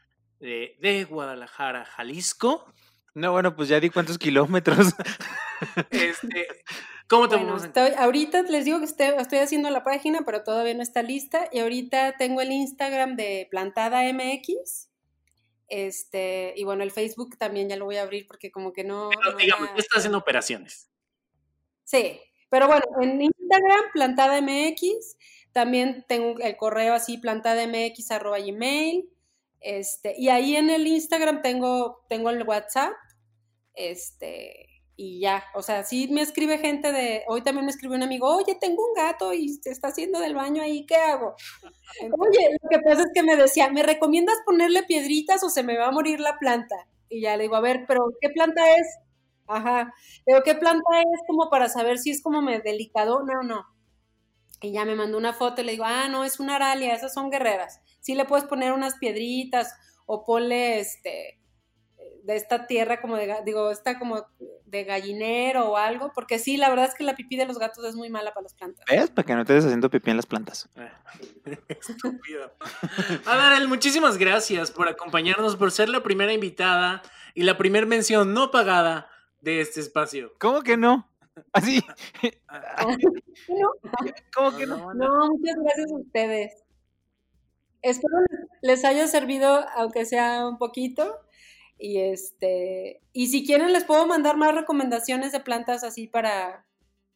de, 0.41 0.77
de 0.81 1.05
Guadalajara, 1.05 1.85
Jalisco, 1.85 2.67
No, 3.14 3.33
bueno, 3.33 3.55
pues 3.55 3.68
ya 3.68 3.79
di 3.81 3.90
cuántos 3.90 4.18
kilómetros. 4.18 4.94
este, 5.90 6.46
¿cómo 7.09 7.29
te 7.29 7.37
Bueno, 7.37 7.57
estoy, 7.57 7.90
ahorita 7.96 8.42
les 8.42 8.64
digo 8.64 8.79
que 8.79 8.87
estoy, 8.87 9.09
estoy 9.18 9.38
haciendo 9.38 9.68
la 9.70 9.85
página, 9.85 10.22
pero 10.25 10.42
todavía 10.42 10.75
no 10.75 10.83
está 10.83 11.03
lista. 11.03 11.48
Y 11.53 11.61
ahorita 11.61 12.16
tengo 12.16 12.40
el 12.40 12.53
Instagram 12.53 13.16
de 13.16 13.48
Plantada 13.51 14.03
MX. 14.12 14.88
Este, 15.68 16.55
y 16.57 16.64
bueno, 16.64 16.83
el 16.83 16.90
Facebook 16.90 17.37
también 17.38 17.68
ya 17.68 17.77
lo 17.77 17.85
voy 17.85 17.96
a 17.96 18.03
abrir 18.03 18.27
porque 18.27 18.51
como 18.51 18.72
que 18.72 18.85
no. 18.85 19.11
Pero, 19.11 19.33
no 19.33 19.38
digamos, 19.38 19.72
tú 19.75 19.81
estás 19.81 19.98
haciendo 19.98 20.18
operaciones. 20.18 20.90
Sí, 21.85 22.20
pero 22.48 22.66
bueno, 22.66 22.83
en 23.01 23.22
Instagram, 23.22 23.92
Plantada 23.92 24.40
MX, 24.40 25.16
también 25.53 26.05
tengo 26.09 26.38
el 26.40 26.57
correo 26.57 26.94
así, 26.94 27.18
plantadamx 27.18 28.11
arroba 28.11 28.38
gmail, 28.38 29.09
este, 29.62 30.14
y 30.18 30.29
ahí 30.29 30.57
en 30.57 30.70
el 30.70 30.87
Instagram 30.87 31.42
tengo, 31.42 32.05
tengo 32.09 32.31
el 32.31 32.42
WhatsApp, 32.42 32.92
este, 33.75 34.66
y 34.96 35.20
ya, 35.20 35.42
o 35.55 35.62
sea, 35.62 35.85
sí 35.85 36.09
me 36.09 36.20
escribe 36.20 36.59
gente 36.59 36.92
de, 36.92 37.25
hoy 37.27 37.42
también 37.42 37.64
me 37.64 37.70
escribió 37.72 37.96
un 37.96 38.03
amigo, 38.03 38.29
oye, 38.37 38.57
tengo 38.61 38.87
un 38.87 38.94
gato 38.94 39.33
y 39.33 39.48
se 39.48 39.70
está 39.70 39.88
haciendo 39.88 40.20
del 40.20 40.35
baño 40.35 40.62
ahí, 40.62 40.85
¿qué 40.87 40.96
hago? 40.96 41.35
Oye, 42.18 42.57
lo 42.62 42.68
que 42.68 42.79
pasa 42.81 43.03
es 43.03 43.11
que 43.14 43.22
me 43.22 43.37
decía, 43.37 43.70
¿me 43.70 43.83
recomiendas 43.83 44.37
ponerle 44.44 44.83
piedritas 44.83 45.42
o 45.42 45.51
se 45.51 45.62
me 45.62 45.79
va 45.79 45.88
a 45.88 45.92
morir 45.92 46.20
la 46.20 46.38
planta? 46.38 46.77
Y 47.09 47.22
ya 47.22 47.37
le 47.37 47.44
digo, 47.44 47.57
a 47.57 47.61
ver, 47.61 47.85
pero 47.88 48.05
¿qué 48.20 48.31
planta 48.31 48.62
es? 48.77 48.98
Ajá. 49.46 49.92
Pero 50.25 50.42
¿qué 50.42 50.55
planta 50.55 51.01
es 51.01 51.20
como 51.27 51.51
para 51.51 51.68
saber 51.68 51.98
si 51.98 52.11
es 52.11 52.22
como 52.22 52.42
me 52.42 52.61
delicado? 52.61 53.25
No, 53.25 53.42
no. 53.42 53.66
Y 54.62 54.72
ya 54.72 54.85
me 54.85 54.94
mandó 54.94 55.18
una 55.18 55.33
foto 55.33 55.61
y 55.61 55.64
le 55.64 55.72
digo, 55.72 55.85
ah, 55.85 56.09
no, 56.09 56.25
es 56.25 56.40
una 56.40 56.57
aralia, 56.57 56.94
esas 56.94 57.12
son 57.12 57.31
guerreras. 57.31 57.81
Sí 58.01 58.14
le 58.14 58.25
puedes 58.25 58.44
poner 58.44 58.72
unas 58.72 58.96
piedritas 58.96 59.75
o 60.07 60.25
ponle 60.25 60.81
este 60.81 61.42
de 62.25 62.37
esta 62.37 62.66
tierra 62.66 63.01
como 63.01 63.16
de, 63.16 63.35
digo, 63.44 63.70
esta 63.70 63.98
como 63.98 64.25
de 64.64 64.85
gallinero 64.85 65.70
o 65.70 65.77
algo, 65.77 66.12
porque 66.14 66.38
sí, 66.38 66.57
la 66.57 66.68
verdad 66.70 66.87
es 66.87 66.94
que 66.94 67.05
la 67.05 67.16
pipí 67.16 67.37
de 67.37 67.46
los 67.46 67.59
gatos 67.59 67.85
es 67.85 67.94
muy 67.94 68.11
mala 68.11 68.33
para 68.33 68.44
las 68.44 68.55
plantas. 68.55 68.85
¿Ves? 68.88 69.11
Para 69.11 69.27
que 69.27 69.35
no 69.35 69.44
te 69.44 69.53
estés 69.55 69.66
haciendo 69.66 69.90
pipí 69.90 70.11
en 70.11 70.16
las 70.16 70.27
plantas. 70.27 70.68
Estúpido. 71.68 72.55
A 73.27 73.37
Darel, 73.37 73.68
muchísimas 73.68 74.18
gracias 74.18 74.70
por 74.70 74.88
acompañarnos, 74.88 75.57
por 75.57 75.72
ser 75.72 75.88
la 75.88 76.03
primera 76.03 76.33
invitada 76.33 77.03
y 77.35 77.42
la 77.42 77.59
primera 77.59 77.87
mención 77.87 78.33
no 78.35 78.51
pagada 78.51 79.11
de 79.40 79.61
este 79.61 79.81
espacio. 79.81 80.33
¿Cómo 80.38 80.62
que 80.62 80.77
no? 80.77 81.12
Así. 81.53 81.81
No, 83.49 83.73
¿Cómo 84.35 84.57
que 84.57 84.66
no? 84.66 84.95
no, 84.95 85.29
muchas 85.31 85.57
gracias 85.62 85.90
a 85.92 85.97
ustedes. 85.97 86.62
Espero 87.83 88.14
les- 88.31 88.49
les 88.62 88.85
haya 88.85 89.07
servido, 89.09 89.64
aunque 89.77 90.05
sea 90.05 90.47
un 90.47 90.59
poquito. 90.59 91.21
Y 91.79 91.99
este, 91.99 93.01
y 93.12 93.27
si 93.29 93.45
quieren 93.45 93.73
les 93.73 93.85
puedo 93.85 94.07
mandar 94.07 94.37
más 94.37 94.55
recomendaciones 94.55 95.33
de 95.33 95.40
plantas 95.40 95.83
así 95.83 96.07
para 96.07 96.64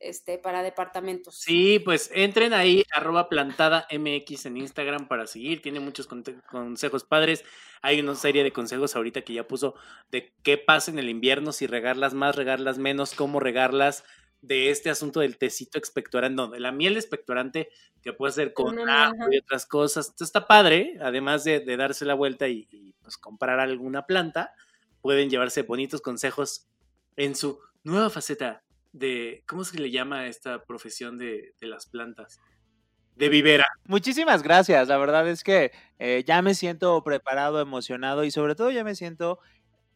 este 0.01 0.39
para 0.39 0.63
departamentos. 0.63 1.37
Sí, 1.37 1.79
pues 1.79 2.11
entren 2.15 2.53
ahí, 2.53 2.85
arroba 2.93 3.29
plantada 3.29 3.87
MX 3.91 4.47
en 4.47 4.59
Instagram 4.59 5.09
para 5.09 5.27
seguir. 5.27 5.63
Tiene 5.63 5.81
muchos 5.81 6.07
consejos 6.07 7.05
padres. 7.05 7.45
Hay 7.83 8.01
una 8.01 8.15
serie 8.15 8.45
de 8.45 8.53
consejos 8.53 8.97
ahorita 8.97 9.23
que 9.23 9.35
ya 9.35 9.47
puso 9.47 9.75
de 10.11 10.35
qué 10.43 10.59
pasa 10.59 10.91
en 10.91 10.99
el 10.99 11.09
invierno, 11.09 11.53
si 11.53 11.67
regarlas 11.67 12.15
más, 12.15 12.37
regarlas 12.37 12.79
menos, 12.79 13.15
cómo 13.15 13.41
regarlas. 13.41 14.05
De 14.43 14.71
este 14.71 14.91
asunto 14.91 15.21
del 15.21 15.39
tecito 15.39 15.79
expectorante, 15.79 16.37
no, 16.37 16.49
de 16.49 16.61
la 16.61 16.71
miel 16.71 16.97
expectorante 16.97 17.69
que 18.03 18.13
puede 18.13 18.33
ser 18.33 18.53
con 18.53 18.79
Una 18.79 19.11
miel, 19.11 19.23
ajo 19.23 19.33
y 19.33 19.39
otras 19.39 19.67
cosas. 19.67 20.07
Entonces 20.07 20.29
está 20.29 20.47
padre, 20.47 20.99
además 21.01 21.43
de, 21.43 21.59
de 21.61 21.77
darse 21.77 22.05
la 22.05 22.15
vuelta 22.15 22.47
y, 22.47 22.69
y, 22.71 22.93
pues 23.03 23.17
comprar 23.17 23.59
alguna 23.59 24.07
planta, 24.07 24.53
pueden 25.01 25.31
llevarse 25.31 25.63
bonitos 25.63 26.01
consejos 26.01 26.69
en 27.17 27.35
su 27.35 27.59
nueva 27.83 28.11
faceta 28.11 28.63
de, 28.99 29.45
¿cómo 29.47 29.65
se 29.65 29.79
le 29.79 29.91
llama 29.91 30.21
a 30.21 30.27
esta 30.27 30.65
profesión 30.65 31.19
de, 31.19 31.55
de 31.61 31.67
las 31.67 31.87
plantas? 31.87 32.41
de 33.17 33.29
Vivera. 33.29 33.67
Muchísimas 33.87 34.43
gracias. 34.43 34.89
La 34.89 34.99
verdad 34.99 35.29
es 35.29 35.43
que 35.43 35.73
eh, 35.99 36.23
ya 36.27 36.43
me 36.43 36.55
siento 36.55 37.03
preparado, 37.03 37.61
emocionado 37.61 38.25
y 38.25 38.31
sobre 38.31 38.55
todo 38.55 38.71
ya 38.71 38.85
me 38.85 38.95
siento 38.95 39.41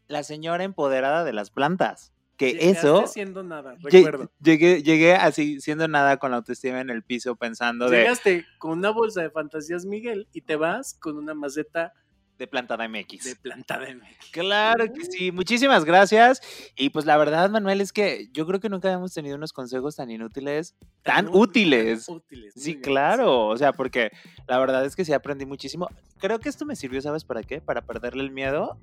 la 0.09 0.23
señora 0.23 0.65
empoderada 0.65 1.23
de 1.25 1.33
las 1.33 1.51
plantas. 1.51 2.13
Que 2.37 2.55
Llegaste 2.55 2.71
eso. 2.71 3.07
siendo 3.07 3.43
nada, 3.43 3.77
recuerdo. 3.83 4.31
Llegué, 4.43 4.83
llegué 4.83 5.13
así, 5.15 5.61
siendo 5.61 5.87
nada 5.89 6.17
con 6.17 6.31
la 6.31 6.39
autoestima 6.39 6.81
en 6.81 6.89
el 6.89 7.03
piso, 7.03 7.37
pensando 7.37 7.91
de, 7.91 7.99
Llegaste 7.99 8.47
con 8.59 8.79
una 8.79 8.91
bolsa 8.91 9.21
de 9.21 9.31
fantasías 9.31 9.85
Miguel 9.85 10.27
y 10.33 10.41
te 10.41 10.57
vas 10.57 10.95
con 10.95 11.19
una 11.19 11.35
maceta 11.35 11.93
de 12.41 12.47
plantada 12.49 12.89
MX. 12.89 13.23
de 13.25 13.37
plantada 13.37 13.87
México. 13.95 14.25
Claro 14.33 14.87
que 14.93 15.05
sí, 15.05 15.31
muchísimas 15.31 15.85
gracias. 15.85 16.41
Y 16.75 16.89
pues 16.91 17.05
la 17.05 17.17
verdad, 17.19 17.51
Manuel, 17.51 17.81
es 17.83 17.93
que 17.93 18.29
yo 18.33 18.47
creo 18.47 18.59
que 18.61 18.69
nunca 18.71 18.89
habíamos 18.89 19.13
tenido 19.13 19.37
unos 19.37 19.53
consejos 19.53 19.95
tan 19.97 20.11
inútiles, 20.11 20.75
tan 21.03 21.27
útil- 21.27 21.37
útiles. 21.41 22.07
tan 22.07 22.17
útiles, 22.17 22.55
Sí, 22.57 22.71
bien, 22.73 22.81
claro, 22.83 23.47
o 23.47 23.57
sea, 23.59 23.73
porque 23.75 24.11
la 24.49 24.59
verdad 24.59 24.85
es 24.87 24.97
que 24.97 25.05
sí 25.05 25.13
aprendí 25.13 25.45
muchísimo. 25.45 25.89
Creo 26.19 26.39
que 26.41 26.49
esto 26.49 26.65
me 26.65 26.75
sirvió, 26.77 27.01
¿sabes 27.03 27.25
para 27.25 27.43
qué? 27.43 27.61
Para 27.61 27.83
perderle 27.83 28.23
el 28.23 28.31
miedo 28.31 28.79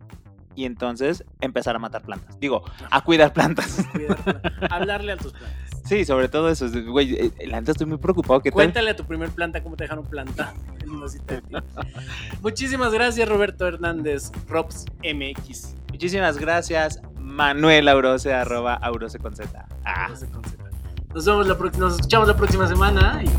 y 0.57 0.65
entonces 0.65 1.23
empezar 1.39 1.75
a 1.75 1.79
matar 1.79 2.01
plantas. 2.01 2.37
Digo, 2.39 2.63
a 2.89 3.01
cuidar 3.03 3.31
plantas. 3.31 3.85
Cuidar- 3.93 4.67
hablarle 4.71 5.11
a 5.13 5.17
tus 5.17 5.31
plantas. 5.31 5.81
Sí, 5.85 6.03
sobre 6.03 6.27
todo 6.27 6.49
eso. 6.49 6.67
Güey, 6.87 7.13
eh, 7.13 7.31
la 7.47 7.59
neta 7.61 7.71
estoy 7.71 7.85
muy 7.85 7.99
preocupado. 7.99 8.41
¿Qué 8.41 8.49
tal? 8.49 8.55
Cuéntale 8.55 8.89
a 8.89 8.95
tu 8.95 9.05
primer 9.05 9.29
planta 9.29 9.61
cómo 9.61 9.77
te 9.77 9.83
dejaron 9.83 10.03
ti. 11.41 11.55
Muchísimas 12.41 12.91
gracias, 12.91 13.29
Roberto 13.29 13.67
Hernández, 13.67 14.31
Robs 14.47 14.85
MX. 15.03 15.75
Muchísimas 15.91 16.37
gracias, 16.39 16.99
Manuel 17.19 17.87
Aurose, 17.87 18.33
arroba 18.33 18.73
Aurose 18.73 19.19
con 19.19 19.35
Z. 19.35 19.65
Ah. 19.85 20.09
Nos 21.13 21.25
vemos 21.25 21.47
la 21.47 21.57
próxima, 21.57 21.85
nos 21.85 21.95
escuchamos 21.95 22.27
la 22.27 22.35
próxima 22.35 22.67
semana 22.67 23.21
y 23.23 23.29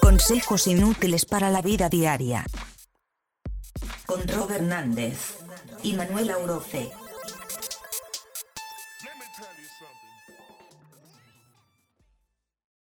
Consejos 0.00 0.66
inútiles 0.68 1.24
para 1.24 1.50
la 1.50 1.62
vida 1.62 1.88
diaria. 1.88 2.44
Con 4.06 4.26
Rob 4.28 4.50
Hernández 4.50 5.38
y 5.82 5.94
Manuel 5.94 6.30
Auroce. 6.30 6.90